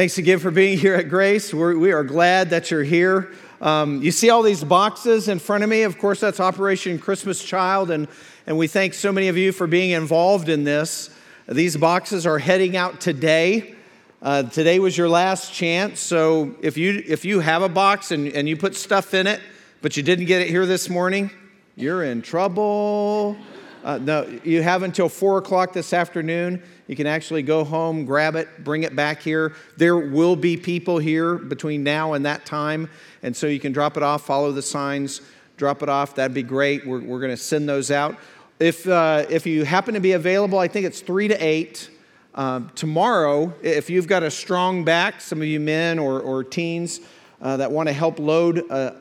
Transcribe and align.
Thanks 0.00 0.16
again 0.16 0.38
for 0.38 0.50
being 0.50 0.78
here 0.78 0.94
at 0.94 1.10
Grace. 1.10 1.52
We're, 1.52 1.76
we 1.76 1.92
are 1.92 2.02
glad 2.02 2.48
that 2.48 2.70
you're 2.70 2.82
here. 2.82 3.32
Um, 3.60 4.00
you 4.00 4.12
see 4.12 4.30
all 4.30 4.42
these 4.42 4.64
boxes 4.64 5.28
in 5.28 5.38
front 5.38 5.62
of 5.62 5.68
me. 5.68 5.82
Of 5.82 5.98
course, 5.98 6.20
that's 6.20 6.40
Operation 6.40 6.98
Christmas 6.98 7.44
Child, 7.44 7.90
and, 7.90 8.08
and 8.46 8.56
we 8.56 8.66
thank 8.66 8.94
so 8.94 9.12
many 9.12 9.28
of 9.28 9.36
you 9.36 9.52
for 9.52 9.66
being 9.66 9.90
involved 9.90 10.48
in 10.48 10.64
this. 10.64 11.10
These 11.46 11.76
boxes 11.76 12.26
are 12.26 12.38
heading 12.38 12.78
out 12.78 13.02
today. 13.02 13.74
Uh, 14.22 14.44
today 14.44 14.78
was 14.78 14.96
your 14.96 15.10
last 15.10 15.52
chance, 15.52 16.00
so 16.00 16.54
if 16.62 16.78
you, 16.78 17.04
if 17.06 17.26
you 17.26 17.40
have 17.40 17.60
a 17.60 17.68
box 17.68 18.10
and, 18.10 18.28
and 18.28 18.48
you 18.48 18.56
put 18.56 18.76
stuff 18.76 19.12
in 19.12 19.26
it, 19.26 19.42
but 19.82 19.98
you 19.98 20.02
didn't 20.02 20.24
get 20.24 20.40
it 20.40 20.48
here 20.48 20.64
this 20.64 20.88
morning, 20.88 21.30
you're 21.76 22.04
in 22.04 22.22
trouble. 22.22 23.36
Uh, 23.84 23.98
no, 23.98 24.40
you 24.44 24.62
have 24.62 24.82
until 24.82 25.10
4 25.10 25.38
o'clock 25.38 25.74
this 25.74 25.92
afternoon. 25.92 26.62
You 26.90 26.96
can 26.96 27.06
actually 27.06 27.44
go 27.44 27.62
home, 27.62 28.04
grab 28.04 28.34
it, 28.34 28.64
bring 28.64 28.82
it 28.82 28.96
back 28.96 29.22
here. 29.22 29.54
There 29.76 29.96
will 29.96 30.34
be 30.34 30.56
people 30.56 30.98
here 30.98 31.36
between 31.36 31.84
now 31.84 32.14
and 32.14 32.26
that 32.26 32.44
time. 32.44 32.90
And 33.22 33.36
so 33.36 33.46
you 33.46 33.60
can 33.60 33.70
drop 33.70 33.96
it 33.96 34.02
off, 34.02 34.26
follow 34.26 34.50
the 34.50 34.60
signs, 34.60 35.20
drop 35.56 35.84
it 35.84 35.88
off. 35.88 36.16
That'd 36.16 36.34
be 36.34 36.42
great. 36.42 36.84
We're, 36.84 36.98
we're 36.98 37.20
going 37.20 37.30
to 37.30 37.36
send 37.36 37.68
those 37.68 37.92
out. 37.92 38.16
If, 38.58 38.88
uh, 38.88 39.24
if 39.30 39.46
you 39.46 39.64
happen 39.64 39.94
to 39.94 40.00
be 40.00 40.10
available, 40.10 40.58
I 40.58 40.66
think 40.66 40.84
it's 40.84 41.00
3 41.00 41.28
to 41.28 41.36
8. 41.36 41.90
Um, 42.34 42.72
tomorrow, 42.74 43.54
if 43.62 43.88
you've 43.88 44.08
got 44.08 44.24
a 44.24 44.30
strong 44.30 44.82
back, 44.82 45.20
some 45.20 45.40
of 45.40 45.46
you 45.46 45.60
men 45.60 46.00
or, 46.00 46.18
or 46.18 46.42
teens 46.42 46.98
uh, 47.40 47.56
that 47.58 47.70
want 47.70 47.88
to 47.88 47.92
help 47.92 48.18
load 48.18 48.68
a, 48.68 48.96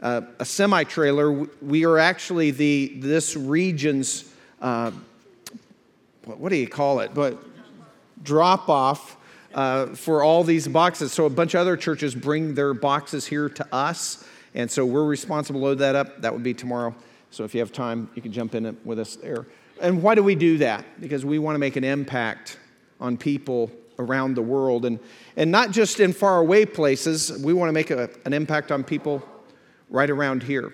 a, 0.00 0.24
a 0.38 0.44
semi 0.46 0.84
trailer, 0.84 1.46
we 1.60 1.84
are 1.84 1.98
actually 1.98 2.50
the, 2.52 2.94
this 2.96 3.36
region's 3.36 4.32
uh, 4.62 4.90
what 6.26 6.50
do 6.50 6.56
you 6.56 6.68
call 6.68 7.00
it? 7.00 7.14
But 7.14 7.38
drop 8.22 8.68
off 8.68 9.16
uh, 9.54 9.86
for 9.94 10.22
all 10.22 10.44
these 10.44 10.66
boxes. 10.68 11.12
So 11.12 11.24
a 11.24 11.30
bunch 11.30 11.54
of 11.54 11.60
other 11.60 11.76
churches 11.76 12.14
bring 12.14 12.54
their 12.54 12.74
boxes 12.74 13.26
here 13.26 13.48
to 13.48 13.74
us, 13.74 14.24
and 14.54 14.70
so 14.70 14.84
we're 14.84 15.04
responsible 15.04 15.60
to 15.60 15.66
load 15.66 15.78
that 15.78 15.94
up. 15.94 16.20
That 16.22 16.32
would 16.32 16.42
be 16.42 16.54
tomorrow. 16.54 16.94
So 17.30 17.44
if 17.44 17.54
you 17.54 17.60
have 17.60 17.72
time, 17.72 18.10
you 18.14 18.22
can 18.22 18.32
jump 18.32 18.54
in 18.54 18.76
with 18.84 18.98
us 18.98 19.16
there. 19.16 19.46
And 19.80 20.02
why 20.02 20.14
do 20.14 20.22
we 20.22 20.34
do 20.34 20.58
that? 20.58 20.84
Because 21.00 21.24
we 21.24 21.38
want 21.38 21.54
to 21.54 21.58
make 21.58 21.76
an 21.76 21.84
impact 21.84 22.58
on 23.00 23.16
people 23.16 23.70
around 23.98 24.34
the 24.34 24.42
world, 24.42 24.84
and 24.84 24.98
and 25.36 25.50
not 25.50 25.70
just 25.70 26.00
in 26.00 26.12
faraway 26.12 26.64
places. 26.64 27.32
We 27.42 27.52
want 27.52 27.68
to 27.68 27.72
make 27.72 27.90
a, 27.90 28.10
an 28.24 28.32
impact 28.32 28.72
on 28.72 28.84
people 28.84 29.22
right 29.90 30.10
around 30.10 30.42
here. 30.42 30.72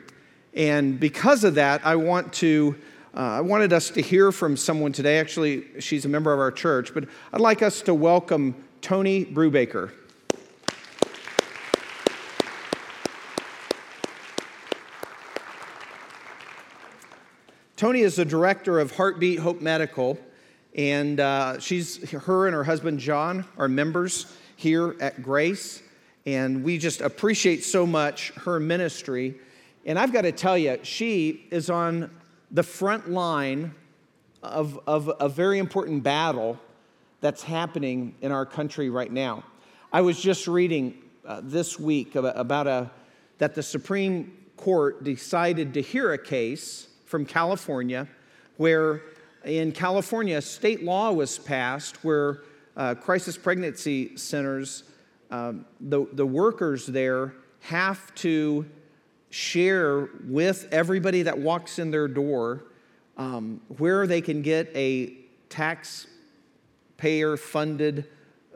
And 0.55 1.00
because 1.00 1.45
of 1.45 1.55
that, 1.55 1.84
I 1.84 1.97
want 1.97 2.33
to 2.34 2.77
uh, 3.15 3.21
I 3.21 3.41
wanted 3.43 3.75
us 3.75 3.91
to 3.91 4.01
hear 4.01 4.33
from 4.33 4.57
someone 4.57 4.93
today. 4.93 5.19
Actually, 5.19 5.65
she's 5.81 6.07
a 6.07 6.09
member 6.09 6.33
of 6.33 6.39
our 6.39 6.51
church, 6.51 6.95
but 6.95 7.05
I'd 7.31 7.43
like 7.43 7.61
us 7.61 7.83
to 7.83 7.93
welcome 7.93 8.55
Tony 8.81 9.27
Brubaker. 9.27 9.93
Tony 17.77 18.01
is 18.01 18.17
the 18.17 18.25
director 18.25 18.81
of 18.81 18.97
Heartbeat 18.97 19.41
Hope 19.41 19.61
Medical, 19.61 20.17
and 20.75 21.20
uh, 21.20 21.59
she's 21.59 22.11
her 22.13 22.47
and 22.47 22.55
her 22.55 22.65
husband 22.65 22.98
John 22.98 23.45
are 23.59 23.69
members 23.69 24.35
here 24.57 24.97
at 25.01 25.23
Grace, 25.23 25.83
and 26.25 26.65
we 26.65 26.79
just 26.79 27.03
appreciate 27.03 27.63
so 27.63 27.85
much 27.85 28.31
her 28.36 28.59
ministry. 28.59 29.35
And 29.85 29.98
I've 29.98 30.15
got 30.15 30.23
to 30.23 30.33
tell 30.33 30.57
you, 30.57 30.79
she 30.83 31.45
is 31.51 31.69
on 31.69 32.09
the 32.52 32.63
front 32.63 33.11
line 33.11 33.74
of, 34.42 34.79
of 34.86 35.11
a 35.18 35.29
very 35.29 35.58
important 35.58 36.02
battle 36.02 36.58
that's 37.20 37.42
happening 37.42 38.14
in 38.20 38.30
our 38.30 38.45
country 38.45 38.90
right 38.90 39.11
now. 39.11 39.42
I 39.92 40.02
was 40.02 40.20
just 40.20 40.46
reading 40.46 40.98
uh, 41.27 41.41
this 41.42 41.79
week 41.79 42.14
about, 42.14 42.67
a, 42.67 42.91
that 43.39 43.55
the 43.55 43.62
Supreme 43.62 44.36
Court 44.57 45.02
decided 45.02 45.74
to 45.74 45.80
hear 45.83 46.12
a 46.12 46.18
case 46.18 46.89
from 47.07 47.24
California 47.24 48.07
where 48.57 49.02
in 49.45 49.73
California, 49.73 50.41
state 50.41 50.83
law 50.85 51.11
was 51.11 51.39
passed 51.39 52.05
where 52.05 52.42
uh, 52.77 52.95
crisis 52.95 53.36
pregnancy 53.36 54.17
centers, 54.17 54.85
um, 55.30 55.67
the, 55.80 56.07
the 56.12 56.27
workers 56.27 56.86
there 56.86 57.35
have 57.61 58.14
to 58.17 58.67
share 59.33 60.11
with 60.27 60.69
everybody 60.70 61.23
that 61.23 61.39
walks 61.39 61.79
in 61.79 61.91
their 61.91 62.07
door 62.07 62.65
um, 63.17 63.63
where 63.79 64.07
they 64.07 64.20
can 64.20 64.43
get 64.43 64.70
a 64.75 65.15
taxpayer 65.48 67.39
funded 67.39 68.07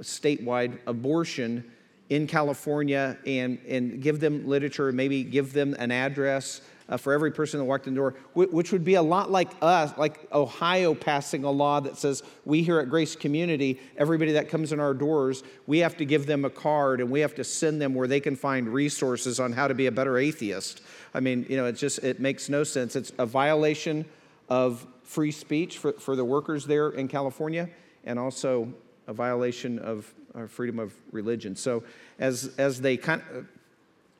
statewide 0.02 0.78
abortion 0.86 1.64
in 2.10 2.26
California 2.26 3.16
and, 3.26 3.58
and 3.66 4.02
give 4.02 4.20
them 4.20 4.46
literature, 4.46 4.92
maybe 4.92 5.24
give 5.24 5.54
them 5.54 5.74
an 5.78 5.90
address 5.90 6.60
uh, 6.88 6.96
for 6.96 7.12
every 7.12 7.32
person 7.32 7.58
that 7.58 7.64
walked 7.64 7.86
in 7.86 7.94
the 7.94 7.98
door, 7.98 8.14
which 8.34 8.70
would 8.72 8.84
be 8.84 8.94
a 8.94 9.02
lot 9.02 9.30
like 9.30 9.50
us, 9.60 9.96
like 9.98 10.32
Ohio 10.32 10.94
passing 10.94 11.44
a 11.44 11.50
law 11.50 11.80
that 11.80 11.96
says 11.96 12.22
we 12.44 12.62
here 12.62 12.78
at 12.78 12.88
Grace 12.88 13.16
Community, 13.16 13.80
everybody 13.96 14.32
that 14.32 14.48
comes 14.48 14.72
in 14.72 14.78
our 14.78 14.94
doors, 14.94 15.42
we 15.66 15.78
have 15.78 15.96
to 15.96 16.04
give 16.04 16.26
them 16.26 16.44
a 16.44 16.50
card 16.50 17.00
and 17.00 17.10
we 17.10 17.20
have 17.20 17.34
to 17.34 17.44
send 17.44 17.80
them 17.80 17.94
where 17.94 18.06
they 18.06 18.20
can 18.20 18.36
find 18.36 18.68
resources 18.68 19.40
on 19.40 19.52
how 19.52 19.66
to 19.66 19.74
be 19.74 19.86
a 19.86 19.92
better 19.92 20.16
atheist. 20.16 20.80
I 21.12 21.20
mean, 21.20 21.44
you 21.48 21.56
know, 21.56 21.66
it 21.66 21.72
just 21.72 21.98
it 22.04 22.20
makes 22.20 22.48
no 22.48 22.62
sense. 22.62 22.94
It's 22.94 23.12
a 23.18 23.26
violation 23.26 24.04
of 24.48 24.86
free 25.02 25.32
speech 25.32 25.78
for, 25.78 25.92
for 25.94 26.14
the 26.14 26.24
workers 26.24 26.66
there 26.66 26.90
in 26.90 27.08
California 27.08 27.68
and 28.04 28.18
also 28.18 28.72
a 29.08 29.12
violation 29.12 29.78
of 29.80 30.12
our 30.34 30.46
freedom 30.46 30.78
of 30.78 30.94
religion. 31.10 31.56
So 31.56 31.82
as 32.18 32.54
as 32.58 32.80
they 32.80 32.96
kind 32.96 33.22
of 33.34 33.46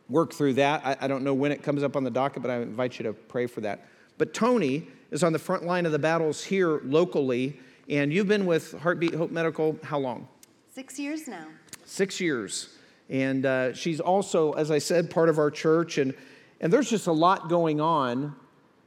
work 0.08 0.32
through 0.32 0.54
that. 0.54 0.84
I, 0.84 0.96
I, 1.02 1.08
don't 1.08 1.24
know 1.24 1.34
when 1.34 1.52
it 1.52 1.62
comes 1.62 1.82
up 1.82 1.96
on 1.96 2.04
the 2.04 2.10
docket, 2.10 2.42
but 2.42 2.50
I 2.50 2.56
invite 2.56 2.98
you 2.98 3.04
to 3.04 3.12
pray 3.12 3.46
for 3.46 3.60
that. 3.62 3.86
But 4.18 4.32
Tony 4.32 4.86
is 5.10 5.22
on 5.22 5.32
the 5.32 5.38
front 5.38 5.64
line 5.64 5.86
of 5.86 5.92
the 5.92 5.98
battles 5.98 6.44
here 6.44 6.80
locally, 6.84 7.58
and 7.88 8.12
you've 8.12 8.28
been 8.28 8.46
with 8.46 8.72
Heartbeat 8.80 9.14
Hope 9.14 9.30
Medical 9.30 9.78
how 9.82 9.98
long? 9.98 10.28
Six 10.70 10.98
years 10.98 11.26
now. 11.26 11.46
Six 11.84 12.20
years. 12.20 12.76
And 13.08 13.46
uh, 13.46 13.72
she's 13.72 14.00
also, 14.00 14.52
as 14.52 14.70
I 14.70 14.78
said, 14.78 15.10
part 15.10 15.28
of 15.28 15.38
our 15.38 15.50
church, 15.50 15.98
and, 15.98 16.14
and 16.60 16.72
there's 16.72 16.90
just 16.90 17.06
a 17.06 17.12
lot 17.12 17.48
going 17.48 17.80
on. 17.80 18.34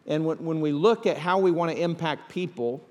And 0.08 0.26
when, 0.26 0.38
when 0.44 0.62
we 0.62 0.72
look 0.72 1.06
at 1.06 1.18
how 1.18 1.40
we 1.40 1.52
want 1.52 1.72
to 1.72 1.82
impact 1.82 2.30
people, 2.30 2.86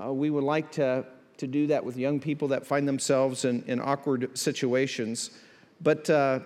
uh, 0.00 0.12
we 0.12 0.30
would 0.30 0.44
like 0.44 0.72
to, 0.72 1.06
to 1.38 1.46
do 1.46 1.68
that 1.68 1.84
with 1.84 1.96
young 1.96 2.20
people 2.20 2.48
that 2.48 2.66
find 2.66 2.86
themselves 2.86 3.44
in, 3.44 3.62
in 3.66 3.80
awkward 3.80 4.36
situations. 4.36 5.30
But 5.80 6.10
uh, 6.10 6.40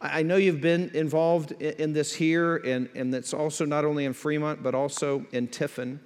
I 0.00 0.22
know 0.22 0.36
you've 0.36 0.60
been 0.60 0.90
involved 0.94 1.52
in 1.52 1.92
this 1.92 2.14
here, 2.14 2.56
and, 2.56 2.88
and 2.94 3.14
it's 3.14 3.32
also 3.32 3.64
not 3.64 3.84
only 3.84 4.04
in 4.04 4.12
Fremont, 4.12 4.62
but 4.62 4.74
also 4.74 5.24
in 5.32 5.48
Tiffin. 5.48 6.00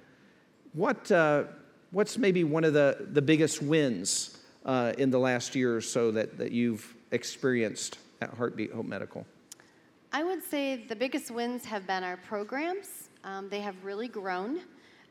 What, 0.73 1.11
uh, 1.11 1.43
what's 1.91 2.17
maybe 2.17 2.45
one 2.45 2.63
of 2.63 2.73
the, 2.73 3.07
the 3.11 3.21
biggest 3.21 3.61
wins 3.61 4.37
uh, 4.65 4.93
in 4.97 5.09
the 5.09 5.19
last 5.19 5.55
year 5.55 5.75
or 5.75 5.81
so 5.81 6.11
that, 6.11 6.37
that 6.37 6.53
you've 6.53 6.95
experienced 7.11 7.99
at 8.21 8.29
Heartbeat 8.33 8.71
Hope 8.71 8.85
Medical? 8.85 9.25
I 10.13 10.23
would 10.23 10.43
say 10.43 10.85
the 10.87 10.95
biggest 10.95 11.29
wins 11.29 11.65
have 11.65 11.85
been 11.85 12.03
our 12.03 12.17
programs. 12.17 13.09
Um, 13.23 13.49
they 13.49 13.59
have 13.59 13.75
really 13.83 14.07
grown. 14.07 14.61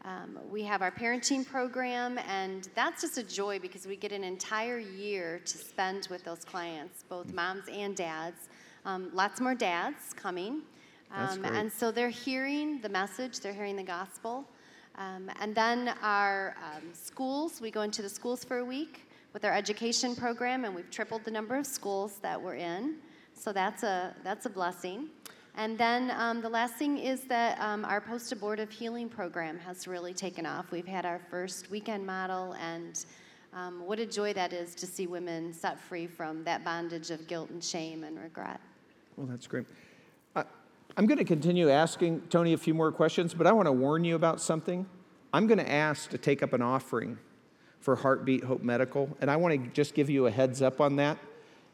Um, 0.05 0.39
we 0.51 0.63
have 0.63 0.81
our 0.81 0.91
parenting 0.91 1.47
program, 1.47 2.19
and 2.27 2.69
that's 2.75 3.03
just 3.03 3.19
a 3.19 3.23
joy 3.23 3.59
because 3.59 3.87
we 3.87 3.97
get 3.97 4.13
an 4.13 4.25
entire 4.25 4.79
year 4.79 5.41
to 5.45 5.59
spend 5.59 6.09
with 6.11 6.25
those 6.25 6.45
clients, 6.45 7.05
both 7.09 7.35
moms 7.35 7.65
and 7.71 7.95
dads. 7.95 8.49
Um, 8.85 9.11
lots 9.13 9.41
more 9.41 9.55
dads 9.55 10.15
coming. 10.15 10.63
Um, 11.13 11.45
and 11.45 11.73
so 11.73 11.91
they're 11.91 12.09
hearing 12.09 12.81
the 12.81 12.89
message, 12.89 13.41
they're 13.41 13.53
hearing 13.53 13.77
the 13.77 13.83
gospel. 13.83 14.45
Um, 14.97 15.31
and 15.41 15.55
then 15.55 15.95
our 16.03 16.55
um, 16.63 16.83
schools, 16.93 17.61
we 17.61 17.71
go 17.71 17.83
into 17.83 18.03
the 18.03 18.09
schools 18.09 18.45
for 18.45 18.59
a 18.59 18.65
week 18.65 19.09
with 19.33 19.45
our 19.45 19.53
education 19.53 20.15
program, 20.15 20.65
and 20.65 20.75
we've 20.75 20.91
tripled 20.91 21.25
the 21.25 21.31
number 21.31 21.57
of 21.57 21.67
schools 21.67 22.19
that 22.23 22.41
we're 22.41 22.57
in. 22.57 22.97
So 23.35 23.53
that's 23.53 23.83
a, 23.83 24.15
that's 24.23 24.47
a 24.47 24.51
blessing. 24.51 25.09
And 25.57 25.77
then 25.77 26.13
um, 26.17 26.41
the 26.41 26.49
last 26.49 26.75
thing 26.75 26.99
is 26.99 27.23
that 27.23 27.61
um, 27.61 27.85
our 27.85 28.01
post 28.01 28.31
abortive 28.33 28.71
healing 28.71 29.09
program 29.09 29.59
has 29.59 29.89
really 29.89 30.15
taken 30.15 30.47
off. 30.47 30.71
We've 30.71 30.87
had 30.87 31.05
our 31.05 31.21
first 31.31 31.71
weekend 31.71 32.07
model, 32.07 32.55
and 32.61 33.05
um, 33.53 33.85
what 33.85 33.99
a 33.99 34.07
joy 34.07 34.33
that 34.35 34.53
is 34.53 34.75
to 34.77 34.87
see 34.87 35.07
women 35.07 35.53
set 35.53 35.81
free 35.81 36.07
from 36.07 36.45
that 36.45 36.65
bondage 36.65 37.11
of 37.11 37.27
guilt 37.27 37.51
and 37.51 37.63
shame 37.63 38.05
and 38.05 38.19
regret. 38.19 38.61
Well, 39.21 39.29
that's 39.29 39.47
great. 39.47 39.67
I'm 40.97 41.05
going 41.05 41.19
to 41.19 41.25
continue 41.25 41.69
asking 41.69 42.23
Tony 42.31 42.55
a 42.55 42.57
few 42.57 42.73
more 42.73 42.91
questions, 42.91 43.35
but 43.35 43.47
I 43.47 43.53
want 43.53 43.67
to 43.67 43.73
warn 43.73 44.03
you 44.03 44.17
about 44.17 44.41
something. 44.41 44.87
I'm 45.31 45.47
going 45.47 45.59
to 45.59 45.71
ask 45.71 46.09
to 46.09 46.17
take 46.17 46.43
up 46.43 46.55
an 46.55 46.63
offering 46.63 47.19
for 47.81 47.97
Heartbeat 47.97 48.45
Hope 48.45 48.63
Medical, 48.63 49.15
and 49.21 49.31
I 49.31 49.37
want 49.37 49.63
to 49.63 49.71
just 49.73 49.93
give 49.93 50.09
you 50.09 50.27
a 50.27 50.31
heads 50.31 50.63
up 50.63 50.81
on 50.81 50.97
that. 50.97 51.19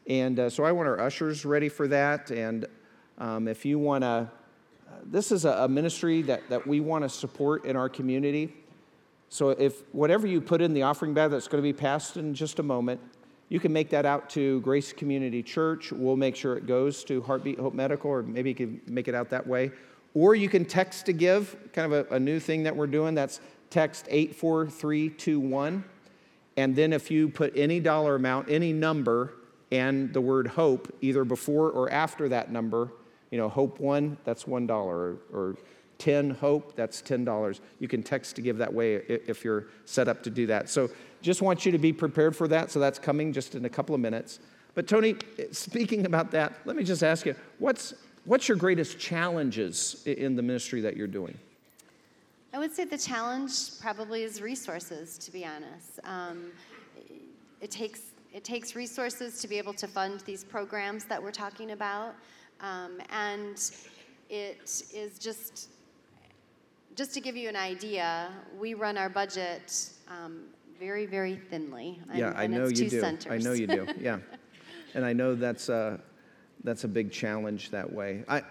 And 0.07 0.37
uh, 0.37 0.49
so 0.49 0.65
I 0.65 0.73
want 0.73 0.89
our 0.89 0.99
ushers 0.99 1.45
ready 1.45 1.69
for 1.69 1.87
that. 1.87 2.31
And 2.31 2.65
um, 3.17 3.47
if 3.47 3.63
you 3.63 3.79
want 3.79 4.01
to, 4.01 4.07
uh, 4.07 4.27
this 5.05 5.31
is 5.31 5.45
a, 5.45 5.51
a 5.51 5.69
ministry 5.69 6.23
that, 6.23 6.49
that 6.49 6.67
we 6.67 6.81
want 6.81 7.05
to 7.05 7.09
support 7.09 7.63
in 7.63 7.77
our 7.77 7.87
community. 7.87 8.53
So 9.29 9.51
if 9.51 9.83
whatever 9.93 10.27
you 10.27 10.41
put 10.41 10.61
in 10.61 10.73
the 10.73 10.81
offering 10.81 11.13
bag 11.13 11.31
that's 11.31 11.47
going 11.47 11.63
to 11.63 11.65
be 11.65 11.71
passed 11.71 12.17
in 12.17 12.33
just 12.33 12.59
a 12.59 12.63
moment, 12.63 12.99
you 13.49 13.59
can 13.59 13.71
make 13.71 13.89
that 13.91 14.05
out 14.05 14.29
to 14.31 14.59
Grace 14.61 14.91
Community 14.91 15.41
Church. 15.41 15.91
We'll 15.91 16.17
make 16.17 16.35
sure 16.35 16.57
it 16.57 16.67
goes 16.67 17.03
to 17.05 17.21
Heartbeat 17.21 17.59
Hope 17.59 17.73
Medical, 17.73 18.11
or 18.11 18.23
maybe 18.23 18.49
you 18.49 18.55
can 18.55 18.81
make 18.87 19.07
it 19.07 19.15
out 19.15 19.29
that 19.29 19.47
way. 19.47 19.71
Or 20.13 20.35
you 20.35 20.49
can 20.49 20.65
text 20.65 21.05
to 21.05 21.13
give, 21.13 21.55
kind 21.73 21.91
of 21.91 22.11
a, 22.11 22.15
a 22.15 22.19
new 22.19 22.39
thing 22.39 22.63
that 22.63 22.75
we're 22.75 22.87
doing. 22.87 23.15
That's 23.15 23.39
text 23.69 24.07
84321. 24.09 25.83
And 26.57 26.75
then 26.75 26.91
if 26.91 27.11
you 27.11 27.29
put 27.29 27.55
any 27.55 27.79
dollar 27.79 28.15
amount, 28.15 28.49
any 28.49 28.73
number, 28.73 29.33
and 29.71 30.13
the 30.13 30.21
word 30.21 30.47
hope, 30.47 30.93
either 31.01 31.23
before 31.23 31.69
or 31.69 31.91
after 31.91 32.29
that 32.29 32.51
number, 32.51 32.91
you 33.31 33.37
know, 33.37 33.49
hope 33.49 33.79
one, 33.79 34.17
that's 34.23 34.45
$1, 34.45 34.69
or, 34.69 35.17
or 35.31 35.55
10 35.97 36.31
hope, 36.31 36.75
that's 36.75 37.01
$10. 37.01 37.59
You 37.79 37.87
can 37.87 38.03
text 38.03 38.35
to 38.37 38.41
give 38.41 38.57
that 38.57 38.73
way 38.73 38.95
if 38.95 39.43
you're 39.43 39.67
set 39.85 40.07
up 40.07 40.23
to 40.23 40.29
do 40.29 40.47
that. 40.47 40.69
So 40.69 40.89
just 41.27 41.41
want 41.41 41.65
you 41.65 41.73
to 41.73 41.77
be 41.77 41.91
prepared 41.91 42.35
for 42.35 42.47
that. 42.47 42.71
So 42.71 42.79
that's 42.79 42.97
coming 42.97 43.33
just 43.33 43.53
in 43.53 43.65
a 43.65 43.69
couple 43.69 43.93
of 43.93 43.99
minutes. 43.99 44.39
But 44.75 44.87
Tony, 44.87 45.17
speaking 45.51 46.05
about 46.05 46.31
that, 46.31 46.53
let 46.65 46.75
me 46.75 46.83
just 46.83 47.03
ask 47.03 47.25
you, 47.25 47.35
what's, 47.59 47.93
what's 48.23 48.47
your 48.47 48.57
greatest 48.57 48.97
challenges 48.97 50.03
in 50.05 50.35
the 50.37 50.41
ministry 50.41 50.79
that 50.81 50.95
you're 50.95 51.05
doing? 51.05 51.37
I 52.53 52.59
would 52.59 52.73
say 52.73 52.85
the 52.85 52.97
challenge 52.97 53.77
probably 53.81 54.23
is 54.23 54.41
resources, 54.41 55.17
to 55.17 55.31
be 55.31 55.45
honest. 55.45 55.99
Um, 56.05 56.45
it, 57.59 57.71
takes, 57.71 58.01
it 58.33 58.45
takes 58.45 58.73
resources 58.73 59.41
to 59.41 59.49
be 59.49 59.57
able 59.57 59.73
to 59.73 59.87
fund 59.87 60.21
these 60.21 60.45
programs 60.45 61.03
that 61.05 61.21
we're 61.21 61.31
talking 61.31 61.71
about. 61.71 62.15
Um, 62.61 63.01
and 63.09 63.57
it 64.29 64.83
is 64.93 65.19
just 65.19 65.69
just 66.95 67.13
to 67.13 67.21
give 67.21 67.37
you 67.37 67.47
an 67.47 67.55
idea, 67.55 68.31
we 68.59 68.73
run 68.73 68.97
our 68.97 69.07
budget 69.07 69.91
um, 70.09 70.45
very, 70.79 71.05
very 71.05 71.35
thinly. 71.35 71.99
Yeah, 72.13 72.33
I 72.35 72.47
know 72.47 72.67
you 72.67 72.89
do. 72.89 72.99
Centers. 72.99 73.31
I 73.31 73.37
know 73.37 73.53
you 73.53 73.67
do. 73.67 73.87
Yeah, 73.99 74.19
and 74.93 75.05
I 75.05 75.13
know 75.13 75.35
that's 75.35 75.69
a 75.69 75.99
that's 76.63 76.83
a 76.83 76.87
big 76.87 77.11
challenge 77.11 77.71
that 77.71 77.91
way. 77.91 78.23
I, 78.27 78.43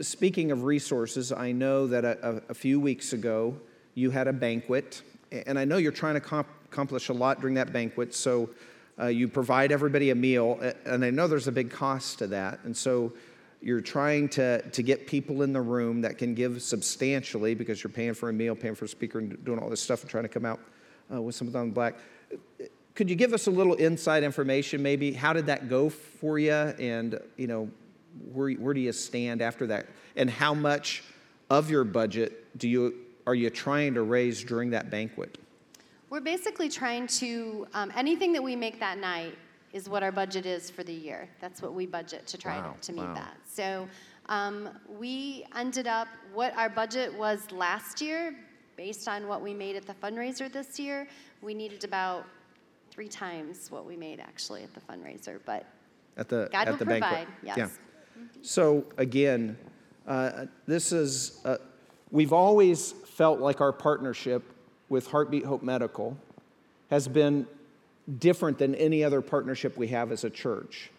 speaking 0.00 0.50
of 0.50 0.64
resources, 0.64 1.32
I 1.32 1.52
know 1.52 1.86
that 1.86 2.04
a, 2.04 2.42
a, 2.48 2.54
few 2.54 2.80
weeks 2.80 3.12
ago 3.12 3.56
you 3.94 4.10
had 4.10 4.26
a 4.26 4.32
banquet, 4.32 5.02
and 5.30 5.58
I 5.58 5.64
know 5.64 5.76
you're 5.76 5.92
trying 5.92 6.14
to 6.14 6.20
comp- 6.20 6.48
accomplish 6.64 7.08
a 7.08 7.12
lot 7.12 7.40
during 7.40 7.54
that 7.54 7.72
banquet. 7.72 8.14
So 8.14 8.50
uh, 8.98 9.06
you 9.06 9.28
provide 9.28 9.72
everybody 9.72 10.10
a 10.10 10.14
meal, 10.14 10.58
and 10.84 11.04
I 11.04 11.10
know 11.10 11.28
there's 11.28 11.48
a 11.48 11.52
big 11.52 11.70
cost 11.70 12.18
to 12.18 12.26
that, 12.28 12.60
and 12.64 12.76
so 12.76 13.12
you're 13.62 13.80
trying 13.80 14.28
to, 14.28 14.62
to 14.70 14.82
get 14.82 15.06
people 15.06 15.42
in 15.42 15.52
the 15.52 15.60
room 15.60 16.02
that 16.02 16.18
can 16.18 16.34
give 16.34 16.62
substantially 16.62 17.54
because 17.54 17.82
you're 17.82 17.90
paying 17.90 18.14
for 18.14 18.28
a 18.28 18.32
meal, 18.32 18.54
paying 18.54 18.74
for 18.74 18.84
a 18.84 18.88
speaker, 18.88 19.18
and 19.18 19.44
doing 19.44 19.58
all 19.58 19.68
this 19.68 19.80
stuff 19.80 20.02
and 20.02 20.10
trying 20.10 20.24
to 20.24 20.28
come 20.28 20.44
out 20.44 20.60
uh, 21.12 21.20
with 21.20 21.34
something 21.34 21.56
on 21.56 21.68
the 21.68 21.74
black. 21.74 21.94
Could 22.94 23.10
you 23.10 23.16
give 23.16 23.32
us 23.32 23.46
a 23.46 23.50
little 23.50 23.74
inside 23.74 24.22
information, 24.24 24.82
maybe? 24.82 25.12
How 25.12 25.32
did 25.32 25.46
that 25.46 25.68
go 25.68 25.90
for 25.90 26.38
you? 26.38 26.52
And, 26.52 27.20
you 27.36 27.46
know, 27.46 27.70
where, 28.32 28.52
where 28.52 28.72
do 28.72 28.80
you 28.80 28.92
stand 28.92 29.42
after 29.42 29.66
that? 29.66 29.86
And 30.16 30.30
how 30.30 30.54
much 30.54 31.04
of 31.50 31.70
your 31.70 31.84
budget 31.84 32.58
do 32.58 32.68
you, 32.68 32.94
are 33.26 33.34
you 33.34 33.50
trying 33.50 33.94
to 33.94 34.02
raise 34.02 34.42
during 34.42 34.70
that 34.70 34.90
banquet? 34.90 35.38
We're 36.08 36.20
basically 36.20 36.68
trying 36.68 37.06
to, 37.08 37.66
um, 37.74 37.92
anything 37.94 38.32
that 38.32 38.42
we 38.42 38.56
make 38.56 38.80
that 38.80 38.98
night, 38.98 39.36
is 39.72 39.90
what 39.90 40.02
our 40.02 40.12
budget 40.12 40.46
is 40.46 40.70
for 40.70 40.84
the 40.84 40.92
year. 40.92 41.28
That's 41.38 41.60
what 41.60 41.74
we 41.74 41.84
budget 41.84 42.26
to 42.28 42.38
try 42.38 42.56
wow, 42.56 42.76
to, 42.80 42.86
to 42.86 42.92
meet 42.94 43.04
wow. 43.04 43.14
that. 43.14 43.36
So 43.44 43.86
um, 44.26 44.70
we 44.88 45.44
ended 45.54 45.86
up, 45.86 46.08
what 46.32 46.56
our 46.56 46.70
budget 46.70 47.12
was 47.12 47.50
last 47.52 48.00
year, 48.00 48.34
based 48.76 49.08
on 49.08 49.26
what 49.26 49.42
we 49.42 49.54
made 49.54 49.76
at 49.76 49.86
the 49.86 49.94
fundraiser 49.94 50.52
this 50.52 50.78
year, 50.78 51.08
we 51.42 51.54
needed 51.54 51.84
about 51.84 52.24
three 52.90 53.08
times 53.08 53.70
what 53.70 53.84
we 53.84 53.96
made 53.96 54.20
actually 54.20 54.62
at 54.62 54.72
the 54.74 54.80
fundraiser. 54.80 55.38
But 55.44 55.66
at 56.16 56.28
the, 56.28 56.48
God 56.52 56.68
at 56.68 56.78
the 56.78 56.84
provide, 56.84 57.00
banquet. 57.00 57.28
yes. 57.42 57.56
Yeah. 57.58 57.68
So 58.42 58.84
again, 58.96 59.56
uh, 60.06 60.46
this 60.66 60.92
is, 60.92 61.40
uh, 61.44 61.56
we've 62.10 62.32
always 62.32 62.92
felt 62.92 63.40
like 63.40 63.60
our 63.60 63.72
partnership 63.72 64.42
with 64.88 65.08
Heartbeat 65.08 65.44
Hope 65.44 65.62
Medical 65.62 66.16
has 66.90 67.08
been 67.08 67.46
different 68.18 68.58
than 68.58 68.74
any 68.76 69.02
other 69.02 69.20
partnership 69.20 69.76
we 69.76 69.88
have 69.88 70.12
as 70.12 70.24
a 70.24 70.30
church. 70.30 70.90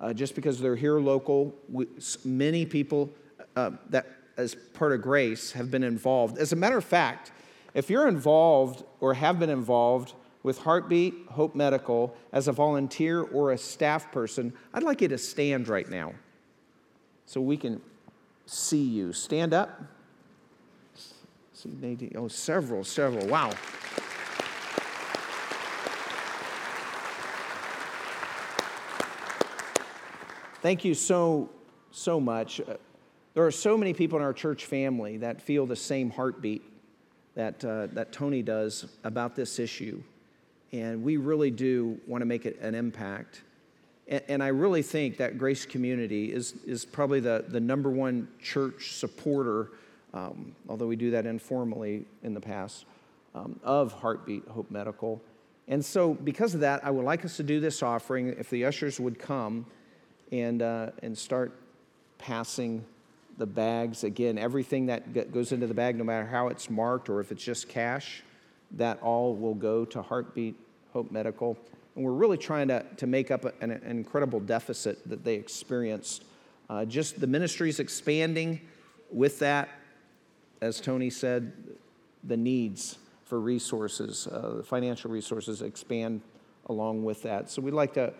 Uh, 0.00 0.12
just 0.12 0.34
because 0.34 0.60
they're 0.60 0.76
here 0.76 0.98
local, 0.98 1.54
we, 1.70 1.86
many 2.24 2.64
people 2.64 3.10
uh, 3.56 3.70
that, 3.90 4.06
as 4.36 4.54
part 4.74 4.92
of 4.92 5.02
Grace, 5.02 5.52
have 5.52 5.70
been 5.70 5.82
involved. 5.82 6.38
As 6.38 6.52
a 6.52 6.56
matter 6.56 6.78
of 6.78 6.84
fact, 6.84 7.32
if 7.74 7.90
you're 7.90 8.08
involved 8.08 8.84
or 9.00 9.14
have 9.14 9.38
been 9.38 9.50
involved 9.50 10.14
with 10.42 10.58
Heartbeat 10.58 11.14
Hope 11.30 11.54
Medical 11.54 12.16
as 12.32 12.48
a 12.48 12.52
volunteer 12.52 13.20
or 13.22 13.52
a 13.52 13.58
staff 13.58 14.10
person, 14.10 14.52
I'd 14.74 14.82
like 14.82 15.00
you 15.00 15.08
to 15.08 15.18
stand 15.18 15.68
right 15.68 15.88
now 15.88 16.12
so 17.26 17.40
we 17.40 17.56
can 17.56 17.80
see 18.46 18.82
you. 18.82 19.12
Stand 19.12 19.54
up. 19.54 19.82
See 21.54 21.70
Nadine. 21.80 22.12
Oh, 22.16 22.28
several, 22.28 22.84
several. 22.84 23.26
Wow. 23.26 23.52
Thank 30.60 30.84
you 30.84 30.94
so, 30.94 31.50
so 31.90 32.20
much. 32.20 32.60
There 33.34 33.46
are 33.46 33.50
so 33.50 33.78
many 33.78 33.94
people 33.94 34.18
in 34.18 34.24
our 34.24 34.34
church 34.34 34.66
family 34.66 35.16
that 35.18 35.40
feel 35.40 35.64
the 35.64 35.76
same 35.76 36.10
heartbeat 36.10 36.62
that, 37.34 37.64
uh, 37.64 37.86
that 37.92 38.12
Tony 38.12 38.42
does 38.42 38.86
about 39.04 39.34
this 39.34 39.58
issue. 39.58 40.02
And 40.72 41.02
we 41.02 41.16
really 41.16 41.50
do 41.50 41.98
want 42.06 42.20
to 42.20 42.26
make 42.26 42.44
it 42.44 42.58
an 42.60 42.74
impact. 42.74 43.42
And, 44.06 44.22
and 44.28 44.42
I 44.42 44.48
really 44.48 44.82
think 44.82 45.16
that 45.16 45.38
Grace 45.38 45.64
Community 45.64 46.32
is, 46.32 46.54
is 46.66 46.84
probably 46.84 47.20
the, 47.20 47.44
the 47.48 47.60
number 47.60 47.88
one 47.88 48.28
church 48.42 48.96
supporter, 48.96 49.70
um, 50.12 50.54
although 50.68 50.86
we 50.86 50.96
do 50.96 51.10
that 51.12 51.24
informally 51.24 52.04
in 52.22 52.34
the 52.34 52.40
past, 52.40 52.84
um, 53.34 53.58
of 53.64 53.92
Heartbeat 53.92 54.46
Hope 54.48 54.70
Medical. 54.70 55.22
And 55.68 55.82
so, 55.82 56.12
because 56.12 56.54
of 56.54 56.60
that, 56.60 56.84
I 56.84 56.90
would 56.90 57.04
like 57.04 57.24
us 57.24 57.38
to 57.38 57.42
do 57.42 57.60
this 57.60 57.82
offering. 57.82 58.28
If 58.28 58.50
the 58.50 58.66
ushers 58.66 59.00
would 59.00 59.18
come 59.18 59.64
and, 60.30 60.60
uh, 60.60 60.90
and 61.02 61.16
start 61.16 61.52
passing 62.18 62.84
the 63.42 63.46
bags. 63.46 64.04
Again, 64.04 64.38
everything 64.38 64.86
that 64.86 65.32
goes 65.32 65.50
into 65.50 65.66
the 65.66 65.74
bag, 65.74 65.96
no 65.96 66.04
matter 66.04 66.24
how 66.24 66.46
it's 66.46 66.70
marked 66.70 67.08
or 67.08 67.18
if 67.18 67.32
it's 67.32 67.42
just 67.42 67.68
cash, 67.68 68.22
that 68.70 69.02
all 69.02 69.34
will 69.34 69.56
go 69.56 69.84
to 69.84 70.00
Heartbeat 70.00 70.54
Hope 70.92 71.10
Medical. 71.10 71.58
And 71.96 72.04
we're 72.04 72.12
really 72.12 72.36
trying 72.36 72.68
to, 72.68 72.86
to 72.98 73.06
make 73.08 73.32
up 73.32 73.44
an, 73.60 73.72
an 73.72 73.82
incredible 73.82 74.38
deficit 74.38 75.08
that 75.08 75.24
they 75.24 75.34
experienced. 75.34 76.22
Uh, 76.70 76.84
just 76.84 77.20
the 77.20 77.26
ministry 77.26 77.68
is 77.68 77.80
expanding 77.80 78.60
with 79.10 79.40
that. 79.40 79.68
As 80.60 80.80
Tony 80.80 81.10
said, 81.10 81.52
the 82.22 82.36
needs 82.36 82.96
for 83.24 83.40
resources, 83.40 84.28
uh, 84.28 84.58
the 84.58 84.62
financial 84.62 85.10
resources 85.10 85.62
expand 85.62 86.20
along 86.66 87.02
with 87.02 87.22
that. 87.22 87.50
So 87.50 87.60
we'd 87.60 87.74
like 87.74 87.94
to 87.94 88.14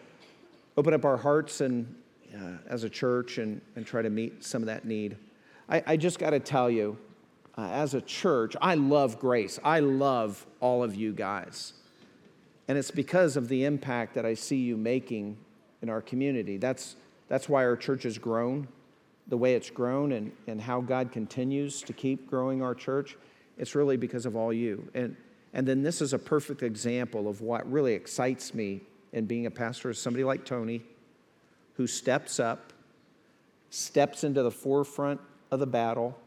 open 0.77 0.93
up 0.93 1.05
our 1.05 1.17
hearts 1.17 1.61
and 1.61 1.95
uh, 2.35 2.59
as 2.67 2.85
a 2.85 2.91
church 2.91 3.39
and, 3.39 3.61
and 3.77 3.87
try 3.87 4.03
to 4.03 4.11
meet 4.11 4.45
some 4.45 4.63
of 4.63 4.67
that 4.67 4.85
need. 4.85 5.17
I, 5.69 5.83
I 5.87 5.97
just 5.97 6.19
got 6.19 6.31
to 6.31 6.41
tell 6.41 6.71
you, 6.71 6.99
uh, 7.57 7.69
as 7.69 7.95
a 7.95 8.01
church, 8.01 8.57
I 8.61 8.75
love 8.75 9.19
grace. 9.19 9.59
I 9.63 9.81
love 9.81 10.47
all 10.61 10.83
of 10.83 10.95
you 10.95 11.13
guys. 11.13 11.75
And 12.69 12.79
it's 12.79 12.91
because 12.91 13.37
of 13.37 13.49
the 13.49 13.65
impact 13.65 14.15
that 14.15 14.25
I 14.25 14.35
see 14.35 14.57
you 14.57 14.77
making 14.77 15.37
in 15.83 15.91
our 15.91 16.01
community. 16.01 16.57
That's, 16.57 16.97
that's 17.29 17.49
why 17.49 17.65
our 17.65 17.77
church 17.77 18.05
has 18.05 18.19
grown 18.19 18.69
the 19.29 19.37
way 19.37 19.55
it's 19.55 19.71
grown 19.71 20.13
and, 20.13 20.33
and 20.47 20.61
how 20.61 20.81
God 20.81 21.13
continues 21.13 21.83
to 21.83 21.93
keep 21.93 22.29
growing 22.29 22.63
our 22.63 22.75
church. 22.75 23.17
It's 23.57 23.75
really 23.75 23.97
because 23.97 24.27
of 24.27 24.37
all 24.37 24.53
you. 24.53 24.89
And, 24.95 25.17
and 25.53 25.67
then 25.67 25.83
this 25.83 26.01
is 26.01 26.13
a 26.13 26.19
perfect 26.19 26.63
example 26.63 27.29
of 27.29 27.41
what 27.41 27.71
really 27.71 27.95
excites 27.95 28.55
me 28.55 28.81
in 29.13 29.27
being 29.27 29.47
a 29.47 29.51
pastor 29.51 29.91
is 29.91 29.99
somebody 29.99 30.25
like 30.25 30.45
Tony 30.45 30.83
who 31.75 31.87
steps 31.87 32.39
up, 32.41 32.73
steps 33.71 34.25
into 34.25 34.43
the 34.43 34.51
forefront 34.51 35.21
of 35.51 35.61
the 35.61 35.67
battle, 35.67 36.19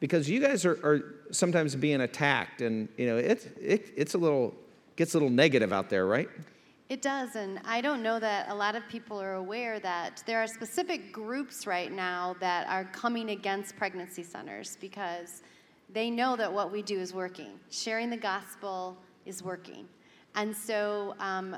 because 0.00 0.28
you 0.28 0.40
guys 0.40 0.64
are, 0.64 0.78
are 0.84 1.14
sometimes 1.30 1.74
being 1.74 2.02
attacked, 2.02 2.60
and 2.60 2.88
you 2.96 3.06
know 3.06 3.16
it, 3.16 3.56
it 3.60 3.92
it's 3.96 4.14
a 4.14 4.18
little 4.18 4.54
gets 4.96 5.14
a 5.14 5.16
little 5.16 5.30
negative 5.30 5.72
out 5.72 5.90
there, 5.90 6.06
right? 6.06 6.28
It 6.90 7.00
does, 7.00 7.34
and 7.34 7.60
I 7.64 7.80
don't 7.80 8.02
know 8.02 8.20
that 8.20 8.50
a 8.50 8.54
lot 8.54 8.76
of 8.76 8.86
people 8.88 9.20
are 9.20 9.34
aware 9.34 9.80
that 9.80 10.22
there 10.26 10.42
are 10.42 10.46
specific 10.46 11.12
groups 11.12 11.66
right 11.66 11.90
now 11.90 12.36
that 12.40 12.68
are 12.68 12.84
coming 12.84 13.30
against 13.30 13.76
pregnancy 13.76 14.22
centers 14.22 14.76
because 14.80 15.42
they 15.92 16.10
know 16.10 16.36
that 16.36 16.52
what 16.52 16.70
we 16.70 16.82
do 16.82 16.98
is 17.00 17.14
working. 17.14 17.58
Sharing 17.70 18.10
the 18.10 18.16
gospel 18.16 18.98
is 19.24 19.42
working. 19.42 19.88
And 20.34 20.54
so 20.54 21.14
um, 21.20 21.56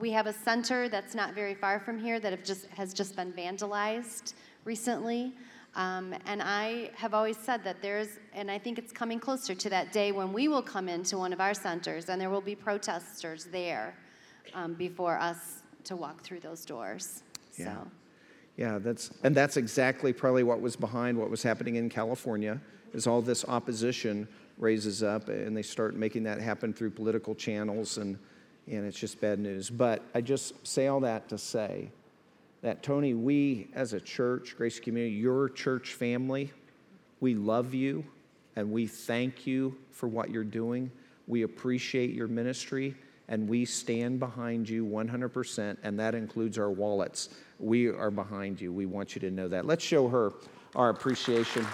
we 0.00 0.10
have 0.12 0.26
a 0.26 0.32
center 0.32 0.88
that's 0.88 1.14
not 1.14 1.34
very 1.34 1.54
far 1.54 1.80
from 1.80 1.98
here 1.98 2.20
that 2.20 2.44
just, 2.44 2.66
has 2.68 2.94
just 2.94 3.16
been 3.16 3.32
vandalized 3.32 4.34
recently. 4.64 5.32
Um, 5.74 6.14
and 6.26 6.42
I 6.42 6.90
have 6.94 7.14
always 7.14 7.36
said 7.36 7.62
that 7.64 7.82
there's, 7.82 8.08
and 8.32 8.50
I 8.50 8.58
think 8.58 8.78
it's 8.78 8.92
coming 8.92 9.20
closer 9.20 9.54
to 9.54 9.70
that 9.70 9.92
day 9.92 10.12
when 10.12 10.32
we 10.32 10.48
will 10.48 10.62
come 10.62 10.88
into 10.88 11.18
one 11.18 11.32
of 11.32 11.40
our 11.40 11.54
centers 11.54 12.08
and 12.08 12.20
there 12.20 12.30
will 12.30 12.40
be 12.40 12.54
protesters 12.54 13.44
there 13.44 13.94
um, 14.54 14.74
before 14.74 15.18
us 15.18 15.62
to 15.84 15.96
walk 15.96 16.22
through 16.22 16.40
those 16.40 16.64
doors. 16.64 17.22
Yeah. 17.56 17.74
So. 17.74 17.90
Yeah, 18.56 18.78
that's 18.78 19.12
and 19.22 19.36
that's 19.36 19.56
exactly 19.56 20.12
probably 20.12 20.42
what 20.42 20.60
was 20.60 20.74
behind 20.74 21.16
what 21.16 21.30
was 21.30 21.44
happening 21.44 21.76
in 21.76 21.88
California. 21.88 22.60
Is 22.92 23.06
all 23.06 23.22
this 23.22 23.44
opposition 23.44 24.26
raises 24.56 25.04
up, 25.04 25.28
and 25.28 25.56
they 25.56 25.62
start 25.62 25.94
making 25.94 26.24
that 26.24 26.40
happen 26.40 26.72
through 26.72 26.90
political 26.90 27.36
channels, 27.36 27.98
and 27.98 28.18
and 28.70 28.86
it's 28.86 28.98
just 28.98 29.20
bad 29.20 29.38
news. 29.38 29.70
But 29.70 30.02
I 30.14 30.20
just 30.20 30.66
say 30.66 30.86
all 30.86 31.00
that 31.00 31.28
to 31.30 31.38
say 31.38 31.90
that 32.62 32.82
Tony, 32.82 33.14
we 33.14 33.68
as 33.74 33.92
a 33.92 34.00
church, 34.00 34.56
Grace 34.56 34.80
Community, 34.80 35.14
your 35.14 35.48
church 35.48 35.94
family, 35.94 36.50
we 37.20 37.34
love 37.34 37.74
you, 37.74 38.04
and 38.56 38.72
we 38.72 38.86
thank 38.86 39.46
you 39.46 39.76
for 39.92 40.08
what 40.08 40.30
you're 40.30 40.44
doing. 40.44 40.90
We 41.26 41.42
appreciate 41.42 42.10
your 42.14 42.28
ministry, 42.28 42.94
and 43.28 43.48
we 43.48 43.64
stand 43.64 44.18
behind 44.18 44.68
you 44.68 44.84
100%, 44.86 45.76
and 45.82 45.98
that 45.98 46.14
includes 46.14 46.58
our 46.58 46.70
wallets. 46.70 47.28
We 47.58 47.88
are 47.88 48.10
behind 48.10 48.60
you. 48.60 48.72
We 48.72 48.86
want 48.86 49.14
you 49.14 49.20
to 49.22 49.30
know 49.30 49.48
that. 49.48 49.66
Let's 49.66 49.84
show 49.84 50.08
her 50.08 50.32
our 50.74 50.90
appreciation. 50.90 51.66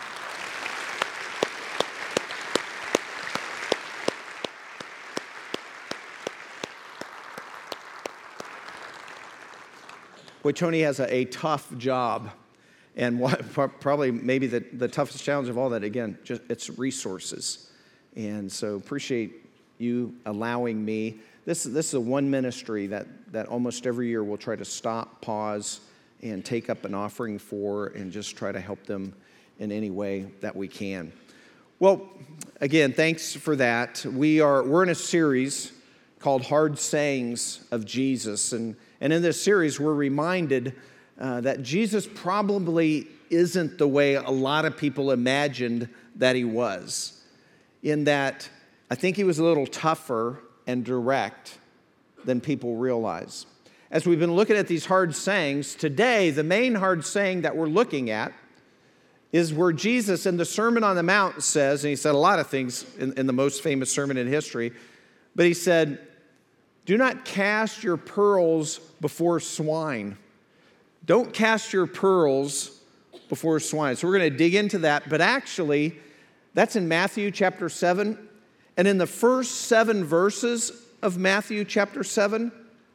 Boy, 10.45 10.53
Tony 10.53 10.83
has 10.83 11.01
a, 11.01 11.13
a 11.13 11.25
tough 11.25 11.75
job. 11.79 12.31
And 12.97 13.19
what, 13.19 13.51
probably 13.81 14.11
maybe 14.11 14.47
the, 14.47 14.61
the 14.75 14.89
toughest 14.89 15.25
challenge 15.25 15.49
of 15.49 15.57
all 15.57 15.71
that, 15.71 15.83
again, 15.83 16.19
just 16.23 16.43
it's 16.51 16.69
resources. 16.79 17.71
And 18.15 18.53
so 18.53 18.77
appreciate 18.77 19.43
you 19.79 20.15
allowing 20.27 20.85
me. 20.85 21.17
This, 21.47 21.63
this 21.63 21.89
is 21.89 21.95
a 21.95 22.01
one 22.01 22.31
ministry 22.31 22.87
that, 22.89 23.07
that 23.33 23.47
almost 23.47 23.87
every 23.87 24.09
year 24.09 24.23
we'll 24.23 24.37
try 24.37 24.55
to 24.55 24.67
stop, 24.67 25.23
pause, 25.23 25.81
and 26.21 26.45
take 26.45 26.69
up 26.69 26.85
an 26.85 26.93
offering 26.93 27.39
for 27.39 27.87
and 27.87 28.13
just 28.13 28.37
try 28.37 28.53
to 28.53 28.61
help 28.61 28.85
them 28.85 29.15
in 29.61 29.73
any 29.73 29.89
way 29.89 30.27
that 30.43 30.55
we 30.55 30.69
can. 30.69 31.11
Well, 31.79 32.07
again, 32.61 32.93
thanks 32.93 33.35
for 33.35 33.57
that. 33.57 34.05
We 34.05 34.43
are, 34.43 34.63
we're 34.63 34.83
in 34.83 34.91
a 34.91 34.95
series 34.95 35.73
called 36.19 36.45
Hard 36.45 36.79
Sayings 36.79 37.65
of 37.71 37.87
Jesus. 37.87 38.53
And, 38.53 38.77
and 39.05 39.13
in 39.13 39.21
this 39.21 39.39
series, 39.39 39.79
we're 39.79 39.93
reminded 39.93 40.75
uh, 41.21 41.43
that 41.43 41.63
Jesus 41.63 42.09
probably 42.15 43.07
isn't 43.29 43.77
the 43.77 43.87
way 43.87 44.15
a 44.15 44.31
lot 44.31 44.65
of 44.65 44.79
people 44.79 45.11
imagined 45.11 45.91
that 46.17 46.35
he 46.37 46.45
was, 46.45 47.23
in 47.83 48.05
that 48.05 48.49
I 48.91 48.95
think 48.95 49.19
he 49.19 49.25
was 49.25 49.39
a 49.39 49.45
little 49.45 49.67
tougher 49.67 50.41
and 50.67 50.87
direct 50.87 51.59
than 52.25 52.41
people 52.41 52.77
realize. 52.77 53.45
As 53.91 54.07
we've 54.07 54.19
been 54.19 54.37
looking 54.37 54.57
at 54.57 54.69
these 54.69 54.87
hard 54.87 55.15
sayings, 55.15 55.75
today, 55.75 56.31
the 56.31 56.43
main 56.43 56.75
hard 56.75 57.05
saying 57.05 57.43
that 57.43 57.55
we're 57.55 57.67
looking 57.67 58.09
at 58.09 58.33
is 59.33 59.53
where 59.53 59.73
Jesus 59.73 60.25
in 60.25 60.39
the 60.39 60.47
Sermon 60.47 60.83
on 60.83 60.97
the 60.97 61.03
Mount 61.03 61.43
says, 61.43 61.85
and 61.85 61.91
he 61.91 61.97
said 61.97 62.15
a 62.15 62.19
lot 62.19 62.39
of 62.39 62.47
things 62.47 62.87
in, 62.97 63.13
in 63.19 63.27
the 63.27 63.35
most 63.35 63.63
famous 63.63 63.91
sermon 63.91 64.17
in 64.17 64.29
history, 64.29 64.73
but 65.37 65.45
he 65.45 65.53
said, 65.53 65.99
Do 66.85 66.97
not 66.99 67.25
cast 67.25 67.83
your 67.83 67.97
pearls 67.97 68.79
before 69.01 69.41
swine. 69.41 70.19
Don't 71.07 71.33
cast 71.33 71.73
your 71.73 71.87
pearls 71.87 72.81
before 73.29 73.61
swine. 73.61 73.97
So 73.97 74.07
we're 74.07 74.19
going 74.19 74.31
to 74.31 74.37
dig 74.37 74.55
into 74.55 74.79
that, 74.79 75.09
but 75.09 75.21
actually, 75.21 75.99
that's 76.53 76.77
in 76.77 76.89
Matthew 76.89 77.31
chapter 77.31 77.69
7. 77.69 78.19
And 78.77 78.89
in 78.89 78.99
the 78.99 79.07
first 79.07 79.63
seven 79.63 80.05
verses 80.05 80.73
of 81.03 81.19
Matthew 81.19 81.65
chapter 81.65 82.03
7, 82.03 82.51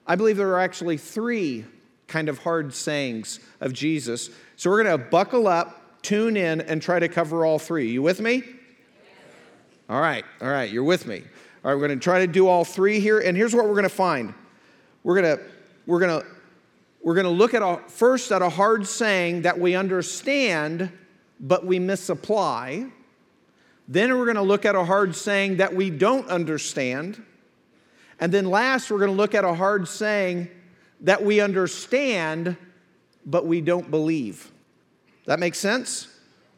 I 0.05 0.15
believe 0.15 0.37
there 0.37 0.49
are 0.49 0.59
actually 0.59 0.97
three 0.97 1.65
kind 2.07 2.29
of 2.29 2.39
hard 2.39 2.73
sayings 2.73 3.39
of 3.61 3.73
Jesus. 3.73 4.29
So 4.55 4.69
we're 4.69 4.83
going 4.83 4.99
to 4.99 5.05
buckle 5.05 5.47
up, 5.47 6.01
tune 6.01 6.35
in, 6.35 6.61
and 6.61 6.81
try 6.81 6.99
to 6.99 7.07
cover 7.07 7.45
all 7.45 7.59
three. 7.59 7.91
You 7.91 8.01
with 8.01 8.19
me? 8.19 8.43
All 9.89 10.01
right, 10.01 10.25
all 10.41 10.49
right, 10.49 10.69
you're 10.69 10.83
with 10.83 11.07
me. 11.07 11.23
All 11.61 11.71
right, 11.71 11.75
we're 11.75 11.87
going 11.87 11.99
to 11.99 12.03
try 12.03 12.19
to 12.19 12.31
do 12.31 12.47
all 12.47 12.63
three 12.63 13.01
here, 13.01 13.19
and 13.19 13.35
here's 13.35 13.53
what 13.53 13.65
we're 13.65 13.71
going 13.71 13.83
to 13.83 13.89
find. 13.89 14.33
We're 15.03 15.21
going 15.21 15.37
to 15.37 15.43
we're 15.85 15.99
going 15.99 16.21
to 16.21 16.27
we're 17.01 17.15
going 17.15 17.25
to 17.25 17.31
look 17.31 17.53
at 17.53 17.61
a, 17.61 17.81
first 17.87 18.31
at 18.31 18.41
a 18.41 18.47
hard 18.47 18.87
saying 18.87 19.41
that 19.41 19.59
we 19.59 19.75
understand 19.75 20.89
but 21.37 21.65
we 21.65 21.77
misapply. 21.77 22.85
Then 23.89 24.17
we're 24.17 24.25
going 24.25 24.35
to 24.35 24.41
look 24.41 24.65
at 24.65 24.75
a 24.75 24.85
hard 24.85 25.15
saying 25.15 25.57
that 25.57 25.75
we 25.75 25.89
don't 25.89 26.27
understand. 26.29 27.21
And 28.21 28.31
then 28.31 28.45
last, 28.45 28.89
we're 28.89 28.99
going 28.99 29.11
to 29.11 29.17
look 29.17 29.35
at 29.35 29.43
a 29.43 29.53
hard 29.53 29.87
saying 29.87 30.49
that 31.01 31.23
we 31.23 31.41
understand 31.41 32.55
but 33.25 33.45
we 33.45 33.59
don't 33.59 33.91
believe. 33.91 34.51
That 35.25 35.39
makes 35.39 35.57
sense? 35.57 36.07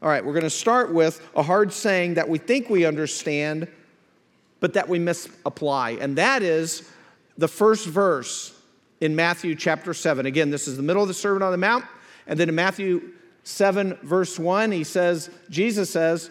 All 0.02 0.10
right, 0.10 0.24
we're 0.24 0.34
going 0.34 0.44
to 0.44 0.50
start 0.50 0.94
with 0.94 1.28
a 1.36 1.44
hard 1.44 1.74
saying 1.74 2.16
that 2.16 2.30
we 2.30 2.38
think 2.38 2.70
we 2.70 2.86
understand 2.86 3.68
but 4.62 4.74
that 4.74 4.88
we 4.88 5.00
misapply. 5.00 5.98
And 6.00 6.18
that 6.18 6.42
is 6.42 6.90
the 7.38 7.50
first 7.50 7.86
verse 7.86 8.58
in 9.02 9.16
Matthew 9.16 9.56
chapter 9.56 9.94
7. 9.94 10.26
Again, 10.26 10.50
this 10.50 10.70
is 10.70 10.78
the 10.78 10.84
middle 10.84 11.02
of 11.02 11.10
the 11.10 11.14
Sermon 11.14 11.44
on 11.44 11.52
the 11.52 11.58
Mount. 11.58 11.84
And 12.28 12.40
then 12.40 12.48
in 12.48 12.56
Matthew 12.56 13.12
7, 13.44 13.98
verse 14.04 14.40
1, 14.40 14.72
he 14.72 14.86
says, 14.86 15.30
Jesus 15.50 15.90
says, 15.90 16.30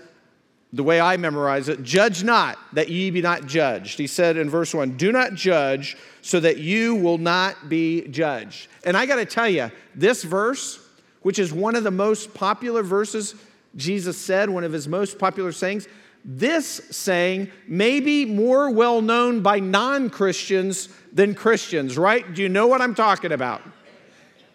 the 0.72 0.84
way 0.84 1.00
I 1.00 1.16
memorize 1.16 1.68
it, 1.68 1.82
judge 1.82 2.22
not 2.22 2.56
that 2.74 2.88
ye 2.88 3.10
be 3.10 3.20
not 3.20 3.46
judged. 3.46 3.98
He 3.98 4.06
said 4.06 4.36
in 4.36 4.48
verse 4.48 4.72
1, 4.72 4.96
do 4.96 5.10
not 5.10 5.34
judge 5.34 5.96
so 6.22 6.38
that 6.38 6.58
you 6.58 6.94
will 6.94 7.18
not 7.18 7.68
be 7.68 8.06
judged. 8.06 8.68
And 8.84 8.96
I 8.96 9.04
got 9.04 9.16
to 9.16 9.24
tell 9.24 9.48
you, 9.48 9.72
this 9.96 10.22
verse, 10.22 10.78
which 11.22 11.40
is 11.40 11.52
one 11.52 11.74
of 11.74 11.82
the 11.82 11.90
most 11.90 12.32
popular 12.32 12.84
verses 12.84 13.34
Jesus 13.76 14.18
said, 14.18 14.50
one 14.50 14.64
of 14.64 14.72
his 14.72 14.88
most 14.88 15.18
popular 15.18 15.52
sayings, 15.52 15.86
this 16.24 16.66
saying 16.90 17.50
may 17.66 18.00
be 18.00 18.24
more 18.24 18.70
well 18.70 19.00
known 19.00 19.40
by 19.40 19.58
non 19.60 20.10
Christians 20.10 20.88
than 21.12 21.34
Christians, 21.34 21.96
right? 21.96 22.32
Do 22.34 22.42
you 22.42 22.48
know 22.48 22.66
what 22.66 22.80
I'm 22.80 22.94
talking 22.94 23.32
about? 23.32 23.62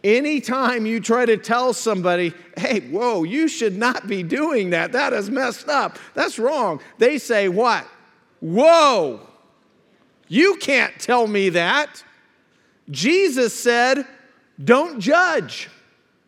Anytime 0.04 0.86
you 0.86 1.00
try 1.00 1.26
to 1.26 1.36
tell 1.36 1.74
somebody, 1.74 2.32
hey, 2.58 2.82
whoa, 2.92 3.24
you 3.24 3.48
should 3.48 3.76
not 3.76 4.08
be 4.08 4.22
doing 4.22 4.70
that, 4.70 4.92
that 4.92 5.14
is 5.14 5.32
messed 5.32 5.68
up, 5.68 5.98
that's 6.14 6.38
wrong, 6.38 6.80
they 7.00 7.18
say, 7.18 7.50
what? 7.50 7.88
Whoa, 8.40 9.20
you 10.28 10.58
can't 10.58 10.94
tell 11.00 11.26
me 11.26 11.50
that. 11.50 12.04
Jesus 12.92 13.60
said, 13.60 14.06
don't 14.64 15.00
judge. 15.00 15.70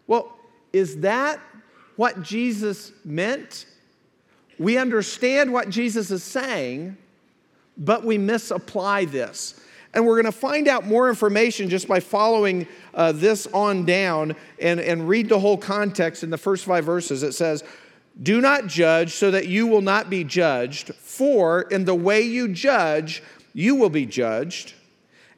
Well, 0.08 0.34
is 0.74 0.98
that 1.02 1.40
what 1.98 2.24
Jesus 2.24 2.92
meant? 3.06 3.68
We 4.60 4.78
understand 4.78 5.54
what 5.54 5.70
Jesus 5.70 6.10
is 6.12 6.24
saying, 6.24 6.98
but 7.78 8.04
we 8.04 8.18
misapply 8.18 9.06
this. 9.06 9.60
And 9.94 10.06
we're 10.06 10.16
going 10.22 10.26
to 10.26 10.32
find 10.32 10.68
out 10.68 10.86
more 10.86 11.10
information 11.10 11.70
just 11.70 11.88
by 11.88 12.00
following 12.00 12.68
uh, 12.94 13.14
this 13.14 13.48
on 13.48 13.86
down 13.86 14.36
and, 14.60 14.80
and 14.80 15.08
read 15.08 15.30
the 15.30 15.40
whole 15.40 15.58
context 15.58 16.24
in 16.24 16.30
the 16.30 16.38
first 16.38 16.66
five 16.66 16.86
verses. 16.86 17.24
It 17.24 17.34
says, 17.34 17.64
Do 18.22 18.42
not 18.42 18.68
judge 18.68 19.14
so 19.14 19.32
that 19.32 19.48
you 19.48 19.68
will 19.68 19.82
not 19.82 20.10
be 20.10 20.24
judged, 20.24 20.94
for 20.96 21.62
in 21.62 21.86
the 21.86 21.96
way 21.96 22.22
you 22.22 22.48
judge, 22.50 23.24
you 23.54 23.76
will 23.76 23.90
be 23.90 24.06
judged, 24.06 24.74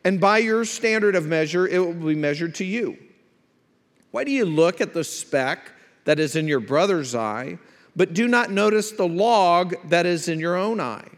and 0.04 0.20
by 0.20 0.40
your 0.40 0.66
standard 0.66 1.16
of 1.16 1.26
measure, 1.26 1.68
it 1.68 1.80
will 1.80 1.94
be 1.94 2.16
measured 2.16 2.56
to 2.56 2.66
you. 2.66 2.98
Why 4.12 4.24
do 4.24 4.32
you 4.32 4.46
look 4.46 4.82
at 4.82 4.94
the 4.94 5.04
speck 5.04 5.72
that 6.06 6.20
is 6.20 6.36
in 6.36 6.48
your 6.48 6.60
brother's 6.60 7.14
eye? 7.14 7.60
But 8.00 8.14
do 8.14 8.30
not 8.30 8.50
notice 8.50 8.92
the 8.92 9.06
log 9.06 9.76
that 9.90 10.06
is 10.06 10.30
in 10.30 10.40
your 10.40 10.56
own 10.56 10.80
eye? 10.80 11.10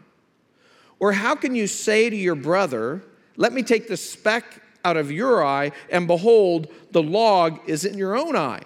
Or 0.98 1.12
how 1.12 1.36
can 1.36 1.54
you 1.54 1.68
say 1.68 2.10
to 2.10 2.16
your 2.16 2.34
brother, 2.34 3.04
Let 3.36 3.52
me 3.52 3.62
take 3.62 3.86
the 3.86 3.96
speck 3.96 4.60
out 4.84 4.96
of 4.96 5.12
your 5.12 5.46
eye, 5.46 5.70
and 5.92 6.08
behold, 6.08 6.66
the 6.90 7.00
log 7.00 7.60
is 7.68 7.84
in 7.84 7.96
your 7.96 8.16
own 8.16 8.34
eye? 8.34 8.64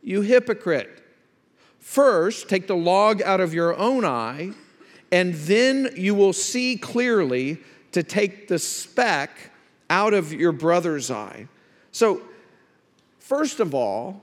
You 0.00 0.22
hypocrite. 0.22 1.04
First, 1.78 2.48
take 2.48 2.68
the 2.68 2.74
log 2.74 3.20
out 3.20 3.40
of 3.40 3.52
your 3.52 3.76
own 3.76 4.06
eye, 4.06 4.52
and 5.10 5.34
then 5.34 5.90
you 5.94 6.14
will 6.14 6.32
see 6.32 6.78
clearly 6.78 7.58
to 7.90 8.02
take 8.02 8.48
the 8.48 8.58
speck 8.58 9.30
out 9.90 10.14
of 10.14 10.32
your 10.32 10.52
brother's 10.52 11.10
eye. 11.10 11.48
So, 11.90 12.22
first 13.18 13.60
of 13.60 13.74
all, 13.74 14.22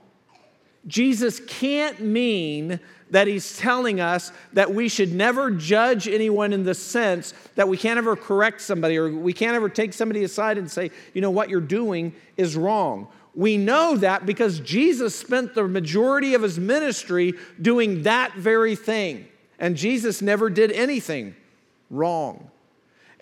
Jesus 0.86 1.40
can't 1.46 2.00
mean 2.00 2.80
that 3.10 3.26
he's 3.26 3.58
telling 3.58 4.00
us 4.00 4.32
that 4.52 4.72
we 4.72 4.88
should 4.88 5.12
never 5.12 5.50
judge 5.50 6.08
anyone 6.08 6.52
in 6.52 6.64
the 6.64 6.74
sense 6.74 7.34
that 7.56 7.68
we 7.68 7.76
can't 7.76 7.98
ever 7.98 8.16
correct 8.16 8.60
somebody 8.60 8.96
or 8.96 9.10
we 9.10 9.32
can't 9.32 9.56
ever 9.56 9.68
take 9.68 9.92
somebody 9.92 10.24
aside 10.24 10.58
and 10.58 10.70
say, 10.70 10.90
you 11.12 11.20
know, 11.20 11.30
what 11.30 11.50
you're 11.50 11.60
doing 11.60 12.14
is 12.36 12.56
wrong. 12.56 13.08
We 13.34 13.56
know 13.56 13.96
that 13.96 14.26
because 14.26 14.60
Jesus 14.60 15.14
spent 15.14 15.54
the 15.54 15.66
majority 15.66 16.34
of 16.34 16.42
his 16.42 16.58
ministry 16.58 17.34
doing 17.60 18.02
that 18.02 18.34
very 18.34 18.76
thing. 18.76 19.26
And 19.58 19.76
Jesus 19.76 20.22
never 20.22 20.48
did 20.48 20.72
anything 20.72 21.36
wrong. 21.90 22.50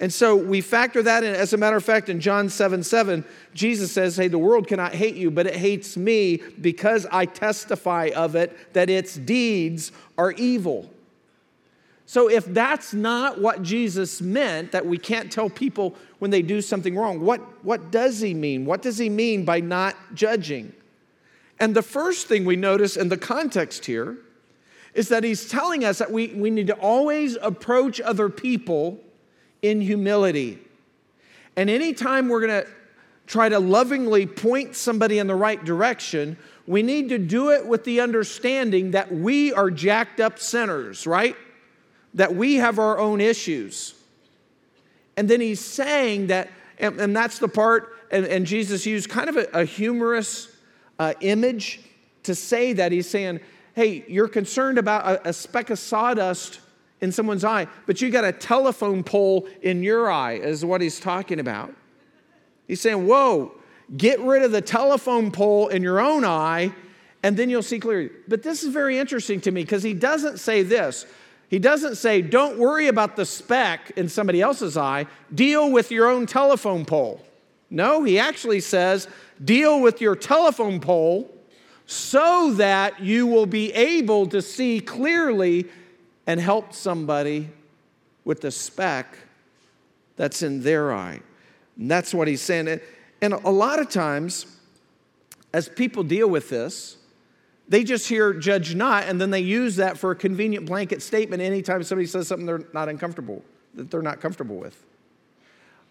And 0.01 0.13
so 0.13 0.37
we 0.37 0.61
factor 0.61 1.03
that 1.03 1.25
in. 1.25 1.35
As 1.35 1.53
a 1.53 1.57
matter 1.57 1.77
of 1.77 1.85
fact, 1.85 2.09
in 2.09 2.21
John 2.21 2.49
7 2.49 2.83
7, 2.83 3.25
Jesus 3.53 3.91
says, 3.91 4.17
Hey, 4.17 4.29
the 4.29 4.39
world 4.39 4.69
cannot 4.69 4.95
hate 4.95 5.17
you, 5.17 5.31
but 5.31 5.47
it 5.47 5.57
hates 5.57 5.97
me 5.97 6.41
because 6.61 7.07
I 7.11 7.27
testify 7.27 8.11
of 8.15 8.37
it 8.37 8.75
that 8.75 8.91
its 8.91 9.17
deeds 9.17 9.91
are 10.17 10.33
evil. 10.33 10.89
So 12.07 12.31
if 12.31 12.47
that's 12.47 12.95
not 12.95 13.39
what 13.39 13.63
Jesus 13.63 14.23
meant, 14.23 14.73
that 14.73 14.87
we 14.87 14.97
can't 14.97 15.31
tell 15.31 15.51
people 15.51 15.95
when 16.21 16.31
they 16.31 16.41
do 16.41 16.63
something 16.63 16.97
wrong, 16.97 17.21
what, 17.21 17.41
what 17.63 17.91
does 17.91 18.21
he 18.21 18.33
mean? 18.33 18.65
What 18.65 18.81
does 18.81 18.97
he 18.97 19.11
mean 19.11 19.45
by 19.45 19.61
not 19.61 19.95
judging? 20.15 20.73
And 21.61 21.75
the 21.75 21.83
first 21.83 22.27
thing 22.27 22.45
we 22.45 22.57
notice 22.57 22.97
in 22.97 23.11
the 23.11 23.19
context 23.19 23.85
here 23.85 24.17
is 24.95 25.09
that 25.11 25.23
he's 25.23 25.51
telling 25.51 25.85
us 25.85 25.99
that 25.99 26.11
we, 26.11 26.29
we 26.29 26.51
need 26.51 26.69
to 26.69 26.75
always 26.77 27.37
approach 27.43 28.01
other 28.01 28.31
people 28.31 29.01
in 29.63 29.81
humility. 29.81 30.59
And 31.57 31.69
anytime 31.69 32.29
we're 32.29 32.47
going 32.47 32.65
to 32.65 32.69
try 33.27 33.49
to 33.49 33.59
lovingly 33.59 34.27
point 34.27 34.77
somebody 34.77 35.19
in 35.19 35.27
the 35.27 35.35
right 35.35 35.63
direction, 35.65 36.37
we 36.67 36.83
need 36.83 37.09
to 37.11 37.19
do 37.19 37.51
it 37.51 37.67
with 37.67 37.85
the 37.85 38.01
understanding 38.01 38.93
that 38.93 39.13
we 39.13 39.53
are 39.53 39.71
jacked 39.71 40.21
up 40.21 40.39
sinners, 40.39 41.07
right? 41.07 41.37
that 42.15 42.35
we 42.35 42.57
have 42.57 42.79
our 42.79 42.99
own 42.99 43.21
issues. 43.21 43.95
And 45.17 45.29
then 45.29 45.41
he's 45.41 45.61
saying 45.61 46.29
that, 46.29 46.51
and, 46.79 47.01
and 47.01 47.17
that's 47.17 47.39
the 47.39 47.49
part, 47.49 47.95
and, 48.11 48.25
and, 48.25 48.47
Jesus 48.47 48.87
used 48.87 49.11
kind 49.11 49.29
of 49.29 49.37
a, 49.37 49.49
a 49.53 49.65
humorous 49.65 50.49
uh, 50.99 51.15
image 51.21 51.81
to 52.23 52.35
say 52.35 52.73
that. 52.73 52.93
He's 52.93 53.09
saying, 53.09 53.41
hey, 53.75 54.05
you're 54.09 54.29
concerned 54.29 54.79
about 54.79 55.05
a, 55.07 55.29
a 55.29 55.33
speck 55.33 55.71
of 55.71 55.79
sawdust 55.79 56.61
in 57.01 57.13
someone's 57.13 57.45
eye, 57.45 57.67
but 57.87 58.01
you 58.01 58.11
got 58.11 58.25
a 58.25 58.33
telephone 58.33 59.05
pole 59.05 59.49
in 59.63 59.83
your 59.83 60.11
eye, 60.11 60.35
is 60.35 60.65
what 60.65 60.81
he's 60.81 60.99
talking 60.99 61.39
about. 61.41 61.75
He's 62.67 62.81
saying, 62.81 63.07
whoa, 63.07 63.53
get 63.97 64.21
rid 64.21 64.43
of 64.43 64.53
the 64.53 64.61
telephone 64.61 65.31
pole 65.31 65.69
in 65.69 65.83
your 65.83 66.01
own 66.01 66.25
eye, 66.25 66.73
and 67.23 67.37
then 67.37 67.51
you'll 67.51 67.63
see 67.63 67.81
clearly. 67.81 68.11
But 68.27 68.43
this 68.43 68.63
is 68.63 68.73
very 68.73 68.99
interesting 68.99 69.41
to 69.43 69.51
me 69.51 69.63
because 69.63 69.83
he 69.83 69.95
doesn't 69.95 70.39
say 70.39 70.63
this. 70.63 71.07
He 71.49 71.59
doesn't 71.59 71.97
say, 71.97 72.21
don't 72.21 72.59
worry 72.59 72.89
about 72.89 73.17
the 73.17 73.25
speck 73.25 73.93
in 73.97 74.09
somebody 74.09 74.43
else's 74.43 74.77
eye, 74.77 75.07
deal 75.35 75.71
with 75.71 75.91
your 75.91 76.09
own 76.09 76.27
telephone 76.27 76.85
pole. 76.85 77.25
No, 77.71 78.03
he 78.03 78.19
actually 78.19 78.61
says, 78.61 79.09
deal 79.43 79.81
with 79.81 80.01
your 80.01 80.17
telephone 80.17 80.81
pole 80.81 81.35
so 81.87 82.53
that 82.55 83.01
you 83.01 83.27
will 83.27 83.47
be 83.47 83.73
able 83.73 84.27
to 84.27 84.43
see 84.43 84.81
clearly 84.81 85.67
and 86.29 86.39
help 86.39 86.75
somebody 86.75 87.49
with 88.25 88.43
the 88.43 88.51
speck 88.51 89.19
that's 90.17 90.43
in 90.43 90.63
their 90.63 90.93
eye. 90.93 91.21
And 91.79 91.91
that's 91.91 92.13
what 92.13 92.29
he's 92.29 92.43
saying. 92.43 92.81
And 93.23 93.33
a 93.33 93.51
lot 93.51 93.81
of 93.81 93.89
times, 93.89 94.45
as 95.55 95.71
people 95.71 96.03
deal 96.03 96.29
with 96.29 96.51
this, 96.51 96.99
they 97.67 97.83
just 97.83 98.09
hear 98.09 98.35
judge 98.35 98.75
not, 98.75 99.05
and 99.05 99.19
then 99.19 99.31
they 99.31 99.41
use 99.41 99.77
that 99.77 99.97
for 99.97 100.11
a 100.11 100.17
convenient 100.17 100.67
blanket 100.67 101.01
statement 101.01 101.41
anytime 101.41 101.83
somebody 101.83 102.07
says 102.07 102.29
something 102.29 102.45
they're 102.45 102.65
not 102.75 102.91
uncomfortable, 102.91 103.43
that 103.75 103.91
they're 103.91 104.03
not 104.03 104.21
comfortable 104.21 104.57
with. 104.57 104.85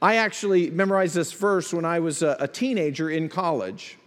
I 0.04 0.18
actually 0.18 0.70
memorized 0.70 1.16
this 1.16 1.32
verse 1.32 1.74
when 1.74 1.84
I 1.84 2.00
was 2.00 2.22
a, 2.22 2.48
teenager 2.48 3.10
in 3.10 3.28
college. 3.28 3.98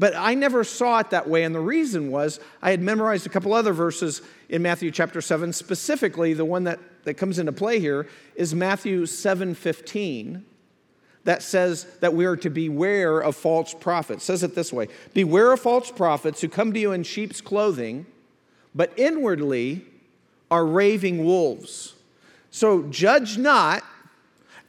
But 0.00 0.16
I 0.16 0.32
never 0.32 0.64
saw 0.64 1.00
it 1.00 1.10
that 1.10 1.28
way, 1.28 1.44
and 1.44 1.54
the 1.54 1.60
reason 1.60 2.10
was 2.10 2.40
I 2.62 2.70
had 2.70 2.80
memorized 2.80 3.26
a 3.26 3.28
couple 3.28 3.52
other 3.52 3.74
verses 3.74 4.22
in 4.48 4.62
Matthew 4.62 4.90
chapter 4.90 5.20
7. 5.20 5.52
Specifically, 5.52 6.32
the 6.32 6.46
one 6.46 6.64
that, 6.64 6.78
that 7.04 7.14
comes 7.14 7.38
into 7.38 7.52
play 7.52 7.80
here 7.80 8.08
is 8.34 8.54
Matthew 8.54 9.04
7 9.04 9.54
15 9.54 10.46
that 11.24 11.42
says 11.42 11.84
that 12.00 12.14
we 12.14 12.24
are 12.24 12.36
to 12.36 12.48
beware 12.48 13.20
of 13.20 13.36
false 13.36 13.74
prophets. 13.74 14.22
It 14.22 14.26
says 14.26 14.42
it 14.42 14.54
this 14.54 14.72
way 14.72 14.88
Beware 15.12 15.52
of 15.52 15.60
false 15.60 15.90
prophets 15.90 16.40
who 16.40 16.48
come 16.48 16.72
to 16.72 16.80
you 16.80 16.92
in 16.92 17.02
sheep's 17.02 17.42
clothing, 17.42 18.06
but 18.74 18.98
inwardly 18.98 19.84
are 20.50 20.64
raving 20.64 21.26
wolves. 21.26 21.92
So 22.50 22.84
judge 22.84 23.36
not 23.36 23.84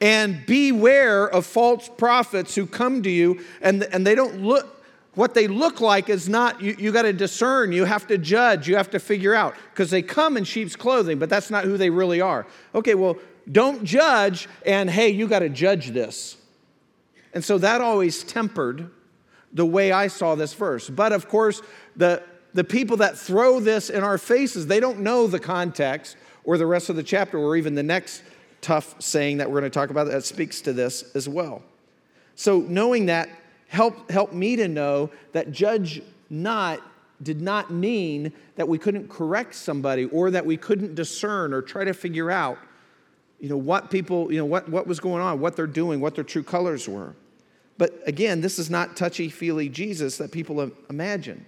and 0.02 0.46
beware 0.46 1.26
of 1.26 1.46
false 1.46 1.88
prophets 1.88 2.54
who 2.54 2.65
come 2.65 3.02
to 3.04 3.10
you 3.10 3.39
and, 3.62 3.84
and 3.84 4.06
they 4.06 4.13
don't 4.13 4.44
look 4.44 4.81
what 5.15 5.34
they 5.34 5.47
look 5.47 5.82
like 5.82 6.10
is 6.10 6.30
not 6.30 6.62
you, 6.62 6.76
you 6.80 6.91
got 6.91 7.04
to 7.04 7.13
discern 7.13 7.71
you 7.71 7.86
have 7.86 8.08
to 8.08 8.17
judge 8.17 8.67
you 8.67 8.76
have 8.76 8.89
to 8.89 9.00
figure 9.00 9.34
out 9.34 9.56
because 9.71 9.89
they 9.89 10.02
come 10.02 10.38
in 10.38 10.43
sheep's 10.43 10.76
clothing 10.76 11.19
but 11.19 11.30
that's 11.30 11.50
not 11.50 11.63
who 11.63 11.78
they 11.78 11.89
really 11.89 12.21
are 12.21 12.45
okay 12.74 12.95
well 12.95 13.17
don't 13.52 13.84
judge 13.84 14.47
and 14.65 14.89
hey 14.89 15.10
you 15.10 15.28
got 15.28 15.39
to 15.39 15.50
judge 15.50 15.89
this 15.89 16.38
and 17.34 17.43
so 17.43 17.58
that 17.58 17.82
always 17.82 18.24
tempered 18.24 18.89
the 19.54 19.65
way 19.65 19.91
I 19.91 20.08
saw 20.08 20.36
this 20.36 20.54
verse. 20.54 20.89
But 20.89 21.12
of 21.12 21.28
course, 21.28 21.62
the, 21.95 22.24
the 22.54 22.63
people 22.63 22.97
that 22.97 23.17
throw 23.17 23.60
this 23.60 23.89
in 23.89 24.04
our 24.04 24.17
faces, 24.17 24.67
they 24.67 24.80
don't 24.80 25.00
know 25.00 25.28
the 25.28 25.39
context 25.39 26.17
or 26.43 26.58
the 26.58 26.65
rest 26.65 26.89
of 26.89 26.95
the 26.95 27.04
chapter 27.04 27.38
or 27.38 27.56
even 27.56 27.76
the 27.76 27.84
next 27.84 28.24
tough 28.62 29.02
saying 29.02 29.38
that 29.38 29.50
we're 29.50 29.60
going 29.60 29.71
to 29.71 29.74
talk 29.74 29.89
about 29.89 30.08
that 30.08 30.24
speaks 30.24 30.62
to 30.62 30.74
this 30.74 31.15
as 31.15 31.28
well. 31.28 31.63
So 32.36 32.60
knowing 32.60 33.08
that 33.08 33.30
help 33.71 34.12
help 34.12 34.34
me 34.34 34.55
to 34.55 34.67
know 34.67 35.10
that 35.31 35.51
judge 35.51 36.01
not 36.29 36.79
did 37.23 37.41
not 37.41 37.71
mean 37.71 38.31
that 38.55 38.67
we 38.67 38.77
couldn't 38.77 39.10
correct 39.10 39.53
somebody 39.55 40.05
or 40.05 40.31
that 40.31 40.45
we 40.45 40.57
couldn't 40.57 40.95
discern 40.95 41.53
or 41.53 41.62
try 41.62 41.84
to 41.84 41.93
figure 41.93 42.29
out 42.29 42.57
you 43.39 43.49
know 43.49 43.57
what 43.57 43.89
people 43.89 44.31
you 44.31 44.38
know 44.38 44.45
what, 44.45 44.69
what 44.69 44.88
was 44.88 44.99
going 44.99 45.21
on 45.21 45.39
what 45.39 45.55
they're 45.55 45.67
doing 45.67 45.99
what 45.99 46.15
their 46.15 46.23
true 46.23 46.43
colors 46.43 46.88
were 46.88 47.15
but 47.81 47.99
again, 48.05 48.41
this 48.41 48.60
is 48.60 48.69
not 48.69 48.95
touchy 48.95 49.27
feely 49.27 49.67
Jesus 49.67 50.17
that 50.17 50.31
people 50.31 50.69
imagine. 50.91 51.47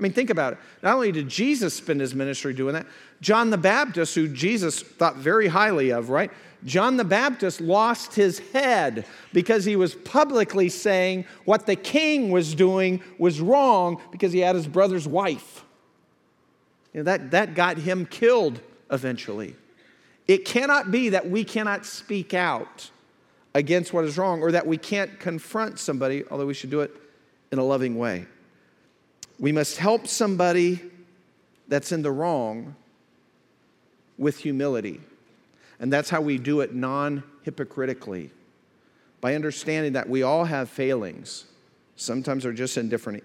I 0.00 0.02
mean, 0.02 0.12
think 0.12 0.30
about 0.30 0.54
it. 0.54 0.58
Not 0.82 0.94
only 0.94 1.12
did 1.12 1.28
Jesus 1.28 1.74
spend 1.74 2.00
his 2.00 2.14
ministry 2.14 2.54
doing 2.54 2.72
that, 2.72 2.86
John 3.20 3.50
the 3.50 3.58
Baptist, 3.58 4.14
who 4.14 4.28
Jesus 4.28 4.80
thought 4.80 5.16
very 5.16 5.48
highly 5.48 5.90
of, 5.90 6.08
right? 6.08 6.30
John 6.64 6.96
the 6.96 7.04
Baptist 7.04 7.60
lost 7.60 8.14
his 8.14 8.38
head 8.38 9.04
because 9.34 9.66
he 9.66 9.76
was 9.76 9.94
publicly 9.94 10.70
saying 10.70 11.26
what 11.44 11.66
the 11.66 11.76
king 11.76 12.30
was 12.30 12.54
doing 12.54 13.02
was 13.18 13.42
wrong 13.42 14.00
because 14.10 14.32
he 14.32 14.38
had 14.38 14.56
his 14.56 14.66
brother's 14.66 15.06
wife. 15.06 15.64
You 16.94 17.00
know, 17.00 17.04
that, 17.04 17.30
that 17.32 17.54
got 17.54 17.76
him 17.76 18.06
killed 18.06 18.58
eventually. 18.90 19.54
It 20.26 20.46
cannot 20.46 20.90
be 20.90 21.10
that 21.10 21.28
we 21.28 21.44
cannot 21.44 21.84
speak 21.84 22.32
out 22.32 22.90
against 23.54 23.92
what 23.92 24.06
is 24.06 24.16
wrong 24.16 24.40
or 24.40 24.52
that 24.52 24.66
we 24.66 24.78
can't 24.78 25.20
confront 25.20 25.78
somebody, 25.78 26.24
although 26.30 26.46
we 26.46 26.54
should 26.54 26.70
do 26.70 26.80
it 26.80 26.90
in 27.52 27.58
a 27.58 27.64
loving 27.64 27.98
way. 27.98 28.26
We 29.40 29.50
must 29.50 29.78
help 29.78 30.06
somebody 30.06 30.80
that's 31.66 31.90
in 31.90 32.02
the 32.02 32.12
wrong 32.12 32.76
with 34.16 34.38
humility. 34.38 35.00
And 35.80 35.92
that's 35.92 36.10
how 36.10 36.20
we 36.20 36.38
do 36.38 36.60
it 36.60 36.72
non 36.72 37.24
hypocritically 37.42 38.30
by 39.20 39.34
understanding 39.34 39.94
that 39.94 40.08
we 40.08 40.22
all 40.22 40.44
have 40.44 40.68
failings. 40.70 41.46
Sometimes 41.96 42.44
they're 42.44 42.52
just 42.52 42.76
in 42.76 42.88
different 42.88 43.24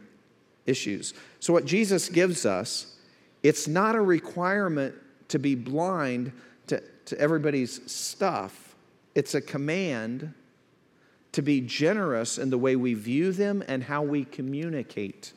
issues. 0.66 1.14
So, 1.40 1.54
what 1.54 1.66
Jesus 1.66 2.10
gives 2.10 2.46
us, 2.46 2.96
it's 3.44 3.68
not 3.68 3.96
a 3.96 4.02
requirement 4.02 4.96
to 5.28 5.38
be 5.38 5.54
blind 5.54 6.32
to, 6.68 6.82
to 7.06 7.20
everybody's 7.20 7.92
stuff 7.92 8.66
it's 9.16 9.34
a 9.34 9.42
command 9.42 10.34
to 11.32 11.42
be 11.42 11.62
generous 11.62 12.38
in 12.38 12.50
the 12.50 12.58
way 12.58 12.76
we 12.76 12.94
view 12.94 13.32
them 13.32 13.64
and 13.68 13.84
how 13.84 14.04
we 14.04 14.26
communicate 14.26 15.34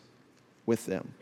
with 0.69 0.87
them. 0.87 1.15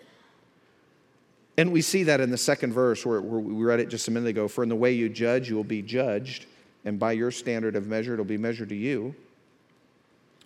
And 1.57 1.73
we 1.73 1.81
see 1.81 2.03
that 2.03 2.21
in 2.21 2.31
the 2.31 2.37
second 2.37 2.75
verse 2.75 3.07
where, 3.07 3.23
where, 3.23 3.41
we 3.41 3.65
read 3.65 3.81
it 3.81 3.89
just 3.89 4.09
a 4.09 4.11
minute 4.11 4.29
ago. 4.29 4.49
For 4.49 4.63
in 4.63 4.69
the 4.69 4.77
way 4.77 4.93
you 4.93 5.09
judge, 5.09 5.49
you 5.49 5.57
will 5.57 5.65
be 5.65 5.81
judged, 5.81 6.45
and 6.85 6.99
by 6.99 7.13
your 7.13 7.31
standard 7.31 7.77
of 7.77 7.87
measure, 7.87 8.13
it'll 8.13 8.27
be 8.27 8.37
measured 8.37 8.69
to 8.69 8.75
you. 8.75 9.15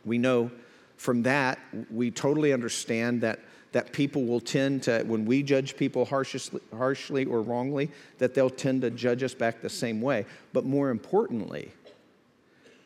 We 0.05 0.19
know 0.19 0.53
from 0.97 1.23
that, 1.25 1.59
we 1.91 2.11
totally 2.11 2.53
understand 2.53 3.23
that, 3.23 3.41
that 3.73 3.93
people 3.93 4.25
will 4.25 4.41
tend 4.41 4.85
to, 4.85 5.03
when 5.03 5.25
we 5.25 5.43
judge 5.43 5.77
people 5.77 6.05
harshly, 6.05 6.61
harshly 6.77 7.25
or 7.25 7.41
wrongly, 7.41 7.91
that 8.19 8.35
they'll 8.35 8.51
tend 8.51 8.83
to 8.83 8.91
judge 8.91 9.23
us 9.23 9.35
back 9.35 9.63
the 9.63 9.69
same 9.71 10.01
way. 10.01 10.27
But 10.53 10.65
more 10.65 10.91
importantly, 10.91 11.73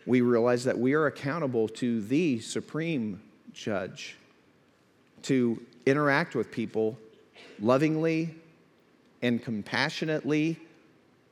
we 0.07 0.20
realize 0.20 0.64
that 0.64 0.79
we 0.79 0.94
are 0.94 1.07
accountable 1.07 1.68
to 1.68 2.00
the 2.03 2.38
supreme 2.38 3.20
judge 3.53 4.16
to 5.22 5.61
interact 5.86 6.34
with 6.34 6.50
people 6.50 6.98
lovingly 7.60 8.34
and 9.22 9.42
compassionately, 9.42 10.58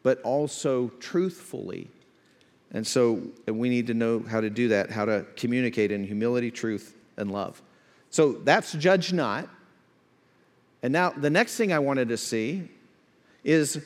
but 0.02 0.20
also 0.22 0.88
truthfully. 1.00 1.88
And 2.72 2.86
so 2.86 3.22
we 3.46 3.68
need 3.68 3.86
to 3.88 3.94
know 3.94 4.20
how 4.20 4.40
to 4.40 4.48
do 4.48 4.68
that, 4.68 4.90
how 4.90 5.04
to 5.04 5.26
communicate 5.36 5.90
in 5.90 6.04
humility, 6.04 6.50
truth, 6.50 6.96
and 7.16 7.30
love. 7.30 7.60
So 8.10 8.32
that's 8.32 8.72
judge 8.72 9.12
not. 9.12 9.48
And 10.82 10.92
now 10.92 11.10
the 11.10 11.30
next 11.30 11.56
thing 11.56 11.72
I 11.72 11.78
wanted 11.78 12.08
to 12.08 12.16
see 12.16 12.68
is 13.44 13.84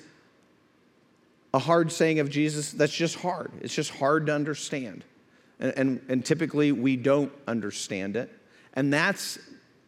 a 1.53 1.59
hard 1.59 1.91
saying 1.91 2.21
of 2.21 2.31
Jesus 2.31 2.73
that's 2.73 2.95
just 2.95 3.17
hard. 3.17 3.51
It's 3.61 3.75
just 3.75 3.91
hard 3.91 4.27
to 4.27 4.35
understand. 4.35 5.05
And, 5.59 5.73
and, 5.77 6.01
and 6.09 6.25
typically 6.25 6.71
we 6.73 6.97
don't 6.97 7.33
understand 7.49 8.17
it. 8.17 8.31
And 8.75 8.93
that's 8.93 9.39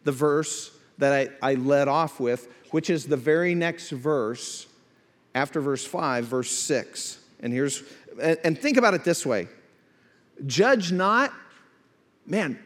the 0.04 0.12
verse 0.12 0.70
that 0.98 1.12
I, 1.42 1.50
I 1.50 1.54
led 1.54 1.88
off 1.88 2.20
with, 2.20 2.48
which 2.70 2.90
is 2.90 3.06
the 3.06 3.16
very 3.16 3.54
next 3.54 3.90
verse 3.90 4.66
after 5.34 5.60
verse 5.60 5.84
5, 5.84 6.24
verse 6.24 6.50
6. 6.50 7.18
And 7.40 7.52
here's, 7.52 7.82
and, 8.20 8.58
think 8.58 8.76
about 8.76 8.94
it 8.94 9.04
this 9.04 9.24
way 9.24 9.48
judge 10.46 10.92
not, 10.92 11.32
man, 12.26 12.58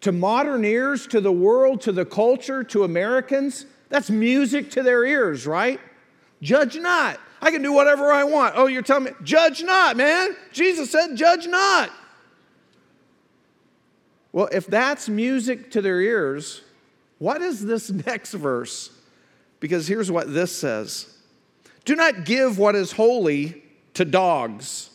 to 0.00 0.12
modern 0.12 0.64
ears, 0.64 1.06
to 1.08 1.20
the 1.20 1.32
world, 1.32 1.80
to 1.82 1.92
the 1.92 2.04
culture, 2.04 2.62
to 2.64 2.84
Americans, 2.84 3.66
that's 3.88 4.10
music 4.10 4.70
to 4.72 4.82
their 4.82 5.04
ears, 5.04 5.46
right? 5.46 5.80
Judge 6.40 6.76
not. 6.76 7.20
I 7.40 7.50
can 7.50 7.62
do 7.62 7.72
whatever 7.72 8.12
I 8.12 8.24
want. 8.24 8.54
Oh, 8.56 8.66
you're 8.66 8.82
telling 8.82 9.04
me, 9.04 9.10
judge 9.22 9.62
not, 9.62 9.96
man. 9.96 10.36
Jesus 10.52 10.90
said, 10.90 11.14
judge 11.16 11.46
not. 11.46 11.90
Well, 14.32 14.48
if 14.50 14.66
that's 14.66 15.08
music 15.08 15.70
to 15.72 15.82
their 15.82 16.00
ears, 16.00 16.62
what 17.18 17.42
is 17.42 17.64
this 17.64 17.90
next 18.06 18.32
verse? 18.32 18.90
Because 19.60 19.86
here's 19.86 20.10
what 20.10 20.32
this 20.32 20.56
says 20.56 21.14
Do 21.84 21.94
not 21.94 22.24
give 22.24 22.58
what 22.58 22.74
is 22.74 22.92
holy 22.92 23.62
to 23.94 24.04
dogs, 24.04 24.90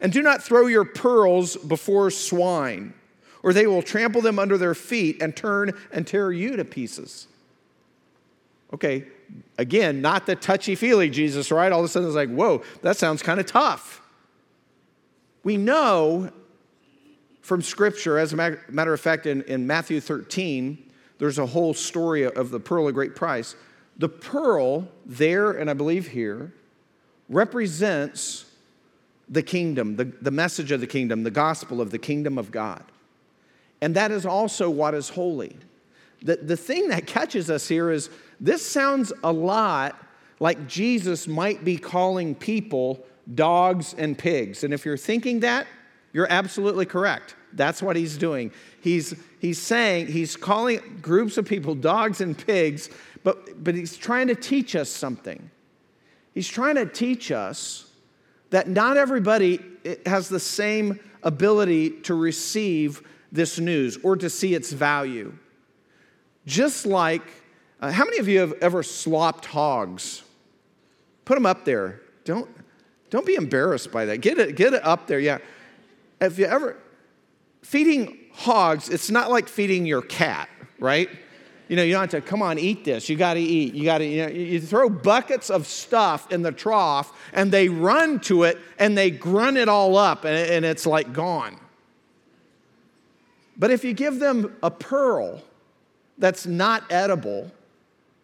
and 0.00 0.12
do 0.12 0.22
not 0.22 0.42
throw 0.42 0.66
your 0.66 0.84
pearls 0.84 1.56
before 1.56 2.10
swine, 2.10 2.94
or 3.42 3.52
they 3.52 3.66
will 3.66 3.82
trample 3.82 4.22
them 4.22 4.38
under 4.38 4.58
their 4.58 4.74
feet 4.74 5.22
and 5.22 5.36
turn 5.36 5.72
and 5.92 6.06
tear 6.06 6.32
you 6.32 6.56
to 6.56 6.64
pieces. 6.64 7.28
Okay, 8.72 9.04
again, 9.58 10.00
not 10.00 10.26
the 10.26 10.36
touchy 10.36 10.74
feely 10.74 11.10
Jesus, 11.10 11.50
right? 11.50 11.70
All 11.72 11.80
of 11.80 11.84
a 11.84 11.88
sudden 11.88 12.08
it's 12.08 12.16
like, 12.16 12.30
whoa, 12.30 12.62
that 12.82 12.96
sounds 12.96 13.22
kind 13.22 13.40
of 13.40 13.46
tough. 13.46 14.00
We 15.42 15.56
know 15.56 16.30
from 17.50 17.62
Scripture, 17.62 18.16
as 18.16 18.32
a 18.32 18.36
matter 18.36 18.92
of 18.92 19.00
fact, 19.00 19.26
in, 19.26 19.42
in 19.42 19.66
Matthew 19.66 19.98
13, 19.98 20.88
there's 21.18 21.36
a 21.36 21.46
whole 21.46 21.74
story 21.74 22.24
of 22.24 22.52
the 22.52 22.60
pearl 22.60 22.86
of 22.86 22.94
great 22.94 23.16
price. 23.16 23.56
The 23.96 24.08
pearl 24.08 24.86
there, 25.04 25.50
and 25.50 25.68
I 25.68 25.72
believe 25.72 26.06
here, 26.06 26.54
represents 27.28 28.44
the 29.28 29.42
kingdom, 29.42 29.96
the, 29.96 30.04
the 30.04 30.30
message 30.30 30.70
of 30.70 30.80
the 30.80 30.86
kingdom, 30.86 31.24
the 31.24 31.32
gospel 31.32 31.80
of 31.80 31.90
the 31.90 31.98
kingdom 31.98 32.38
of 32.38 32.52
God. 32.52 32.84
And 33.80 33.96
that 33.96 34.12
is 34.12 34.24
also 34.24 34.70
what 34.70 34.94
is 34.94 35.08
holy. 35.08 35.56
The, 36.22 36.36
the 36.36 36.56
thing 36.56 36.90
that 36.90 37.08
catches 37.08 37.50
us 37.50 37.66
here 37.66 37.90
is 37.90 38.10
this 38.38 38.64
sounds 38.64 39.12
a 39.24 39.32
lot 39.32 40.00
like 40.38 40.68
Jesus 40.68 41.26
might 41.26 41.64
be 41.64 41.78
calling 41.78 42.36
people 42.36 43.04
dogs 43.34 43.92
and 43.98 44.16
pigs. 44.16 44.62
And 44.62 44.72
if 44.72 44.84
you're 44.84 44.96
thinking 44.96 45.40
that, 45.40 45.66
you're 46.12 46.30
absolutely 46.30 46.86
correct. 46.86 47.34
That's 47.52 47.82
what 47.82 47.96
he's 47.96 48.16
doing. 48.16 48.52
He's, 48.80 49.14
he's 49.40 49.58
saying, 49.58 50.08
he's 50.08 50.36
calling 50.36 50.98
groups 51.02 51.36
of 51.36 51.46
people 51.46 51.74
dogs 51.74 52.20
and 52.20 52.36
pigs, 52.36 52.90
but, 53.22 53.62
but 53.62 53.74
he's 53.74 53.96
trying 53.96 54.28
to 54.28 54.34
teach 54.34 54.76
us 54.76 54.88
something. 54.88 55.50
He's 56.34 56.48
trying 56.48 56.76
to 56.76 56.86
teach 56.86 57.30
us 57.30 57.90
that 58.50 58.68
not 58.68 58.96
everybody 58.96 59.60
has 60.06 60.28
the 60.28 60.40
same 60.40 61.00
ability 61.22 61.90
to 62.02 62.14
receive 62.14 63.02
this 63.32 63.58
news 63.58 63.98
or 64.02 64.16
to 64.16 64.30
see 64.30 64.54
its 64.54 64.72
value. 64.72 65.36
Just 66.46 66.86
like 66.86 67.22
uh, 67.80 67.90
how 67.90 68.04
many 68.04 68.18
of 68.18 68.28
you 68.28 68.40
have 68.40 68.52
ever 68.60 68.82
slopped 68.82 69.46
hogs? 69.46 70.22
Put 71.24 71.34
them 71.34 71.46
up 71.46 71.64
there. 71.64 72.00
Don't, 72.24 72.48
don't 73.08 73.24
be 73.24 73.34
embarrassed 73.34 73.90
by 73.90 74.04
that. 74.06 74.18
Get 74.18 74.38
it, 74.38 74.56
get 74.56 74.74
it 74.74 74.84
up 74.84 75.06
there. 75.06 75.20
Yeah. 75.20 75.38
If 76.20 76.38
you 76.38 76.44
ever, 76.46 76.76
feeding 77.70 78.18
hogs, 78.32 78.88
it's 78.88 79.10
not 79.10 79.30
like 79.30 79.48
feeding 79.48 79.86
your 79.86 80.02
cat, 80.02 80.48
right? 80.80 81.08
You 81.68 81.76
know, 81.76 81.84
you 81.84 81.92
don't 81.92 82.00
have 82.00 82.10
to, 82.10 82.20
come 82.20 82.42
on, 82.42 82.58
eat 82.58 82.84
this. 82.84 83.08
You 83.08 83.14
got 83.14 83.34
to 83.34 83.40
eat. 83.40 83.74
You 83.74 83.84
got 83.84 83.98
to, 83.98 84.04
you, 84.04 84.26
know, 84.26 84.28
you 84.32 84.60
throw 84.60 84.90
buckets 84.90 85.50
of 85.50 85.68
stuff 85.68 86.32
in 86.32 86.42
the 86.42 86.50
trough 86.50 87.12
and 87.32 87.52
they 87.52 87.68
run 87.68 88.18
to 88.22 88.42
it 88.42 88.58
and 88.76 88.98
they 88.98 89.12
grunt 89.12 89.56
it 89.56 89.68
all 89.68 89.96
up 89.96 90.24
and, 90.24 90.50
and 90.50 90.64
it's 90.64 90.84
like 90.84 91.12
gone. 91.12 91.60
But 93.56 93.70
if 93.70 93.84
you 93.84 93.92
give 93.92 94.18
them 94.18 94.56
a 94.64 94.70
pearl 94.72 95.40
that's 96.18 96.46
not 96.46 96.82
edible, 96.90 97.52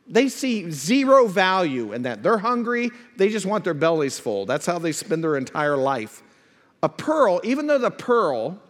they 0.09 0.29
see 0.29 0.73
zero 0.73 1.29
value 1.29 1.93
in 1.93 2.03
that. 2.03 2.25
They're 2.25 2.39
hungry, 2.39 2.91
they 3.17 3.29
just 3.29 3.47
want 3.47 3.63
their 3.63 3.75
bellies 3.75 4.19
full. 4.19 4.45
That's 4.45 4.67
how 4.67 4.81
they 4.81 4.91
spend 4.91 5.23
their 5.23 5.37
entire 5.37 5.77
life. 5.77 6.25
A 6.83 6.89
pearl, 6.89 7.41
even 7.45 7.69
though 7.69 7.79
the 7.79 7.93
pearl 7.93 8.61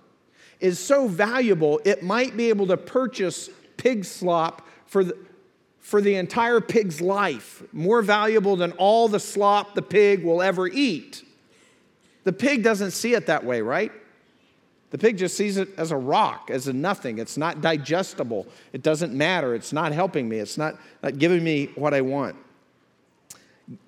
is 0.60 0.78
so 0.78 1.08
valuable, 1.08 1.80
it 1.84 2.02
might 2.02 2.36
be 2.36 2.48
able 2.48 2.66
to 2.68 2.76
purchase 2.76 3.50
pig 3.76 4.04
slop 4.04 4.66
for 4.86 5.04
the, 5.04 5.16
for 5.80 6.00
the 6.00 6.16
entire 6.16 6.60
pig's 6.60 7.00
life, 7.00 7.62
more 7.72 8.02
valuable 8.02 8.56
than 8.56 8.72
all 8.72 9.08
the 9.08 9.20
slop 9.20 9.74
the 9.74 9.82
pig 9.82 10.24
will 10.24 10.42
ever 10.42 10.66
eat. 10.66 11.24
The 12.24 12.32
pig 12.32 12.64
doesn't 12.64 12.90
see 12.90 13.14
it 13.14 13.26
that 13.26 13.44
way, 13.44 13.60
right? 13.60 13.92
The 14.90 14.98
pig 14.98 15.18
just 15.18 15.36
sees 15.36 15.58
it 15.58 15.68
as 15.78 15.92
a 15.92 15.96
rock, 15.96 16.50
as 16.50 16.66
a 16.66 16.72
nothing. 16.72 17.18
It's 17.18 17.36
not 17.36 17.60
digestible. 17.60 18.46
It 18.72 18.82
doesn't 18.82 19.12
matter. 19.12 19.54
It's 19.54 19.72
not 19.72 19.92
helping 19.92 20.28
me. 20.28 20.38
It's 20.38 20.58
not, 20.58 20.76
not 21.02 21.18
giving 21.18 21.44
me 21.44 21.66
what 21.74 21.94
I 21.94 22.00
want. 22.00 22.34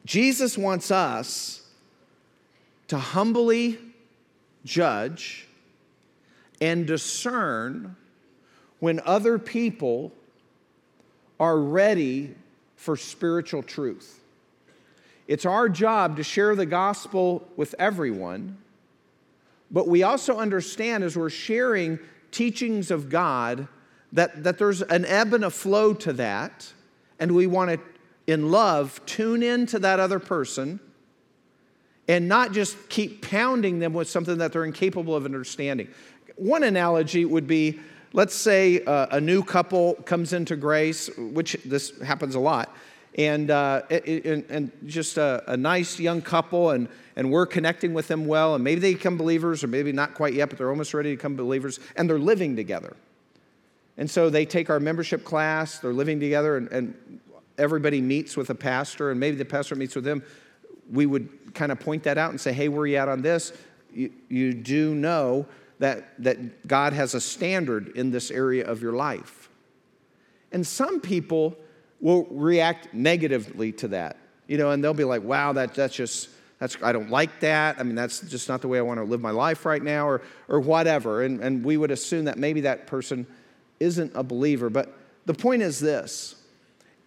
Jesus 0.04 0.58
wants 0.58 0.90
us 0.90 1.62
to 2.88 2.98
humbly 2.98 3.78
judge 4.64 5.47
and 6.60 6.86
discern 6.86 7.96
when 8.80 9.00
other 9.04 9.38
people 9.38 10.12
are 11.38 11.58
ready 11.58 12.34
for 12.76 12.96
spiritual 12.96 13.62
truth. 13.62 14.20
It's 15.26 15.44
our 15.44 15.68
job 15.68 16.16
to 16.16 16.22
share 16.22 16.54
the 16.54 16.66
gospel 16.66 17.46
with 17.56 17.74
everyone 17.78 18.58
but 19.70 19.86
we 19.86 20.02
also 20.02 20.38
understand 20.38 21.04
as 21.04 21.16
we're 21.16 21.30
sharing 21.30 21.98
teachings 22.30 22.90
of 22.90 23.10
God 23.10 23.68
that, 24.12 24.44
that 24.44 24.58
there's 24.58 24.82
an 24.82 25.04
ebb 25.04 25.34
and 25.34 25.44
a 25.44 25.50
flow 25.50 25.92
to 25.94 26.12
that. 26.14 26.72
And 27.18 27.32
we 27.32 27.46
want 27.46 27.70
to, 27.72 27.80
in 28.26 28.50
love, 28.50 29.00
tune 29.06 29.42
in 29.42 29.66
to 29.66 29.78
that 29.80 30.00
other 30.00 30.18
person 30.18 30.80
and 32.06 32.26
not 32.26 32.52
just 32.52 32.88
keep 32.88 33.28
pounding 33.28 33.80
them 33.80 33.92
with 33.92 34.08
something 34.08 34.38
that 34.38 34.52
they're 34.52 34.64
incapable 34.64 35.14
of 35.14 35.26
understanding. 35.26 35.88
One 36.38 36.62
analogy 36.62 37.24
would 37.24 37.46
be 37.46 37.78
let's 38.12 38.34
say 38.34 38.82
uh, 38.84 39.06
a 39.10 39.20
new 39.20 39.42
couple 39.42 39.94
comes 40.06 40.32
into 40.32 40.56
grace, 40.56 41.10
which 41.16 41.58
this 41.64 42.00
happens 42.00 42.34
a 42.34 42.40
lot, 42.40 42.74
and, 43.16 43.50
uh, 43.50 43.82
and, 43.90 44.44
and, 44.48 44.72
just 44.86 45.18
a, 45.18 45.42
a 45.46 45.56
nice 45.56 46.00
young 46.00 46.22
couple, 46.22 46.70
and 46.70 46.88
and 47.18 47.32
we're 47.32 47.46
connecting 47.46 47.94
with 47.94 48.06
them 48.06 48.26
well, 48.26 48.54
and 48.54 48.62
maybe 48.62 48.80
they 48.80 48.94
become 48.94 49.16
believers, 49.16 49.64
or 49.64 49.66
maybe 49.66 49.90
not 49.90 50.14
quite 50.14 50.34
yet, 50.34 50.48
but 50.48 50.56
they're 50.56 50.70
almost 50.70 50.94
ready 50.94 51.10
to 51.10 51.16
become 51.16 51.34
believers, 51.34 51.80
and 51.96 52.08
they're 52.08 52.16
living 52.16 52.54
together. 52.54 52.94
And 53.96 54.08
so 54.08 54.30
they 54.30 54.46
take 54.46 54.70
our 54.70 54.78
membership 54.78 55.24
class, 55.24 55.80
they're 55.80 55.92
living 55.92 56.20
together, 56.20 56.56
and, 56.56 56.68
and 56.70 57.20
everybody 57.58 58.00
meets 58.00 58.36
with 58.36 58.50
a 58.50 58.54
pastor, 58.54 59.10
and 59.10 59.18
maybe 59.18 59.36
the 59.36 59.44
pastor 59.44 59.74
meets 59.74 59.96
with 59.96 60.04
them. 60.04 60.22
We 60.92 61.06
would 61.06 61.28
kind 61.54 61.72
of 61.72 61.80
point 61.80 62.04
that 62.04 62.18
out 62.18 62.30
and 62.30 62.40
say, 62.40 62.52
hey, 62.52 62.68
where 62.68 62.82
are 62.82 62.86
you 62.86 62.96
at 62.98 63.08
on 63.08 63.20
this? 63.20 63.52
You, 63.92 64.12
you 64.28 64.54
do 64.54 64.94
know 64.94 65.44
that, 65.78 66.22
that 66.22 66.66
God 66.66 66.92
has 66.92 67.14
a 67.14 67.20
standard 67.20 67.88
in 67.96 68.10
this 68.10 68.30
area 68.30 68.66
of 68.66 68.82
your 68.82 68.92
life. 68.92 69.48
And 70.52 70.66
some 70.66 71.00
people 71.00 71.56
will 72.00 72.26
react 72.30 72.94
negatively 72.94 73.72
to 73.72 73.88
that, 73.88 74.16
you 74.46 74.56
know, 74.56 74.70
and 74.70 74.82
they'll 74.82 74.94
be 74.94 75.04
like, 75.04 75.22
wow, 75.22 75.52
that, 75.52 75.74
that's 75.74 75.94
just, 75.94 76.30
that's, 76.58 76.76
I 76.82 76.92
don't 76.92 77.10
like 77.10 77.40
that. 77.40 77.78
I 77.78 77.82
mean, 77.82 77.94
that's 77.94 78.20
just 78.20 78.48
not 78.48 78.60
the 78.60 78.68
way 78.68 78.78
I 78.78 78.82
want 78.82 78.98
to 78.98 79.04
live 79.04 79.20
my 79.20 79.30
life 79.30 79.64
right 79.64 79.82
now, 79.82 80.08
or, 80.08 80.22
or 80.48 80.60
whatever. 80.60 81.22
And, 81.22 81.40
and 81.40 81.64
we 81.64 81.76
would 81.76 81.90
assume 81.90 82.24
that 82.24 82.38
maybe 82.38 82.62
that 82.62 82.86
person 82.86 83.26
isn't 83.78 84.12
a 84.14 84.22
believer. 84.22 84.70
But 84.70 84.96
the 85.26 85.34
point 85.34 85.62
is 85.62 85.78
this 85.78 86.34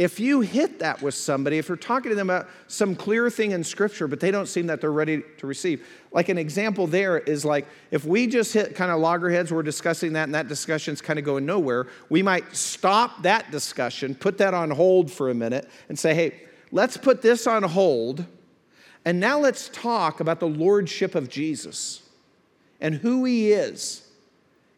if 0.01 0.19
you 0.19 0.41
hit 0.41 0.79
that 0.79 1.01
with 1.01 1.13
somebody, 1.13 1.59
if 1.59 1.67
you're 1.67 1.77
talking 1.77 2.09
to 2.09 2.15
them 2.15 2.31
about 2.31 2.49
some 2.67 2.95
clear 2.95 3.29
thing 3.29 3.51
in 3.51 3.63
Scripture, 3.63 4.07
but 4.07 4.19
they 4.19 4.31
don't 4.31 4.47
seem 4.47 4.65
that 4.67 4.81
they're 4.81 4.91
ready 4.91 5.21
to 5.37 5.45
receive, 5.45 5.87
like 6.11 6.29
an 6.29 6.39
example 6.39 6.87
there 6.87 7.19
is 7.19 7.45
like 7.45 7.67
if 7.91 8.03
we 8.03 8.25
just 8.25 8.51
hit 8.51 8.75
kind 8.75 8.91
of 8.91 8.99
loggerheads, 8.99 9.51
we're 9.51 9.61
discussing 9.61 10.13
that, 10.13 10.23
and 10.23 10.33
that 10.33 10.47
discussion's 10.47 11.01
kind 11.01 11.19
of 11.19 11.25
going 11.25 11.45
nowhere, 11.45 11.87
we 12.09 12.23
might 12.23 12.55
stop 12.55 13.21
that 13.21 13.51
discussion, 13.51 14.15
put 14.15 14.39
that 14.39 14.55
on 14.55 14.71
hold 14.71 15.11
for 15.11 15.29
a 15.29 15.35
minute, 15.35 15.69
and 15.87 15.99
say, 15.99 16.15
hey, 16.15 16.33
let's 16.71 16.97
put 16.97 17.21
this 17.21 17.45
on 17.45 17.61
hold 17.61 18.25
and 19.05 19.19
now 19.19 19.39
let's 19.39 19.69
talk 19.69 20.19
about 20.19 20.39
the 20.39 20.47
lordship 20.47 21.15
of 21.15 21.29
Jesus 21.29 22.01
and 22.79 22.95
who 22.95 23.25
he 23.25 23.51
is 23.51 24.07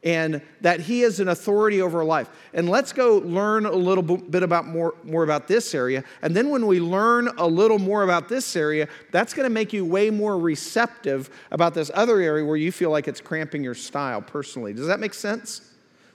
and 0.03 0.41
that 0.61 0.81
he 0.81 1.01
is 1.01 1.19
an 1.19 1.29
authority 1.29 1.81
over 1.81 2.03
life. 2.03 2.29
And 2.53 2.69
let's 2.69 2.91
go 2.91 3.19
learn 3.19 3.65
a 3.65 3.71
little 3.71 4.03
bit 4.03 4.43
about 4.43 4.67
more, 4.67 4.95
more 5.03 5.23
about 5.23 5.47
this 5.47 5.73
area. 5.73 6.03
And 6.21 6.35
then 6.35 6.49
when 6.49 6.67
we 6.67 6.79
learn 6.79 7.29
a 7.37 7.47
little 7.47 7.79
more 7.79 8.03
about 8.03 8.27
this 8.27 8.55
area, 8.55 8.89
that's 9.11 9.33
going 9.33 9.45
to 9.45 9.53
make 9.53 9.71
you 9.71 9.85
way 9.85 10.09
more 10.09 10.37
receptive 10.37 11.29
about 11.51 11.73
this 11.73 11.89
other 11.93 12.19
area 12.19 12.45
where 12.45 12.57
you 12.57 12.71
feel 12.71 12.89
like 12.89 13.07
it's 13.07 13.21
cramping 13.21 13.63
your 13.63 13.75
style 13.75 14.21
personally. 14.21 14.73
Does 14.73 14.87
that 14.87 14.99
make 14.99 15.13
sense? 15.13 15.61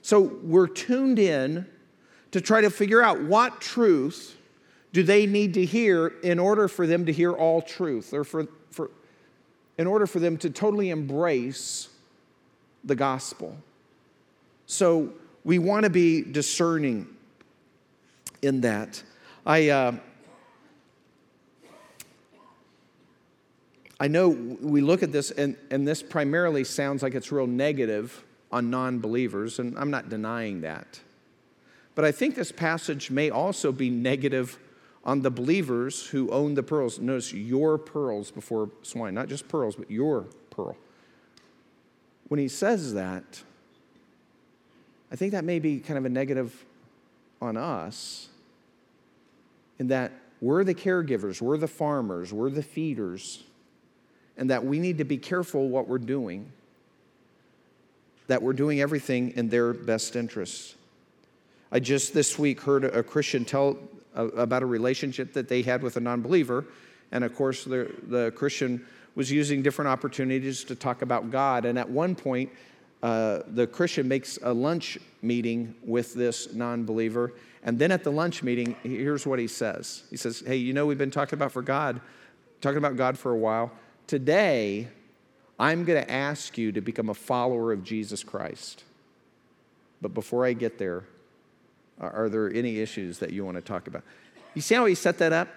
So 0.01 0.19
we're 0.43 0.67
tuned 0.67 1.17
in 1.17 1.65
to 2.31 2.41
try 2.41 2.61
to 2.61 2.69
figure 2.69 3.01
out 3.01 3.21
what 3.21 3.59
truth 3.59 4.37
do 4.93 5.01
they 5.03 5.25
need 5.25 5.55
to 5.55 5.65
hear 5.65 6.07
in 6.23 6.37
order 6.39 6.67
for 6.67 6.85
them 6.85 7.05
to 7.07 7.11
hear 7.11 7.31
all 7.33 7.61
truth 7.61 8.13
or 8.13 8.23
for, 8.23 8.47
for 8.71 8.91
in 9.77 9.87
order 9.87 10.05
for 10.05 10.19
them 10.19 10.37
to 10.37 10.49
totally 10.49 10.89
embrace 10.89 11.89
the 12.83 12.95
gospel. 12.95 13.57
So 14.69 15.13
we 15.43 15.57
want 15.57 15.85
to 15.85 15.89
be 15.89 16.21
discerning 16.21 17.07
in 18.43 18.61
that. 18.61 19.01
I, 19.43 19.69
uh, 19.69 19.95
I 23.99 24.07
know 24.07 24.29
we 24.29 24.81
look 24.81 25.01
at 25.01 25.11
this, 25.11 25.31
and, 25.31 25.57
and 25.71 25.87
this 25.87 26.03
primarily 26.03 26.63
sounds 26.63 27.01
like 27.01 27.15
it's 27.15 27.31
real 27.31 27.47
negative 27.47 28.23
on 28.51 28.69
non 28.69 28.99
believers, 28.99 29.57
and 29.57 29.75
I'm 29.75 29.89
not 29.89 30.07
denying 30.07 30.61
that. 30.61 30.99
But 31.95 32.05
I 32.05 32.11
think 32.11 32.35
this 32.35 32.51
passage 32.51 33.09
may 33.09 33.31
also 33.31 33.71
be 33.71 33.89
negative 33.89 34.59
on 35.03 35.23
the 35.23 35.31
believers 35.31 36.05
who 36.05 36.29
own 36.29 36.53
the 36.53 36.61
pearls. 36.61 36.99
Notice 36.99 37.33
your 37.33 37.79
pearls 37.79 38.29
before 38.29 38.69
swine, 38.83 39.15
not 39.15 39.29
just 39.29 39.47
pearls, 39.47 39.75
but 39.75 39.89
your 39.89 40.27
pearl. 40.51 40.77
When 42.27 42.39
he 42.39 42.47
says 42.47 42.93
that, 42.93 43.41
I 45.11 45.15
think 45.15 45.31
that 45.31 45.43
may 45.43 45.59
be 45.59 45.79
kind 45.79 45.97
of 45.97 46.05
a 46.05 46.09
negative 46.09 46.65
on 47.41 47.57
us 47.57 48.27
in 49.79 49.87
that 49.87 50.11
we're 50.41 50.63
the 50.63 50.75
caregivers, 50.75 51.41
we're 51.41 51.57
the 51.57 51.67
farmers, 51.67 52.31
we're 52.31 52.49
the 52.49 52.63
feeders, 52.63 53.43
and 54.37 54.49
that 54.49 54.63
we 54.63 54.79
need 54.79 54.97
to 54.99 55.03
be 55.03 55.17
careful 55.17 55.67
what 55.69 55.87
we're 55.87 55.97
doing, 55.97 56.51
that 58.27 58.41
we're 58.41 58.53
doing 58.53 58.79
everything 58.79 59.31
in 59.35 59.49
their 59.49 59.73
best 59.73 60.15
interests. 60.15 60.75
I 61.71 61.79
just 61.79 62.13
this 62.13 62.39
week 62.39 62.61
heard 62.61 62.83
a 62.83 63.03
Christian 63.03 63.45
tell 63.45 63.77
about 64.13 64.63
a 64.63 64.65
relationship 64.65 65.33
that 65.33 65.47
they 65.47 65.61
had 65.61 65.83
with 65.83 65.97
a 65.97 65.99
non 65.99 66.21
believer, 66.21 66.65
and 67.11 67.23
of 67.23 67.35
course, 67.35 67.63
the, 67.63 67.93
the 68.07 68.31
Christian 68.31 68.85
was 69.15 69.31
using 69.31 69.61
different 69.61 69.89
opportunities 69.89 70.63
to 70.63 70.75
talk 70.75 71.01
about 71.01 71.31
God. 71.31 71.65
And 71.65 71.77
at 71.77 71.89
one 71.89 72.15
point, 72.15 72.49
uh, 73.01 73.39
the 73.47 73.65
Christian 73.65 74.07
makes 74.07 74.37
a 74.41 74.53
lunch 74.53 74.97
meeting 75.21 75.75
with 75.83 76.13
this 76.13 76.53
non 76.53 76.85
believer. 76.85 77.33
And 77.63 77.77
then 77.77 77.91
at 77.91 78.03
the 78.03 78.11
lunch 78.11 78.41
meeting, 78.43 78.75
here's 78.83 79.25
what 79.25 79.39
he 79.39 79.47
says 79.47 80.03
He 80.09 80.17
says, 80.17 80.43
Hey, 80.45 80.57
you 80.57 80.73
know, 80.73 80.85
we've 80.85 80.97
been 80.97 81.11
talking 81.11 81.37
about 81.37 81.51
for 81.51 81.61
God, 81.61 82.01
talking 82.61 82.77
about 82.77 82.97
God 82.97 83.17
for 83.17 83.31
a 83.31 83.37
while. 83.37 83.71
Today, 84.07 84.87
I'm 85.59 85.85
going 85.85 86.03
to 86.03 86.11
ask 86.11 86.57
you 86.57 86.71
to 86.71 86.81
become 86.81 87.09
a 87.09 87.13
follower 87.13 87.71
of 87.71 87.83
Jesus 87.83 88.23
Christ. 88.23 88.83
But 90.01 90.13
before 90.13 90.45
I 90.45 90.53
get 90.53 90.77
there, 90.77 91.03
are 91.99 92.29
there 92.29 92.51
any 92.51 92.79
issues 92.79 93.19
that 93.19 93.31
you 93.31 93.43
want 93.43 93.57
to 93.57 93.61
talk 93.61 93.87
about? 93.87 94.03
You 94.53 94.61
see 94.61 94.75
how 94.75 94.85
he 94.85 94.95
set 94.95 95.17
that 95.17 95.33
up? 95.33 95.49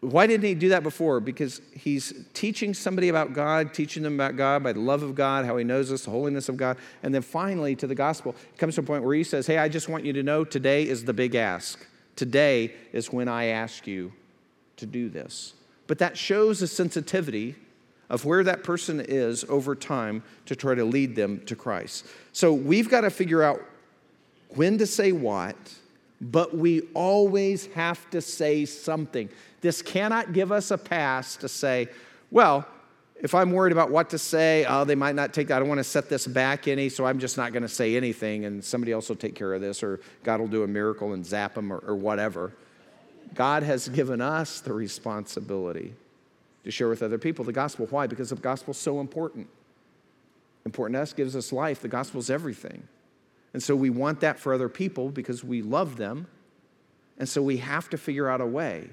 Why 0.00 0.26
didn't 0.26 0.44
he 0.44 0.54
do 0.54 0.70
that 0.70 0.82
before? 0.82 1.20
Because 1.20 1.60
he's 1.74 2.14
teaching 2.32 2.72
somebody 2.72 3.10
about 3.10 3.34
God, 3.34 3.74
teaching 3.74 4.02
them 4.02 4.14
about 4.14 4.34
God 4.36 4.62
by 4.62 4.72
the 4.72 4.80
love 4.80 5.02
of 5.02 5.14
God, 5.14 5.44
how 5.44 5.58
he 5.58 5.64
knows 5.64 5.92
us, 5.92 6.04
the 6.04 6.10
holiness 6.10 6.48
of 6.48 6.56
God. 6.56 6.78
And 7.02 7.14
then 7.14 7.20
finally, 7.20 7.76
to 7.76 7.86
the 7.86 7.94
gospel, 7.94 8.34
it 8.54 8.58
comes 8.58 8.76
to 8.76 8.80
a 8.80 8.84
point 8.84 9.04
where 9.04 9.14
he 9.14 9.24
says, 9.24 9.46
Hey, 9.46 9.58
I 9.58 9.68
just 9.68 9.90
want 9.90 10.06
you 10.06 10.14
to 10.14 10.22
know 10.22 10.44
today 10.44 10.88
is 10.88 11.04
the 11.04 11.12
big 11.12 11.34
ask. 11.34 11.86
Today 12.16 12.72
is 12.92 13.12
when 13.12 13.28
I 13.28 13.46
ask 13.46 13.86
you 13.86 14.12
to 14.78 14.86
do 14.86 15.10
this. 15.10 15.52
But 15.86 15.98
that 15.98 16.16
shows 16.16 16.62
a 16.62 16.66
sensitivity 16.66 17.56
of 18.08 18.24
where 18.24 18.42
that 18.42 18.64
person 18.64 19.00
is 19.00 19.44
over 19.48 19.74
time 19.74 20.22
to 20.46 20.56
try 20.56 20.74
to 20.74 20.84
lead 20.84 21.14
them 21.14 21.40
to 21.46 21.54
Christ. 21.54 22.06
So 22.32 22.52
we've 22.52 22.88
got 22.88 23.02
to 23.02 23.10
figure 23.10 23.42
out 23.42 23.60
when 24.48 24.78
to 24.78 24.86
say 24.86 25.12
what, 25.12 25.56
but 26.20 26.56
we 26.56 26.82
always 26.94 27.66
have 27.68 28.10
to 28.10 28.20
say 28.20 28.64
something. 28.64 29.28
This 29.60 29.82
cannot 29.82 30.32
give 30.32 30.52
us 30.52 30.70
a 30.70 30.78
pass 30.78 31.36
to 31.36 31.48
say, 31.48 31.88
well, 32.30 32.66
if 33.22 33.34
I'm 33.34 33.52
worried 33.52 33.72
about 33.72 33.90
what 33.90 34.10
to 34.10 34.18
say, 34.18 34.64
oh, 34.66 34.84
they 34.84 34.94
might 34.94 35.14
not 35.14 35.34
take 35.34 35.48
that. 35.48 35.56
I 35.56 35.58
don't 35.60 35.68
want 35.68 35.78
to 35.78 35.84
set 35.84 36.08
this 36.08 36.26
back 36.26 36.68
any, 36.68 36.88
so 36.88 37.04
I'm 37.04 37.18
just 37.18 37.36
not 37.36 37.52
going 37.52 37.62
to 37.62 37.68
say 37.68 37.96
anything, 37.96 38.46
and 38.46 38.64
somebody 38.64 38.92
else 38.92 39.08
will 39.08 39.16
take 39.16 39.34
care 39.34 39.52
of 39.52 39.60
this, 39.60 39.82
or 39.82 40.00
God 40.22 40.40
will 40.40 40.48
do 40.48 40.62
a 40.62 40.66
miracle 40.66 41.12
and 41.12 41.24
zap 41.24 41.54
them, 41.54 41.72
or, 41.72 41.78
or 41.78 41.94
whatever. 41.94 42.52
God 43.34 43.62
has 43.62 43.88
given 43.88 44.20
us 44.20 44.60
the 44.60 44.72
responsibility 44.72 45.92
to 46.64 46.70
share 46.70 46.88
with 46.88 47.02
other 47.02 47.18
people 47.18 47.44
the 47.44 47.52
gospel. 47.52 47.86
Why? 47.90 48.06
Because 48.06 48.30
the 48.30 48.36
gospel 48.36 48.72
is 48.72 48.78
so 48.78 49.00
important. 49.00 49.48
Important 50.64 50.96
to 50.96 51.02
us, 51.02 51.12
gives 51.12 51.36
us 51.36 51.52
life. 51.52 51.80
The 51.80 51.88
gospel 51.88 52.20
is 52.20 52.30
everything. 52.30 52.82
And 53.52 53.62
so 53.62 53.74
we 53.74 53.90
want 53.90 54.20
that 54.20 54.38
for 54.38 54.54
other 54.54 54.68
people 54.68 55.08
because 55.08 55.42
we 55.42 55.62
love 55.62 55.96
them. 55.96 56.26
And 57.18 57.28
so 57.28 57.42
we 57.42 57.58
have 57.58 57.90
to 57.90 57.98
figure 57.98 58.28
out 58.28 58.40
a 58.40 58.46
way 58.46 58.90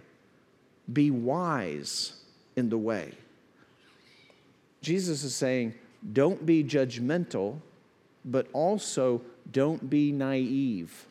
be 0.92 1.12
wise 1.12 2.14
in 2.56 2.70
the 2.70 2.78
way. 2.78 3.12
Jesus 4.82 5.24
is 5.24 5.36
saying, 5.36 5.74
don't 6.14 6.46
be 6.46 6.64
judgmental, 6.64 7.60
but 8.24 8.48
also 8.54 9.22
don't 9.52 9.90
be 9.90 10.14
naive. 10.14 11.06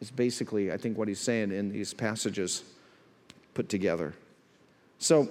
Is 0.00 0.10
basically, 0.10 0.70
I 0.70 0.76
think, 0.76 0.98
what 0.98 1.08
he's 1.08 1.20
saying 1.20 1.50
in 1.50 1.72
these 1.72 1.94
passages 1.94 2.62
put 3.54 3.70
together. 3.70 4.14
So, 4.98 5.28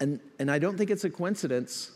and, 0.00 0.20
and 0.38 0.50
I 0.50 0.58
don't 0.58 0.76
think 0.76 0.90
it's 0.90 1.04
a 1.04 1.10
coincidence 1.10 1.92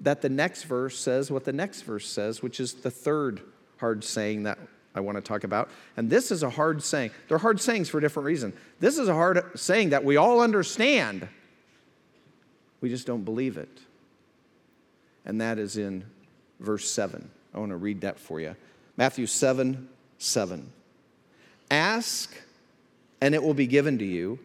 that 0.00 0.22
the 0.22 0.28
next 0.28 0.64
verse 0.64 0.98
says 0.98 1.30
what 1.30 1.44
the 1.44 1.52
next 1.52 1.82
verse 1.82 2.08
says, 2.08 2.42
which 2.42 2.60
is 2.60 2.74
the 2.74 2.90
third 2.90 3.40
hard 3.78 4.04
saying 4.04 4.44
that 4.44 4.58
I 4.94 5.00
want 5.00 5.16
to 5.16 5.22
talk 5.22 5.44
about. 5.44 5.68
And 5.96 6.08
this 6.08 6.30
is 6.30 6.42
a 6.42 6.50
hard 6.50 6.82
saying. 6.82 7.10
They're 7.28 7.38
hard 7.38 7.60
sayings 7.60 7.88
for 7.88 7.98
a 7.98 8.00
different 8.00 8.26
reason. 8.26 8.52
This 8.80 8.98
is 8.98 9.08
a 9.08 9.14
hard 9.14 9.58
saying 9.58 9.90
that 9.90 10.04
we 10.04 10.16
all 10.16 10.40
understand. 10.40 11.28
We 12.80 12.88
just 12.88 13.06
don't 13.06 13.24
believe 13.24 13.56
it. 13.56 13.80
And 15.24 15.40
that 15.40 15.58
is 15.58 15.76
in 15.76 16.04
verse 16.60 16.88
7. 16.88 17.28
I 17.54 17.58
want 17.58 17.70
to 17.70 17.76
read 17.76 18.02
that 18.02 18.18
for 18.18 18.40
you. 18.40 18.56
Matthew 18.96 19.26
7 19.26 19.88
7. 20.18 20.72
Ask, 21.70 22.34
and 23.20 23.34
it 23.34 23.42
will 23.42 23.54
be 23.54 23.66
given 23.66 23.98
to 23.98 24.04
you. 24.04 24.38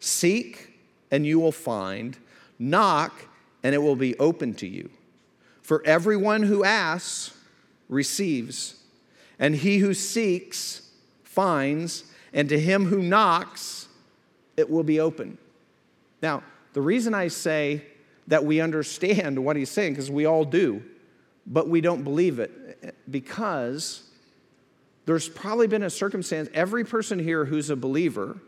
Seek, 0.00 0.78
and 1.10 1.26
you 1.26 1.40
will 1.40 1.52
find. 1.52 2.16
Knock, 2.58 3.12
and 3.62 3.74
it 3.74 3.78
will 3.78 3.96
be 3.96 4.18
open 4.18 4.54
to 4.54 4.66
you. 4.66 4.90
For 5.60 5.82
everyone 5.86 6.42
who 6.42 6.64
asks 6.64 7.36
receives 7.88 8.76
and 9.38 9.54
he 9.54 9.78
who 9.78 9.94
seeks 9.94 10.82
finds, 11.24 12.04
and 12.32 12.48
to 12.48 12.58
him 12.58 12.86
who 12.86 13.02
knocks, 13.02 13.88
it 14.56 14.68
will 14.68 14.82
be 14.82 15.00
open. 15.00 15.38
Now, 16.22 16.42
the 16.72 16.80
reason 16.80 17.14
I 17.14 17.28
say 17.28 17.84
that 18.28 18.44
we 18.44 18.60
understand 18.60 19.42
what 19.42 19.56
he's 19.56 19.70
saying, 19.70 19.92
because 19.94 20.10
we 20.10 20.26
all 20.26 20.44
do, 20.44 20.82
but 21.46 21.68
we 21.68 21.80
don't 21.80 22.02
believe 22.02 22.38
it, 22.38 22.94
because 23.10 24.04
there's 25.06 25.28
probably 25.28 25.66
been 25.66 25.82
a 25.82 25.90
circumstance, 25.90 26.48
every 26.54 26.84
person 26.84 27.18
here 27.18 27.44
who's 27.44 27.70
a 27.70 27.76
believer 27.76 28.38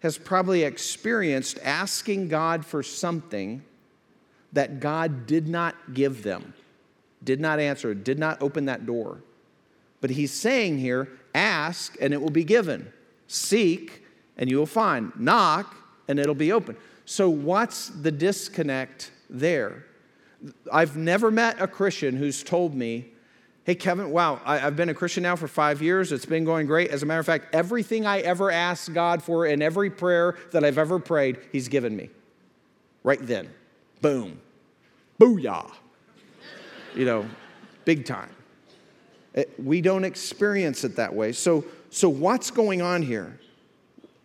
has 0.00 0.18
probably 0.18 0.62
experienced 0.62 1.58
asking 1.62 2.28
God 2.28 2.66
for 2.66 2.82
something 2.82 3.62
that 4.56 4.80
God 4.80 5.26
did 5.26 5.46
not 5.46 5.92
give 5.92 6.22
them, 6.22 6.54
did 7.22 7.40
not 7.40 7.60
answer, 7.60 7.92
did 7.92 8.18
not 8.18 8.40
open 8.40 8.64
that 8.64 8.86
door. 8.86 9.20
But 10.00 10.08
he's 10.08 10.32
saying 10.32 10.78
here 10.78 11.08
ask 11.34 11.94
and 12.00 12.14
it 12.14 12.22
will 12.22 12.30
be 12.30 12.42
given, 12.42 12.90
seek 13.26 14.02
and 14.38 14.50
you 14.50 14.56
will 14.56 14.64
find, 14.64 15.12
knock 15.14 15.76
and 16.08 16.18
it'll 16.18 16.34
be 16.34 16.52
open. 16.52 16.74
So, 17.04 17.28
what's 17.28 17.90
the 17.90 18.10
disconnect 18.10 19.10
there? 19.28 19.84
I've 20.72 20.96
never 20.96 21.30
met 21.30 21.60
a 21.60 21.66
Christian 21.66 22.16
who's 22.16 22.42
told 22.42 22.74
me, 22.74 23.12
Hey, 23.64 23.74
Kevin, 23.74 24.10
wow, 24.10 24.40
I, 24.44 24.56
have 24.58 24.76
been 24.76 24.88
a 24.88 24.94
Christian 24.94 25.24
now 25.24 25.36
for 25.36 25.48
five 25.48 25.82
years. 25.82 26.12
It's 26.12 26.24
been 26.24 26.44
going 26.44 26.66
great. 26.66 26.90
As 26.90 27.02
a 27.02 27.06
matter 27.06 27.20
of 27.20 27.26
fact, 27.26 27.54
everything 27.54 28.06
I 28.06 28.20
ever 28.20 28.50
asked 28.50 28.94
God 28.94 29.22
for 29.22 29.44
in 29.44 29.60
every 29.60 29.90
prayer 29.90 30.36
that 30.52 30.64
I've 30.64 30.78
ever 30.78 30.98
prayed, 30.98 31.40
He's 31.52 31.68
given 31.68 31.94
me. 31.94 32.08
Right 33.02 33.18
then. 33.20 33.50
Boom. 34.00 34.40
Booyah. 35.20 35.70
You 36.94 37.04
know, 37.04 37.26
big 37.84 38.04
time. 38.04 38.30
Eh, 39.34 39.44
we 39.62 39.80
don't 39.80 40.04
experience 40.04 40.84
it 40.84 40.96
that 40.96 41.14
way. 41.14 41.32
So, 41.32 41.64
so 41.90 42.08
what's 42.08 42.50
going 42.50 42.82
on 42.82 43.02
here? 43.02 43.38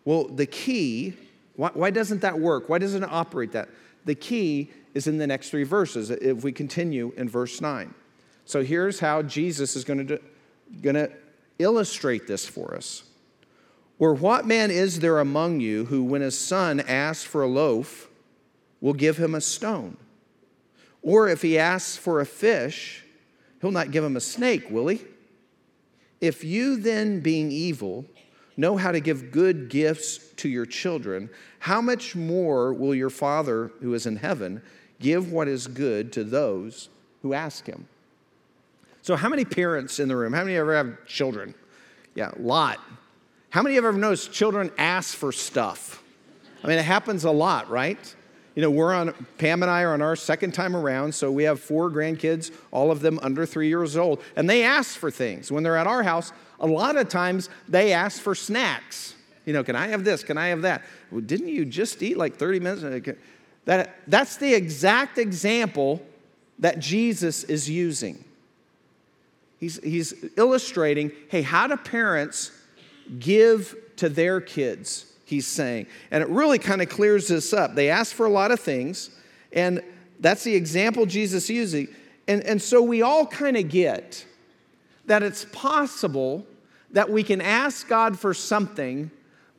Well, 0.05 0.27
the 0.27 0.45
key, 0.45 1.15
why, 1.55 1.69
why 1.73 1.91
doesn't 1.91 2.21
that 2.21 2.39
work? 2.39 2.69
Why 2.69 2.79
doesn't 2.79 3.03
it 3.03 3.09
operate 3.11 3.51
that? 3.51 3.69
The 4.05 4.15
key 4.15 4.71
is 4.93 5.07
in 5.07 5.17
the 5.17 5.27
next 5.27 5.49
three 5.49 5.63
verses, 5.63 6.09
if 6.09 6.43
we 6.43 6.51
continue 6.51 7.13
in 7.15 7.29
verse 7.29 7.61
9. 7.61 7.93
So 8.45 8.63
here's 8.63 8.99
how 8.99 9.21
Jesus 9.21 9.75
is 9.75 9.83
going 9.83 10.07
to, 10.07 10.19
going 10.81 10.95
to 10.95 11.11
illustrate 11.59 12.27
this 12.27 12.45
for 12.47 12.75
us. 12.75 13.03
Or 13.99 14.15
what 14.15 14.47
man 14.47 14.71
is 14.71 14.99
there 14.99 15.19
among 15.19 15.59
you 15.59 15.85
who, 15.85 16.03
when 16.03 16.21
his 16.21 16.37
son 16.37 16.79
asks 16.79 17.23
for 17.23 17.43
a 17.43 17.47
loaf, 17.47 18.09
will 18.81 18.93
give 18.93 19.17
him 19.17 19.35
a 19.35 19.41
stone? 19.41 19.95
Or 21.01 21.27
if 21.27 21.41
he 21.41 21.57
asks 21.57 21.97
for 21.97 22.19
a 22.19 22.25
fish, 22.25 23.03
he'll 23.59 23.71
not 23.71 23.91
give 23.91 24.03
him 24.03 24.15
a 24.15 24.21
snake, 24.21 24.69
will 24.69 24.87
he? 24.87 25.01
If 26.19 26.43
you 26.43 26.77
then, 26.77 27.19
being 27.19 27.51
evil, 27.51 28.05
know 28.57 28.77
how 28.77 28.91
to 28.91 28.99
give 28.99 29.31
good 29.31 29.69
gifts 29.69 30.19
to 30.37 30.49
your 30.49 30.65
children, 30.65 31.29
how 31.59 31.81
much 31.81 32.15
more 32.15 32.73
will 32.73 32.93
your 32.93 33.09
Father 33.09 33.71
who 33.81 33.93
is 33.93 34.05
in 34.05 34.17
heaven 34.17 34.61
give 34.99 35.31
what 35.31 35.47
is 35.47 35.67
good 35.67 36.13
to 36.13 36.23
those 36.23 36.89
who 37.23 37.33
ask 37.33 37.65
him? 37.65 37.87
So, 39.01 39.15
how 39.15 39.29
many 39.29 39.45
parents 39.45 39.99
in 39.99 40.07
the 40.07 40.15
room? 40.15 40.33
How 40.33 40.43
many 40.43 40.55
ever 40.57 40.75
have 40.75 41.05
children? 41.07 41.55
Yeah, 42.13 42.31
a 42.37 42.41
lot. 42.41 42.79
How 43.49 43.63
many 43.63 43.75
of 43.75 43.83
you 43.83 43.89
ever 43.89 43.97
noticed 43.97 44.31
children 44.31 44.71
ask 44.77 45.15
for 45.15 45.31
stuff? 45.31 46.03
I 46.63 46.67
mean, 46.67 46.77
it 46.77 46.85
happens 46.85 47.23
a 47.23 47.31
lot, 47.31 47.69
right? 47.69 48.15
You 48.55 48.61
know, 48.61 48.71
we're 48.71 48.93
on, 48.93 49.13
Pam 49.37 49.63
and 49.63 49.71
I 49.71 49.83
are 49.83 49.93
on 49.93 50.01
our 50.01 50.15
second 50.15 50.53
time 50.53 50.75
around, 50.75 51.15
so 51.15 51.31
we 51.31 51.43
have 51.43 51.59
four 51.59 51.89
grandkids, 51.89 52.51
all 52.71 52.91
of 52.91 52.99
them 52.99 53.17
under 53.21 53.45
three 53.45 53.69
years 53.69 53.95
old, 53.95 54.21
and 54.35 54.49
they 54.49 54.63
ask 54.63 54.97
for 54.97 55.09
things. 55.09 55.51
When 55.51 55.63
they're 55.63 55.77
at 55.77 55.87
our 55.87 56.03
house, 56.03 56.33
a 56.59 56.67
lot 56.67 56.97
of 56.97 57.07
times 57.07 57.49
they 57.69 57.93
ask 57.93 58.21
for 58.21 58.35
snacks. 58.35 59.15
You 59.45 59.53
know, 59.53 59.63
can 59.63 59.75
I 59.75 59.87
have 59.87 60.03
this? 60.03 60.23
Can 60.23 60.37
I 60.37 60.47
have 60.47 60.63
that? 60.63 60.83
Well, 61.11 61.21
didn't 61.21 61.47
you 61.47 61.65
just 61.65 62.03
eat 62.03 62.17
like 62.17 62.35
30 62.35 62.59
minutes? 62.59 63.09
That, 63.65 63.95
that's 64.07 64.37
the 64.37 64.53
exact 64.53 65.17
example 65.17 66.05
that 66.59 66.79
Jesus 66.79 67.43
is 67.45 67.69
using. 67.69 68.23
He's, 69.59 69.81
he's 69.83 70.13
illustrating 70.37 71.11
hey, 71.29 71.41
how 71.41 71.67
do 71.67 71.77
parents 71.77 72.51
give 73.19 73.75
to 73.97 74.09
their 74.09 74.41
kids? 74.41 75.10
He's 75.31 75.47
saying. 75.47 75.87
And 76.11 76.21
it 76.21 76.29
really 76.29 76.59
kind 76.59 76.81
of 76.81 76.89
clears 76.89 77.29
this 77.29 77.53
up. 77.53 77.73
They 77.73 77.89
ask 77.89 78.13
for 78.13 78.25
a 78.25 78.29
lot 78.29 78.51
of 78.51 78.59
things, 78.59 79.09
and 79.53 79.81
that's 80.19 80.43
the 80.43 80.53
example 80.53 81.05
Jesus 81.05 81.49
using. 81.49 81.87
And, 82.27 82.43
and 82.43 82.61
so 82.61 82.81
we 82.81 83.01
all 83.01 83.25
kind 83.25 83.55
of 83.55 83.69
get 83.69 84.25
that 85.05 85.23
it's 85.23 85.45
possible 85.53 86.45
that 86.91 87.09
we 87.09 87.23
can 87.23 87.39
ask 87.39 87.87
God 87.87 88.19
for 88.19 88.33
something 88.33 89.09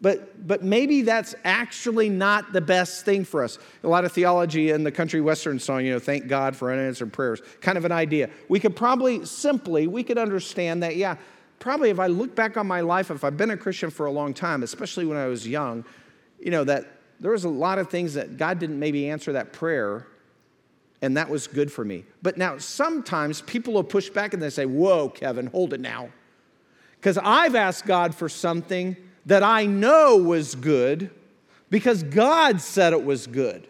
but, 0.03 0.49
but 0.49 0.65
maybe 0.65 1.03
that's 1.03 1.37
actually 1.45 2.09
not 2.09 2.53
the 2.53 2.61
best 2.61 3.05
thing 3.05 3.25
for 3.25 3.45
us. 3.45 3.59
A 3.85 3.89
lot 3.89 4.05
of 4.05 4.11
theology 4.11 4.71
in 4.71 4.83
the 4.83 4.91
country 4.91 5.21
western 5.21 5.61
song, 5.61 5.85
you 5.85 5.93
know, 5.93 6.01
thank 6.01 6.27
God 6.27 6.57
for 6.57 6.73
unanswered 6.73 7.13
prayers, 7.13 7.41
kind 7.61 7.79
of 7.79 7.85
an 7.85 7.93
idea. 7.93 8.29
We 8.49 8.59
could 8.59 8.75
probably 8.75 9.25
simply, 9.25 9.87
we 9.87 10.03
could 10.03 10.19
understand 10.19 10.83
that, 10.83 10.97
yeah, 10.97 11.17
probably 11.63 11.91
if 11.91 12.01
I 12.01 12.09
look 12.09 12.35
back 12.35 12.57
on 12.57 12.67
my 12.67 12.81
life, 12.81 13.11
if 13.11 13.23
I've 13.23 13.37
been 13.37 13.53
a 13.53 13.57
Christian 13.57 13.89
for 13.89 14.07
a 14.07 14.11
long 14.11 14.35
time, 14.35 14.65
especially 14.65 15.07
when 15.07 15.17
I 15.17 15.27
was 15.27 15.47
young, 15.47 15.85
you 16.41 16.51
know, 16.51 16.65
that 16.65 16.99
there 17.21 17.31
was 17.31 17.45
a 17.45 17.49
lot 17.49 17.79
of 17.79 17.89
things 17.89 18.15
that 18.15 18.37
God 18.37 18.59
didn't 18.59 18.81
maybe 18.81 19.09
answer 19.09 19.33
that 19.35 19.53
prayer, 19.53 20.09
and 21.01 21.17
that 21.17 21.31
was 21.31 21.47
good 21.47 21.71
for 21.73 21.85
me. 21.85 22.05
But 22.21 22.37
now 22.37 22.59
sometimes 22.59 23.43
people 23.43 23.75
will 23.75 23.85
push 23.85 24.11
back 24.11 24.35
and 24.35 24.43
they 24.43 24.51
say, 24.51 24.67
Whoa, 24.67 25.09
Kevin, 25.09 25.47
hold 25.47 25.73
it 25.73 25.81
now. 25.81 26.11
Because 26.97 27.17
I've 27.17 27.55
asked 27.55 27.87
God 27.87 28.13
for 28.13 28.29
something 28.29 28.97
that 29.27 29.45
I 29.45 29.65
know 29.65 30.17
was 30.17 30.57
good 30.57 31.11
because 31.71 32.03
God 32.03 32.61
said 32.61 32.93
it 32.93 33.05
was 33.05 33.29
good. 33.29 33.69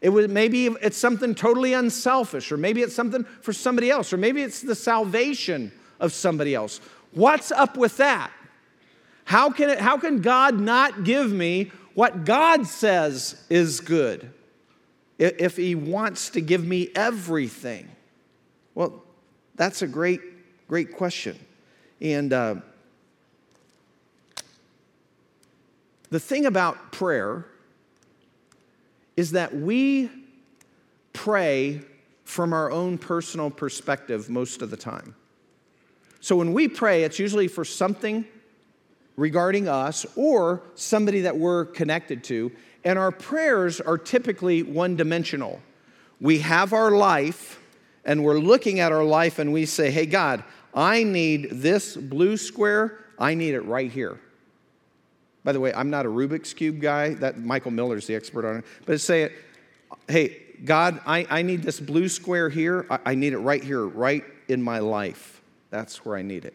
It 0.00 0.08
was 0.08 0.28
maybe 0.28 0.66
it's 0.66 0.96
something 0.96 1.34
totally 1.34 1.74
unselfish, 1.74 2.50
or 2.50 2.56
maybe 2.56 2.80
it's 2.80 2.94
something 2.94 3.24
for 3.42 3.52
somebody 3.52 3.90
else, 3.90 4.14
or 4.14 4.16
maybe 4.16 4.42
it's 4.42 4.62
the 4.62 4.74
salvation 4.74 5.72
of 6.00 6.12
somebody 6.12 6.54
else. 6.54 6.80
What's 7.12 7.52
up 7.52 7.76
with 7.76 7.96
that? 7.98 8.32
How 9.24 9.50
can, 9.50 9.70
it, 9.70 9.78
how 9.78 9.96
can 9.98 10.20
God 10.20 10.58
not 10.58 11.04
give 11.04 11.30
me 11.30 11.70
what 11.94 12.24
God 12.24 12.66
says 12.66 13.42
is 13.48 13.80
good 13.80 14.32
if 15.18 15.56
He 15.56 15.74
wants 15.74 16.30
to 16.30 16.40
give 16.40 16.66
me 16.66 16.90
everything? 16.94 17.88
Well, 18.74 19.02
that's 19.54 19.82
a 19.82 19.86
great, 19.86 20.20
great 20.68 20.96
question. 20.96 21.38
And 22.00 22.32
uh, 22.32 22.56
The 26.12 26.20
thing 26.20 26.44
about 26.44 26.92
prayer 26.92 27.46
is 29.16 29.30
that 29.30 29.56
we 29.56 30.10
pray 31.14 31.80
from 32.24 32.52
our 32.52 32.70
own 32.70 32.98
personal 32.98 33.48
perspective 33.48 34.28
most 34.28 34.60
of 34.60 34.68
the 34.68 34.76
time. 34.76 35.14
So 36.22 36.36
when 36.36 36.52
we 36.52 36.68
pray, 36.68 37.02
it's 37.02 37.18
usually 37.18 37.48
for 37.48 37.64
something 37.64 38.24
regarding 39.16 39.66
us 39.66 40.06
or 40.14 40.62
somebody 40.76 41.22
that 41.22 41.36
we're 41.36 41.64
connected 41.64 42.22
to, 42.24 42.52
and 42.84 42.96
our 42.96 43.10
prayers 43.10 43.80
are 43.80 43.98
typically 43.98 44.62
one 44.62 44.94
dimensional. 44.94 45.60
We 46.20 46.38
have 46.38 46.72
our 46.72 46.92
life, 46.92 47.60
and 48.04 48.22
we're 48.22 48.38
looking 48.38 48.78
at 48.78 48.92
our 48.92 49.02
life, 49.02 49.40
and 49.40 49.52
we 49.52 49.66
say, 49.66 49.90
Hey, 49.90 50.06
God, 50.06 50.44
I 50.72 51.02
need 51.02 51.50
this 51.50 51.96
blue 51.96 52.36
square, 52.36 53.04
I 53.18 53.34
need 53.34 53.54
it 53.54 53.62
right 53.62 53.90
here. 53.90 54.20
By 55.42 55.50
the 55.50 55.58
way, 55.58 55.74
I'm 55.74 55.90
not 55.90 56.06
a 56.06 56.08
Rubik's 56.08 56.54
Cube 56.54 56.80
guy. 56.80 57.14
That 57.14 57.40
Michael 57.40 57.72
Miller's 57.72 58.06
the 58.06 58.14
expert 58.14 58.48
on 58.48 58.58
it. 58.58 58.64
But 58.86 59.00
say 59.00 59.24
it, 59.24 59.32
hey, 60.06 60.40
God, 60.64 61.00
I, 61.04 61.26
I 61.28 61.42
need 61.42 61.64
this 61.64 61.80
blue 61.80 62.08
square 62.08 62.48
here. 62.48 62.86
I, 62.88 62.98
I 63.06 63.14
need 63.16 63.32
it 63.32 63.38
right 63.38 63.62
here, 63.62 63.84
right 63.84 64.22
in 64.46 64.62
my 64.62 64.78
life. 64.78 65.41
That's 65.72 66.04
where 66.04 66.16
I 66.16 66.22
need 66.22 66.44
it. 66.44 66.54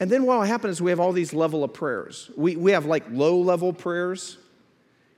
And 0.00 0.10
then 0.10 0.24
what 0.24 0.38
will 0.38 0.46
happen 0.46 0.70
is 0.70 0.80
we 0.80 0.90
have 0.90 1.00
all 1.00 1.12
these 1.12 1.34
level 1.34 1.62
of 1.62 1.74
prayers. 1.74 2.30
We, 2.34 2.56
we 2.56 2.72
have 2.72 2.86
like 2.86 3.04
low 3.10 3.38
level 3.38 3.74
prayers. 3.74 4.38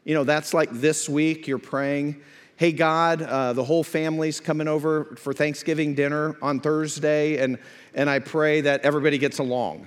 You 0.05 0.15
know, 0.15 0.25
that's 0.25 0.53
like 0.53 0.69
this 0.73 1.09
week 1.09 1.47
you're 1.47 1.59
praying, 1.59 2.21
hey, 2.57 2.73
God, 2.73 3.23
uh, 3.23 3.53
the 3.53 3.63
whole 3.63 3.85
family's 3.85 4.41
coming 4.41 4.67
over 4.67 5.15
for 5.17 5.33
Thanksgiving 5.33 5.95
dinner 5.95 6.37
on 6.43 6.59
Thursday, 6.59 7.37
and, 7.39 7.59
and 7.95 8.11
I 8.11 8.19
pray 8.19 8.63
that 8.63 8.81
everybody 8.81 9.17
gets 9.17 9.39
along. 9.39 9.87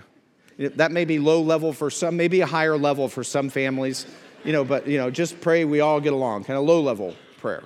That 0.58 0.94
may 0.94 1.04
be 1.04 1.20
low 1.20 1.42
level 1.42 1.74
for 1.74 1.90
some, 1.90 2.16
maybe 2.16 2.40
a 2.40 2.46
higher 2.46 2.78
level 2.78 3.10
for 3.10 3.26
some 3.26 3.50
families, 3.50 4.06
you 4.46 4.54
know, 4.54 4.64
but, 4.64 4.88
you 4.88 4.98
know, 4.98 5.12
just 5.12 5.42
pray 5.42 5.66
we 5.66 5.82
all 5.82 6.00
get 6.00 6.14
along, 6.14 6.46
kind 6.46 6.58
of 6.58 6.64
low 6.64 6.80
level 6.80 7.14
prayer. 7.40 7.64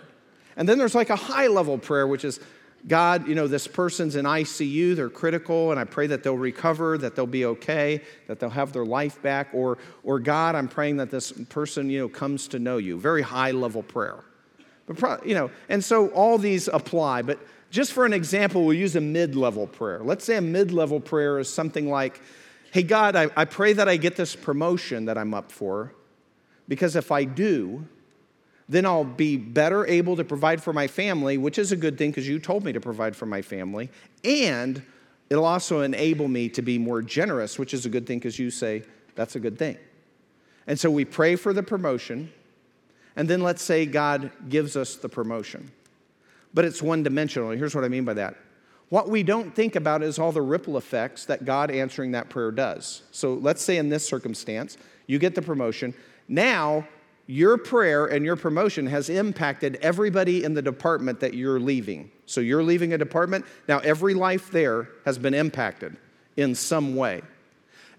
And 0.55 0.67
then 0.67 0.79
there's 0.79 0.95
like 0.95 1.11
a 1.11 1.15
high 1.15 1.47
level 1.47 1.77
prayer, 1.77 2.07
which 2.07 2.25
is, 2.25 2.39
God, 2.87 3.27
you 3.27 3.35
know, 3.35 3.47
this 3.47 3.67
person's 3.67 4.15
in 4.15 4.25
ICU, 4.25 4.95
they're 4.95 5.09
critical, 5.09 5.71
and 5.71 5.79
I 5.79 5.83
pray 5.83 6.07
that 6.07 6.23
they'll 6.23 6.37
recover, 6.37 6.97
that 6.97 7.15
they'll 7.15 7.27
be 7.27 7.45
okay, 7.45 8.01
that 8.27 8.39
they'll 8.39 8.49
have 8.49 8.71
their 8.71 8.85
life 8.85 9.21
back. 9.21 9.49
Or, 9.53 9.77
or 10.03 10.19
God, 10.19 10.55
I'm 10.55 10.69
praying 10.69 10.97
that 10.97 11.11
this 11.11 11.31
person, 11.49 11.89
you 11.89 11.99
know, 11.99 12.09
comes 12.09 12.47
to 12.49 12.59
know 12.59 12.77
you. 12.77 12.97
Very 12.97 13.21
high 13.21 13.51
level 13.51 13.83
prayer. 13.83 14.23
But, 14.87 15.25
you 15.27 15.35
know, 15.35 15.51
and 15.67 15.83
so 15.83 16.07
all 16.09 16.37
these 16.37 16.69
apply. 16.69 17.23
But 17.23 17.39
just 17.69 17.91
for 17.91 18.05
an 18.05 18.13
example, 18.13 18.63
we'll 18.63 18.77
use 18.77 18.95
a 18.95 19.01
mid 19.01 19.35
level 19.35 19.67
prayer. 19.67 19.99
Let's 20.01 20.23
say 20.23 20.37
a 20.37 20.41
mid 20.41 20.71
level 20.71 21.01
prayer 21.01 21.39
is 21.39 21.51
something 21.53 21.89
like, 21.89 22.21
Hey, 22.71 22.83
God, 22.83 23.15
I, 23.15 23.29
I 23.35 23.45
pray 23.45 23.73
that 23.73 23.87
I 23.87 23.97
get 23.97 24.15
this 24.15 24.35
promotion 24.35 25.05
that 25.05 25.17
I'm 25.17 25.33
up 25.33 25.51
for, 25.51 25.93
because 26.67 26.95
if 26.95 27.11
I 27.11 27.23
do, 27.23 27.87
then 28.69 28.85
I'll 28.85 29.03
be 29.03 29.37
better 29.37 29.85
able 29.87 30.15
to 30.17 30.23
provide 30.23 30.61
for 30.61 30.73
my 30.73 30.87
family, 30.87 31.37
which 31.37 31.57
is 31.57 31.71
a 31.71 31.75
good 31.75 31.97
thing 31.97 32.11
because 32.11 32.27
you 32.27 32.39
told 32.39 32.65
me 32.65 32.73
to 32.73 32.81
provide 32.81 33.15
for 33.15 33.25
my 33.25 33.41
family. 33.41 33.89
And 34.23 34.83
it'll 35.29 35.45
also 35.45 35.81
enable 35.81 36.27
me 36.27 36.49
to 36.49 36.61
be 36.61 36.77
more 36.77 37.01
generous, 37.01 37.57
which 37.57 37.73
is 37.73 37.85
a 37.85 37.89
good 37.89 38.05
thing 38.05 38.19
because 38.19 38.37
you 38.37 38.51
say 38.51 38.83
that's 39.15 39.35
a 39.35 39.39
good 39.39 39.57
thing. 39.57 39.77
And 40.67 40.77
so 40.77 40.91
we 40.91 41.05
pray 41.05 41.37
for 41.37 41.53
the 41.53 41.63
promotion, 41.63 42.31
and 43.15 43.29
then 43.29 43.41
let's 43.41 43.63
say 43.63 43.85
God 43.85 44.31
gives 44.49 44.75
us 44.75 44.95
the 44.95 45.07
promotion. 45.07 45.71
But 46.53 46.65
it's 46.65 46.81
one 46.81 47.03
dimensional. 47.03 47.51
Here's 47.51 47.73
what 47.73 47.85
I 47.85 47.87
mean 47.87 48.03
by 48.03 48.15
that 48.15 48.35
what 48.89 49.09
we 49.09 49.21
don't 49.21 49.53
think 49.53 49.75
about 49.75 50.01
is 50.01 50.17
all 50.17 50.31
the 50.31 50.41
ripple 50.41 50.77
effects 50.77 51.25
that 51.25 51.43
God 51.43 51.71
answering 51.71 52.11
that 52.11 52.29
prayer 52.29 52.51
does. 52.51 53.03
So 53.11 53.33
let's 53.33 53.61
say 53.61 53.77
in 53.77 53.89
this 53.89 54.07
circumstance, 54.07 54.77
you 55.07 55.19
get 55.19 55.35
the 55.35 55.41
promotion. 55.41 55.93
Now, 56.29 56.87
your 57.27 57.57
prayer 57.57 58.05
and 58.05 58.25
your 58.25 58.37
promotion 58.37 58.87
has 58.87 59.09
impacted 59.09 59.75
everybody 59.81 60.43
in 60.43 60.53
the 60.53 60.61
department 60.61 61.19
that 61.19 61.33
you're 61.33 61.59
leaving. 61.59 62.09
So 62.25 62.41
you're 62.41 62.63
leaving 62.63 62.93
a 62.93 62.97
department. 62.97 63.45
Now, 63.67 63.79
every 63.79 64.13
life 64.13 64.49
there 64.49 64.89
has 65.05 65.17
been 65.17 65.33
impacted 65.33 65.97
in 66.37 66.55
some 66.55 66.95
way. 66.95 67.21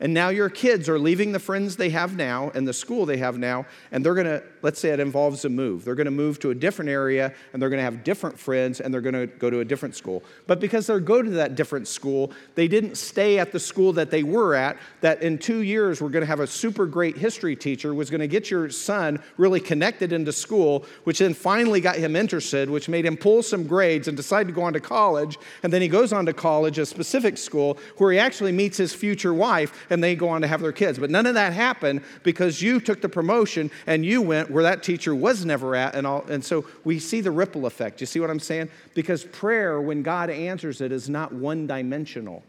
And 0.00 0.14
now 0.14 0.28
your 0.28 0.48
kids 0.48 0.88
are 0.88 0.98
leaving 0.98 1.32
the 1.32 1.40
friends 1.40 1.76
they 1.76 1.90
have 1.90 2.16
now 2.16 2.52
and 2.54 2.68
the 2.68 2.72
school 2.72 3.04
they 3.04 3.16
have 3.16 3.36
now, 3.36 3.66
and 3.90 4.04
they're 4.04 4.14
gonna, 4.14 4.42
let's 4.62 4.78
say 4.78 4.90
it 4.90 5.00
involves 5.00 5.44
a 5.44 5.48
move. 5.48 5.84
They're 5.84 5.96
gonna 5.96 6.12
move 6.12 6.38
to 6.40 6.50
a 6.50 6.54
different 6.54 6.88
area 6.88 7.34
and 7.52 7.60
they're 7.60 7.70
gonna 7.70 7.82
have 7.82 8.04
different 8.04 8.38
friends 8.38 8.80
and 8.80 8.94
they're 8.94 9.00
gonna 9.00 9.26
go 9.26 9.50
to 9.50 9.58
a 9.58 9.64
different 9.64 9.96
school. 9.96 10.22
But 10.46 10.60
because 10.60 10.86
they're 10.86 11.00
going 11.00 11.24
to 11.24 11.30
that 11.32 11.56
different 11.56 11.88
school, 11.88 12.32
they 12.54 12.68
didn't 12.68 12.96
stay 12.96 13.40
at 13.40 13.50
the 13.50 13.58
school 13.58 13.92
that 13.94 14.10
they 14.10 14.22
were 14.22 14.54
at, 14.54 14.76
that 15.00 15.22
in 15.22 15.36
two 15.36 15.62
years 15.62 16.00
we're 16.00 16.10
gonna 16.10 16.26
have 16.26 16.40
a 16.40 16.46
super 16.46 16.86
great 16.86 17.18
history 17.18 17.56
teacher, 17.56 17.92
was 17.92 18.08
gonna 18.08 18.28
get 18.28 18.52
your 18.52 18.70
son 18.70 19.20
really 19.36 19.60
connected 19.60 20.12
into 20.12 20.32
school, 20.32 20.86
which 21.04 21.18
then 21.18 21.34
finally 21.34 21.80
got 21.80 21.96
him 21.96 22.14
interested, 22.14 22.70
which 22.70 22.88
made 22.88 23.04
him 23.04 23.16
pull 23.16 23.42
some 23.42 23.66
grades 23.66 24.06
and 24.06 24.16
decide 24.16 24.46
to 24.46 24.52
go 24.52 24.62
on 24.62 24.72
to 24.72 24.80
college. 24.80 25.38
And 25.64 25.72
then 25.72 25.82
he 25.82 25.88
goes 25.88 26.12
on 26.12 26.24
to 26.26 26.32
college, 26.32 26.78
a 26.78 26.86
specific 26.86 27.36
school, 27.36 27.78
where 27.96 28.12
he 28.12 28.18
actually 28.20 28.52
meets 28.52 28.76
his 28.76 28.94
future 28.94 29.34
wife 29.34 29.86
and 29.90 30.02
they 30.02 30.14
go 30.14 30.28
on 30.28 30.42
to 30.42 30.46
have 30.46 30.60
their 30.60 30.72
kids. 30.72 30.98
But 30.98 31.10
none 31.10 31.26
of 31.26 31.34
that 31.34 31.52
happened 31.52 32.02
because 32.22 32.62
you 32.62 32.80
took 32.80 33.00
the 33.00 33.08
promotion 33.08 33.70
and 33.86 34.04
you 34.04 34.22
went 34.22 34.50
where 34.50 34.62
that 34.62 34.82
teacher 34.82 35.14
was 35.14 35.44
never 35.44 35.74
at. 35.74 35.94
And, 35.94 36.06
all, 36.06 36.24
and 36.28 36.44
so 36.44 36.64
we 36.84 36.98
see 36.98 37.20
the 37.20 37.30
ripple 37.30 37.66
effect. 37.66 38.00
You 38.00 38.06
see 38.06 38.20
what 38.20 38.30
I'm 38.30 38.40
saying? 38.40 38.70
Because 38.94 39.24
prayer, 39.24 39.80
when 39.80 40.02
God 40.02 40.30
answers 40.30 40.80
it, 40.80 40.92
is 40.92 41.08
not 41.08 41.32
one 41.32 41.66
dimensional, 41.66 42.42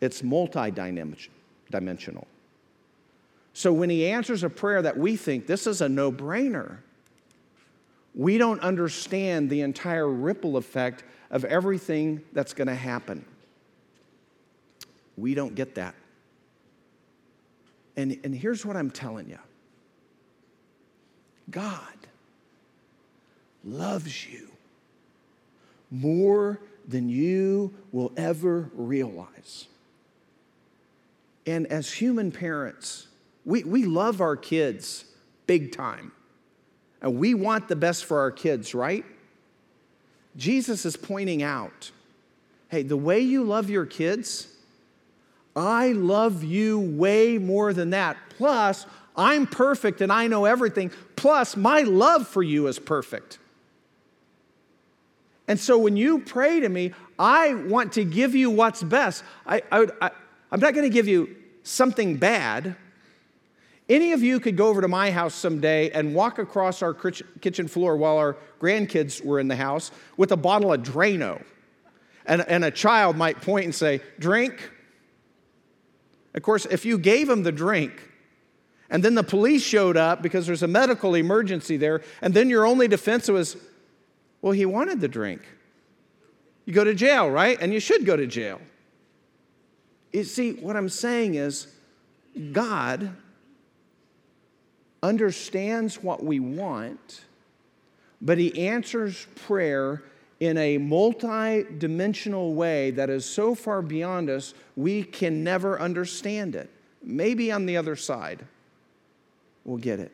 it's 0.00 0.22
multi 0.22 0.70
dimensional. 1.70 2.26
So 3.54 3.72
when 3.72 3.90
he 3.90 4.06
answers 4.06 4.42
a 4.42 4.50
prayer 4.50 4.82
that 4.82 4.96
we 4.96 5.16
think 5.16 5.46
this 5.46 5.66
is 5.66 5.80
a 5.80 5.88
no 5.88 6.10
brainer, 6.10 6.78
we 8.14 8.38
don't 8.38 8.60
understand 8.60 9.50
the 9.50 9.62
entire 9.62 10.08
ripple 10.08 10.56
effect 10.56 11.04
of 11.30 11.44
everything 11.44 12.22
that's 12.32 12.52
going 12.52 12.68
to 12.68 12.74
happen. 12.74 13.24
We 15.16 15.34
don't 15.34 15.54
get 15.54 15.74
that. 15.76 15.94
And, 17.96 18.18
and 18.24 18.34
here's 18.34 18.64
what 18.64 18.76
I'm 18.76 18.90
telling 18.90 19.28
you 19.28 19.38
God 21.50 21.80
loves 23.64 24.26
you 24.26 24.48
more 25.90 26.60
than 26.88 27.08
you 27.08 27.74
will 27.92 28.12
ever 28.16 28.70
realize. 28.74 29.68
And 31.46 31.66
as 31.66 31.92
human 31.92 32.32
parents, 32.32 33.08
we, 33.44 33.64
we 33.64 33.84
love 33.84 34.20
our 34.20 34.36
kids 34.36 35.04
big 35.46 35.72
time. 35.72 36.12
And 37.00 37.16
we 37.16 37.34
want 37.34 37.68
the 37.68 37.76
best 37.76 38.04
for 38.04 38.20
our 38.20 38.30
kids, 38.30 38.74
right? 38.74 39.04
Jesus 40.36 40.86
is 40.86 40.96
pointing 40.96 41.42
out 41.42 41.90
hey, 42.68 42.82
the 42.82 42.96
way 42.96 43.20
you 43.20 43.44
love 43.44 43.68
your 43.68 43.84
kids, 43.84 44.48
I 45.54 45.92
love 45.92 46.44
you 46.44 46.78
way 46.78 47.38
more 47.38 47.72
than 47.72 47.90
that. 47.90 48.16
Plus, 48.30 48.86
I'm 49.16 49.46
perfect 49.46 50.00
and 50.00 50.12
I 50.12 50.26
know 50.26 50.44
everything. 50.44 50.90
Plus, 51.16 51.56
my 51.56 51.82
love 51.82 52.26
for 52.26 52.42
you 52.42 52.66
is 52.66 52.78
perfect. 52.78 53.38
And 55.48 55.58
so 55.60 55.76
when 55.76 55.96
you 55.96 56.20
pray 56.20 56.60
to 56.60 56.68
me, 56.68 56.92
I 57.18 57.54
want 57.54 57.92
to 57.94 58.04
give 58.04 58.34
you 58.34 58.50
what's 58.50 58.82
best. 58.82 59.22
I, 59.46 59.62
I, 59.70 59.86
I, 60.00 60.10
I'm 60.50 60.60
not 60.60 60.72
going 60.72 60.88
to 60.88 60.92
give 60.92 61.08
you 61.08 61.36
something 61.62 62.16
bad. 62.16 62.76
Any 63.88 64.12
of 64.12 64.22
you 64.22 64.40
could 64.40 64.56
go 64.56 64.68
over 64.68 64.80
to 64.80 64.88
my 64.88 65.10
house 65.10 65.34
someday 65.34 65.90
and 65.90 66.14
walk 66.14 66.38
across 66.38 66.80
our 66.80 66.94
kitchen 66.94 67.68
floor 67.68 67.96
while 67.96 68.16
our 68.16 68.36
grandkids 68.60 69.22
were 69.22 69.40
in 69.40 69.48
the 69.48 69.56
house 69.56 69.90
with 70.16 70.32
a 70.32 70.36
bottle 70.36 70.72
of 70.72 70.82
Drano. 70.82 71.42
And, 72.24 72.42
and 72.48 72.64
a 72.64 72.70
child 72.70 73.16
might 73.16 73.40
point 73.40 73.64
and 73.66 73.74
say, 73.74 74.00
Drink. 74.18 74.70
Of 76.34 76.42
course, 76.42 76.66
if 76.66 76.84
you 76.84 76.98
gave 76.98 77.28
him 77.28 77.42
the 77.42 77.52
drink, 77.52 78.10
and 78.90 79.02
then 79.02 79.14
the 79.14 79.22
police 79.22 79.62
showed 79.62 79.96
up 79.96 80.22
because 80.22 80.46
there's 80.46 80.62
a 80.62 80.68
medical 80.68 81.14
emergency 81.14 81.76
there, 81.76 82.02
and 82.20 82.34
then 82.34 82.50
your 82.50 82.66
only 82.66 82.88
defense 82.88 83.28
was, 83.28 83.56
well, 84.40 84.52
he 84.52 84.66
wanted 84.66 85.00
the 85.00 85.08
drink. 85.08 85.42
You 86.64 86.72
go 86.72 86.84
to 86.84 86.94
jail, 86.94 87.30
right? 87.30 87.58
And 87.60 87.72
you 87.72 87.80
should 87.80 88.04
go 88.04 88.16
to 88.16 88.26
jail. 88.26 88.60
You 90.12 90.24
see, 90.24 90.52
what 90.52 90.76
I'm 90.76 90.88
saying 90.88 91.34
is, 91.34 91.66
God 92.52 93.14
understands 95.02 96.02
what 96.02 96.22
we 96.22 96.38
want, 96.38 97.22
but 98.20 98.38
He 98.38 98.66
answers 98.68 99.26
prayer 99.46 100.02
in 100.42 100.58
a 100.58 100.76
multi 100.76 101.62
dimensional 101.78 102.54
way 102.54 102.90
that 102.90 103.08
is 103.08 103.24
so 103.24 103.54
far 103.54 103.80
beyond 103.80 104.28
us, 104.28 104.54
we 104.74 105.04
can 105.04 105.44
never 105.44 105.80
understand 105.80 106.56
it. 106.56 106.68
Maybe 107.00 107.52
on 107.52 107.64
the 107.64 107.76
other 107.76 107.94
side, 107.94 108.44
we'll 109.64 109.76
get 109.76 110.00
it. 110.00 110.10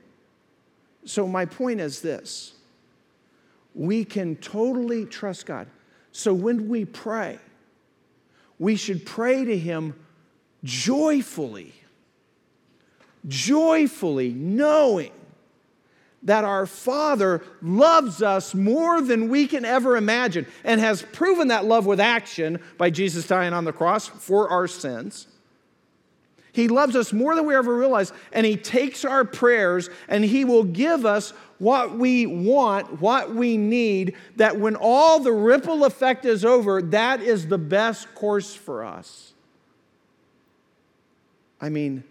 So, 1.06 1.26
my 1.26 1.46
point 1.46 1.80
is 1.80 2.02
this 2.02 2.52
we 3.74 4.04
can 4.04 4.36
totally 4.36 5.06
trust 5.06 5.46
God. 5.46 5.66
So, 6.12 6.34
when 6.34 6.68
we 6.68 6.84
pray, 6.84 7.38
we 8.58 8.76
should 8.76 9.06
pray 9.06 9.46
to 9.46 9.58
Him 9.58 9.94
joyfully, 10.62 11.72
joyfully 13.26 14.34
knowing 14.34 15.12
that 16.22 16.44
our 16.44 16.66
Father 16.66 17.42
loves 17.62 18.22
us 18.22 18.54
more 18.54 19.00
than 19.00 19.28
we 19.28 19.46
can 19.46 19.64
ever 19.64 19.96
imagine 19.96 20.46
and 20.64 20.80
has 20.80 21.02
proven 21.02 21.48
that 21.48 21.64
love 21.64 21.86
with 21.86 22.00
action 22.00 22.60
by 22.76 22.90
Jesus 22.90 23.26
dying 23.26 23.52
on 23.52 23.64
the 23.64 23.72
cross 23.72 24.08
for 24.08 24.48
our 24.48 24.66
sins. 24.66 25.28
He 26.52 26.66
loves 26.66 26.96
us 26.96 27.12
more 27.12 27.36
than 27.36 27.46
we 27.46 27.54
ever 27.54 27.76
realize, 27.76 28.12
and 28.32 28.44
He 28.44 28.56
takes 28.56 29.04
our 29.04 29.24
prayers 29.24 29.88
and 30.08 30.24
He 30.24 30.44
will 30.44 30.64
give 30.64 31.06
us 31.06 31.30
what 31.58 31.96
we 31.96 32.26
want, 32.26 33.00
what 33.00 33.34
we 33.34 33.56
need, 33.56 34.14
that 34.36 34.58
when 34.58 34.74
all 34.74 35.20
the 35.20 35.32
ripple 35.32 35.84
effect 35.84 36.24
is 36.24 36.44
over, 36.44 36.82
that 36.82 37.20
is 37.20 37.46
the 37.46 37.58
best 37.58 38.12
course 38.14 38.54
for 38.54 38.84
us. 38.84 39.34
I 41.60 41.68
mean, 41.68 42.04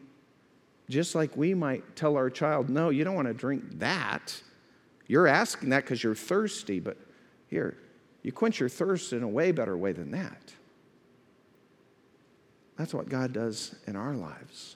just 0.90 1.16
like 1.16 1.36
we 1.36 1.54
might 1.54 1.96
tell 1.96 2.16
our 2.16 2.30
child, 2.30 2.70
no, 2.70 2.90
you 2.90 3.04
don't 3.04 3.16
want 3.16 3.28
to 3.28 3.34
drink 3.34 3.80
that. 3.80 4.42
You're 5.08 5.28
asking 5.28 5.70
that 5.70 5.84
because 5.84 6.04
you're 6.04 6.16
thirsty, 6.16 6.80
but 6.80 6.98
here, 7.48 7.78
you 8.24 8.32
quench 8.32 8.60
your 8.60 8.70
thirst 8.70 9.14
in 9.14 9.24
a 9.24 9.28
way 9.28 9.52
better 9.52 9.78
way 9.78 9.92
than 9.92 10.12
that. 10.12 10.54
That's 12.78 12.94
what 12.94 13.10
God 13.10 13.34
does 13.34 13.76
in 13.88 13.96
our 13.96 14.14
lives. 14.14 14.76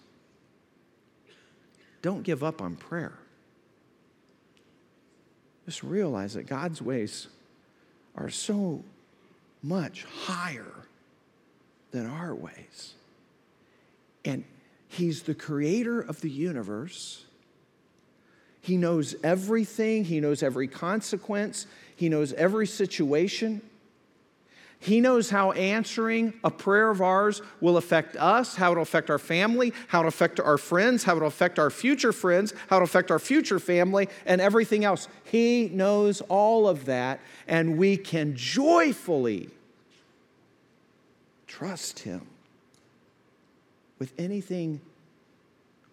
Don't 2.02 2.24
give 2.24 2.44
up 2.44 2.62
on 2.62 2.76
prayer. 2.76 3.18
Just 5.66 5.84
realize 5.84 6.34
that 6.34 6.48
God's 6.48 6.82
ways 6.82 7.28
are 8.16 8.30
so 8.30 8.84
much 9.62 10.06
higher 10.26 10.88
than 11.92 12.08
our 12.08 12.34
ways. 12.34 12.96
And 14.26 14.44
He's 14.92 15.24
the 15.24 15.34
creator 15.34 16.02
of 16.02 16.20
the 16.20 16.30
universe. 16.30 17.24
He 18.60 18.76
knows 18.76 19.16
everything, 19.24 20.04
He 20.04 20.20
knows 20.20 20.44
every 20.44 20.68
consequence, 20.68 21.66
He 21.96 22.10
knows 22.10 22.34
every 22.34 22.68
situation. 22.68 23.62
He 24.80 25.00
knows 25.00 25.30
how 25.30 25.54
answering 25.54 26.34
a 26.44 26.52
prayer 26.52 26.90
of 26.90 27.02
ours 27.02 27.42
will 27.62 27.78
affect 27.78 28.18
us, 28.18 28.56
how 28.56 28.72
it'll 28.72 28.84
affect 28.84 29.10
our 29.10 29.18
family, 29.18 29.72
how 29.88 30.00
it'll 30.00 30.10
affect 30.10 30.42
our 30.42 30.58
friends, 30.58 31.06
how 31.06 31.16
it'll 31.16 31.30
affect 31.30 31.58
our 31.58 31.70
future 31.70 32.12
friends, 32.12 32.54
how 32.68 32.76
it'll 32.76 32.84
affect 32.84 33.12
our 33.12 33.20
future 33.20 33.60
family, 33.60 34.10
and 34.26 34.42
everything 34.42 34.84
else. 34.84 35.08
He 35.24 35.70
knows 35.70 36.20
all 36.22 36.68
of 36.68 36.84
that, 36.86 37.22
and 37.48 37.78
we 37.78 37.96
can 37.96 38.36
joyfully 38.36 39.52
trust 41.48 42.00
Him 42.00 42.31
with 44.02 44.14
anything 44.18 44.82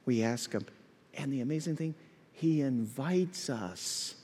we 0.07 0.23
ask 0.23 0.53
Him. 0.53 0.65
And 1.13 1.31
the 1.31 1.43
amazing 1.43 1.77
thing, 1.77 1.95
He 2.33 2.63
invites 2.63 3.51
us 3.51 4.15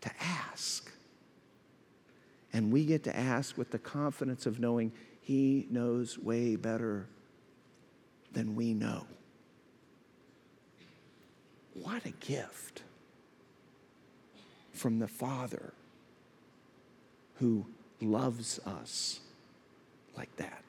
to 0.00 0.10
ask. 0.20 0.90
And 2.52 2.72
we 2.72 2.86
get 2.86 3.04
to 3.04 3.16
ask 3.16 3.56
with 3.56 3.70
the 3.70 3.78
confidence 3.78 4.46
of 4.46 4.58
knowing 4.58 4.90
He 5.20 5.68
knows 5.70 6.18
way 6.18 6.56
better 6.56 7.06
than 8.32 8.56
we 8.56 8.74
know. 8.74 9.06
What 11.74 12.04
a 12.04 12.10
gift 12.10 12.82
from 14.72 14.98
the 14.98 15.06
Father 15.06 15.72
who 17.36 17.64
loves 18.00 18.58
us 18.66 19.20
like 20.16 20.34
that. 20.38 20.64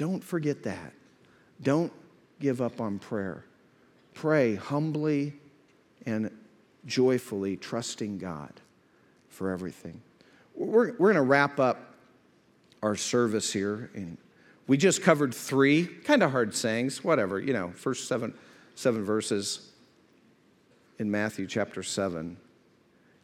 Don't 0.00 0.24
forget 0.24 0.62
that. 0.62 0.94
Don't 1.62 1.92
give 2.40 2.62
up 2.62 2.80
on 2.80 2.98
prayer. 2.98 3.44
Pray 4.14 4.54
humbly 4.54 5.34
and 6.06 6.30
joyfully, 6.86 7.58
trusting 7.58 8.16
God 8.16 8.62
for 9.28 9.50
everything. 9.50 10.00
We're, 10.54 10.92
we're 10.92 11.12
going 11.12 11.16
to 11.16 11.20
wrap 11.20 11.60
up 11.60 11.96
our 12.82 12.96
service 12.96 13.52
here, 13.52 13.90
and 13.92 14.16
We 14.66 14.78
just 14.78 15.02
covered 15.02 15.34
three 15.34 15.84
kind 15.84 16.22
of 16.22 16.30
hard 16.30 16.54
sayings, 16.54 17.04
whatever, 17.04 17.38
you 17.38 17.52
know, 17.52 17.70
first 17.72 18.08
seven, 18.08 18.32
seven 18.76 19.04
verses 19.04 19.68
in 20.98 21.10
Matthew 21.10 21.46
chapter 21.46 21.82
7. 21.82 22.38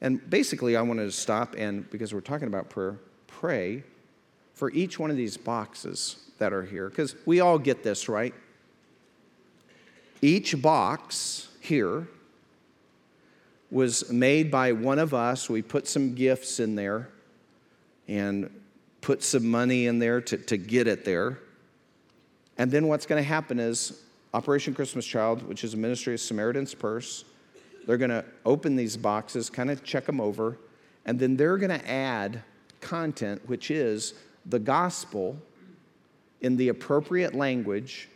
And 0.02 0.28
basically, 0.28 0.76
I 0.76 0.82
wanted 0.82 1.06
to 1.06 1.12
stop 1.12 1.54
and, 1.56 1.88
because 1.88 2.12
we're 2.12 2.20
talking 2.20 2.48
about 2.48 2.68
prayer, 2.68 2.98
pray 3.28 3.82
for 4.56 4.70
each 4.72 4.98
one 4.98 5.10
of 5.10 5.16
these 5.16 5.36
boxes 5.36 6.16
that 6.38 6.52
are 6.52 6.64
here, 6.64 6.88
because 6.88 7.14
we 7.26 7.40
all 7.40 7.58
get 7.58 7.82
this, 7.82 8.08
right? 8.08 8.34
Each 10.20 10.60
box 10.60 11.48
here 11.60 12.08
was 13.70 14.10
made 14.10 14.50
by 14.50 14.72
one 14.72 14.98
of 14.98 15.12
us. 15.12 15.50
We 15.50 15.60
put 15.60 15.86
some 15.86 16.14
gifts 16.14 16.58
in 16.58 16.74
there 16.74 17.10
and 18.08 18.50
put 19.02 19.22
some 19.22 19.46
money 19.46 19.86
in 19.86 19.98
there 19.98 20.20
to, 20.22 20.38
to 20.38 20.56
get 20.56 20.88
it 20.88 21.04
there. 21.04 21.38
And 22.56 22.70
then 22.70 22.88
what's 22.88 23.04
going 23.04 23.22
to 23.22 23.28
happen 23.28 23.58
is 23.58 24.00
Operation 24.32 24.74
Christmas 24.74 25.04
Child, 25.04 25.42
which 25.46 25.64
is 25.64 25.74
a 25.74 25.76
ministry 25.76 26.14
of 26.14 26.20
Samaritan's 26.20 26.74
Purse, 26.74 27.24
they're 27.86 27.98
going 27.98 28.10
to 28.10 28.24
open 28.44 28.74
these 28.74 28.96
boxes, 28.96 29.50
kind 29.50 29.70
of 29.70 29.84
check 29.84 30.06
them 30.06 30.20
over, 30.20 30.58
and 31.04 31.18
then 31.18 31.36
they're 31.36 31.58
going 31.58 31.78
to 31.78 31.90
add 31.90 32.42
content, 32.80 33.40
which 33.48 33.70
is 33.70 34.14
the 34.48 34.58
gospel 34.58 35.36
in 36.40 36.56
the 36.56 36.68
appropriate 36.68 37.34
language 37.34 38.08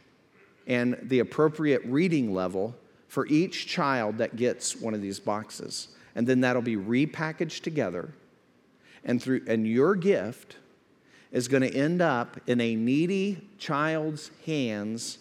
and 0.66 0.96
the 1.02 1.18
appropriate 1.18 1.82
reading 1.84 2.32
level 2.32 2.74
for 3.08 3.26
each 3.26 3.66
child 3.66 4.18
that 4.18 4.36
gets 4.36 4.76
one 4.76 4.94
of 4.94 5.02
these 5.02 5.18
boxes. 5.18 5.88
And 6.14 6.26
then 6.26 6.40
that'll 6.40 6.62
be 6.62 6.76
repackaged 6.76 7.62
together. 7.62 8.12
And 9.04 9.22
through 9.22 9.42
and 9.46 9.66
your 9.66 9.94
gift 9.96 10.56
is 11.32 11.48
going 11.48 11.62
to 11.62 11.74
end 11.74 12.02
up 12.02 12.38
in 12.46 12.60
a 12.60 12.74
needy 12.74 13.48
child's 13.58 14.30
hands, 14.46 15.18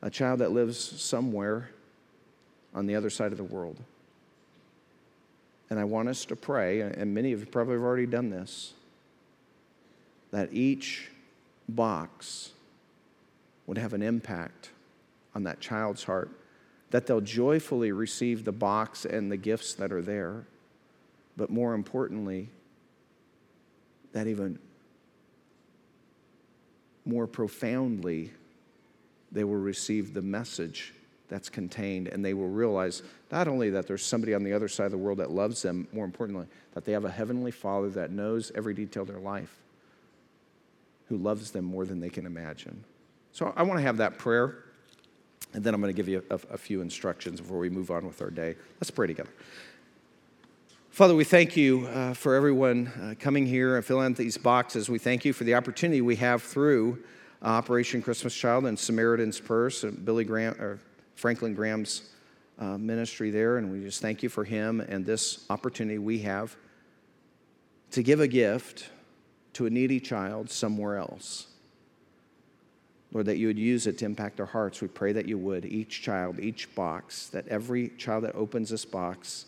a 0.00 0.10
child 0.10 0.40
that 0.40 0.52
lives 0.52 0.78
somewhere 0.78 1.70
on 2.74 2.86
the 2.86 2.94
other 2.94 3.10
side 3.10 3.30
of 3.30 3.38
the 3.38 3.44
world. 3.44 3.76
And 5.72 5.80
I 5.80 5.84
want 5.84 6.10
us 6.10 6.26
to 6.26 6.36
pray, 6.36 6.82
and 6.82 7.14
many 7.14 7.32
of 7.32 7.40
you 7.40 7.46
probably 7.46 7.76
have 7.76 7.82
already 7.82 8.04
done 8.04 8.28
this, 8.28 8.74
that 10.30 10.52
each 10.52 11.08
box 11.66 12.50
would 13.66 13.78
have 13.78 13.94
an 13.94 14.02
impact 14.02 14.68
on 15.34 15.44
that 15.44 15.60
child's 15.60 16.04
heart, 16.04 16.28
that 16.90 17.06
they'll 17.06 17.22
joyfully 17.22 17.90
receive 17.90 18.44
the 18.44 18.52
box 18.52 19.06
and 19.06 19.32
the 19.32 19.36
gifts 19.38 19.72
that 19.72 19.92
are 19.92 20.02
there, 20.02 20.44
but 21.38 21.48
more 21.48 21.72
importantly, 21.72 22.50
that 24.12 24.26
even 24.26 24.58
more 27.06 27.26
profoundly, 27.26 28.30
they 29.32 29.42
will 29.42 29.56
receive 29.56 30.12
the 30.12 30.20
message 30.20 30.92
that's 31.32 31.48
contained 31.48 32.08
and 32.08 32.22
they 32.22 32.34
will 32.34 32.48
realize 32.48 33.02
not 33.30 33.48
only 33.48 33.70
that 33.70 33.86
there's 33.86 34.04
somebody 34.04 34.34
on 34.34 34.44
the 34.44 34.52
other 34.52 34.68
side 34.68 34.84
of 34.84 34.92
the 34.92 34.98
world 34.98 35.18
that 35.18 35.30
loves 35.30 35.62
them, 35.62 35.88
more 35.92 36.04
importantly, 36.04 36.46
that 36.74 36.84
they 36.84 36.92
have 36.92 37.06
a 37.06 37.10
heavenly 37.10 37.50
Father 37.50 37.88
that 37.88 38.10
knows 38.10 38.52
every 38.54 38.74
detail 38.74 39.02
of 39.02 39.08
their 39.08 39.18
life, 39.18 39.58
who 41.08 41.16
loves 41.16 41.50
them 41.50 41.64
more 41.64 41.86
than 41.86 42.00
they 42.00 42.10
can 42.10 42.26
imagine. 42.26 42.84
So 43.32 43.52
I 43.56 43.62
want 43.62 43.78
to 43.78 43.82
have 43.82 43.96
that 43.96 44.18
prayer, 44.18 44.64
and 45.54 45.64
then 45.64 45.72
I'm 45.72 45.80
going 45.80 45.92
to 45.92 45.96
give 45.96 46.08
you 46.08 46.22
a, 46.30 46.34
a 46.52 46.58
few 46.58 46.82
instructions 46.82 47.40
before 47.40 47.58
we 47.58 47.70
move 47.70 47.90
on 47.90 48.06
with 48.06 48.20
our 48.20 48.30
day. 48.30 48.54
Let's 48.78 48.90
pray 48.90 49.06
together. 49.06 49.30
Father, 50.90 51.14
we 51.14 51.24
thank 51.24 51.56
you 51.56 51.86
uh, 51.86 52.12
for 52.12 52.34
everyone 52.34 52.88
uh, 52.88 53.14
coming 53.18 53.46
here 53.46 53.76
and 53.76 53.84
filling 53.84 54.12
out 54.12 54.16
these 54.18 54.36
boxes. 54.36 54.90
We 54.90 54.98
thank 54.98 55.24
you 55.24 55.32
for 55.32 55.44
the 55.44 55.54
opportunity 55.54 56.02
we 56.02 56.16
have 56.16 56.42
through 56.42 57.02
Operation 57.42 58.02
Christmas 58.02 58.34
Child 58.34 58.66
and 58.66 58.78
Samaritan's 58.78 59.40
Purse, 59.40 59.82
and 59.82 60.04
Billy 60.04 60.24
Graham, 60.24 60.54
or 60.60 60.78
Franklin 61.14 61.54
Graham's 61.54 62.02
uh, 62.58 62.78
ministry 62.78 63.30
there. 63.30 63.58
And 63.58 63.70
we 63.70 63.80
just 63.80 64.00
thank 64.00 64.22
you 64.22 64.28
for 64.28 64.44
him 64.44 64.80
and 64.80 65.04
this 65.04 65.44
opportunity 65.50 65.98
we 65.98 66.20
have 66.20 66.56
to 67.92 68.02
give 68.02 68.20
a 68.20 68.28
gift 68.28 68.88
to 69.54 69.66
a 69.66 69.70
needy 69.70 70.00
child 70.00 70.50
somewhere 70.50 70.96
else. 70.96 71.48
Lord, 73.12 73.26
that 73.26 73.36
you 73.36 73.48
would 73.48 73.58
use 73.58 73.86
it 73.86 73.98
to 73.98 74.06
impact 74.06 74.40
our 74.40 74.46
hearts. 74.46 74.80
We 74.80 74.88
pray 74.88 75.12
that 75.12 75.28
you 75.28 75.36
would, 75.36 75.66
each 75.66 76.00
child, 76.00 76.40
each 76.40 76.74
box, 76.74 77.26
that 77.28 77.46
every 77.48 77.90
child 77.98 78.24
that 78.24 78.34
opens 78.34 78.70
this 78.70 78.86
box 78.86 79.44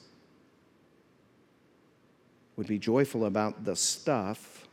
would 2.56 2.66
be 2.66 2.78
joyful 2.78 3.24
about 3.24 3.64
the 3.64 3.74
stuff, 3.74 4.68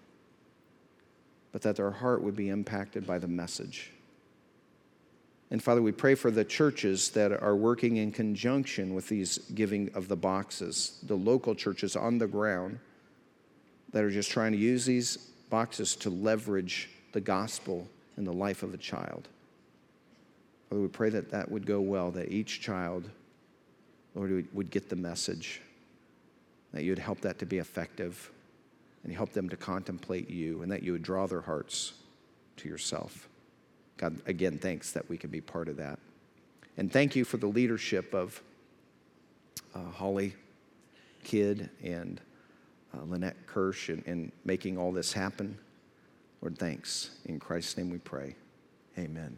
but 1.54 1.62
that 1.62 1.78
their 1.78 1.92
heart 1.92 2.22
would 2.22 2.36
be 2.36 2.50
impacted 2.50 3.08
by 3.08 3.18
the 3.18 3.28
message. 3.28 3.92
And 5.52 5.62
Father, 5.62 5.82
we 5.82 5.92
pray 5.92 6.16
for 6.16 6.32
the 6.32 6.46
churches 6.46 7.10
that 7.10 7.34
are 7.34 7.56
working 7.58 7.98
in 7.98 8.12
conjunction 8.12 8.96
with 8.96 9.10
these 9.10 9.38
giving 9.54 9.92
of 9.94 10.08
the 10.08 10.16
boxes, 10.16 11.00
the 11.04 11.16
local 11.16 11.54
churches 11.54 11.98
on 11.98 12.18
the 12.18 12.28
ground 12.28 12.80
that 13.92 14.06
are 14.06 14.10
just 14.10 14.32
trying 14.32 14.54
to 14.54 14.58
use 14.58 14.86
these 14.86 15.18
boxes 15.50 15.98
to 15.98 16.10
leverage 16.10 16.90
the 17.12 17.20
gospel 17.20 17.86
in 18.16 18.24
the 18.24 18.32
life 18.32 18.64
of 18.64 18.74
a 18.74 18.78
child. 18.78 19.28
Father, 20.70 20.82
we 20.82 20.88
pray 20.88 21.10
that 21.10 21.30
that 21.32 21.52
would 21.52 21.66
go 21.66 21.82
well, 21.82 22.12
that 22.12 22.32
each 22.32 22.62
child, 22.62 23.10
Lord, 24.16 24.48
would 24.54 24.72
get 24.72 24.88
the 24.88 24.96
message, 24.96 25.62
that 26.72 26.84
you 26.84 26.92
would 26.92 27.00
help 27.00 27.20
that 27.22 27.40
to 27.40 27.46
be 27.46 27.58
effective, 27.58 28.32
and 29.04 29.14
help 29.14 29.34
them 29.34 29.50
to 29.50 29.58
contemplate 29.58 30.30
you, 30.30 30.62
and 30.62 30.72
that 30.72 30.82
you 30.82 30.94
would 30.94 31.04
draw 31.04 31.28
their 31.28 31.42
hearts 31.42 31.92
to 32.56 32.70
yourself. 32.70 33.28
God, 33.98 34.22
again, 34.26 34.58
thanks 34.58 34.92
that 34.92 35.08
we 35.10 35.18
can 35.18 35.30
be 35.30 35.42
part 35.42 35.68
of 35.68 35.78
that. 35.78 36.00
And 36.78 36.92
thank 36.92 37.16
you 37.16 37.26
for 37.26 37.38
the 37.38 37.48
leadership 37.48 38.14
of 38.14 38.42
uh, 39.76 39.92
Holly 39.92 40.36
Kidd 41.24 41.70
and 41.84 42.20
uh, 42.94 43.04
Lynette 43.06 43.46
Kirsch 43.46 43.90
in, 43.90 44.02
in 44.06 44.32
making 44.46 44.78
all 44.78 44.92
this 44.92 45.14
happen. 45.14 45.58
Lord, 46.42 46.58
thanks. 46.58 47.12
In 47.26 47.40
Christ's 47.40 47.78
name 47.78 47.90
we 47.90 48.00
pray. 48.00 48.36
Amen. 48.98 49.38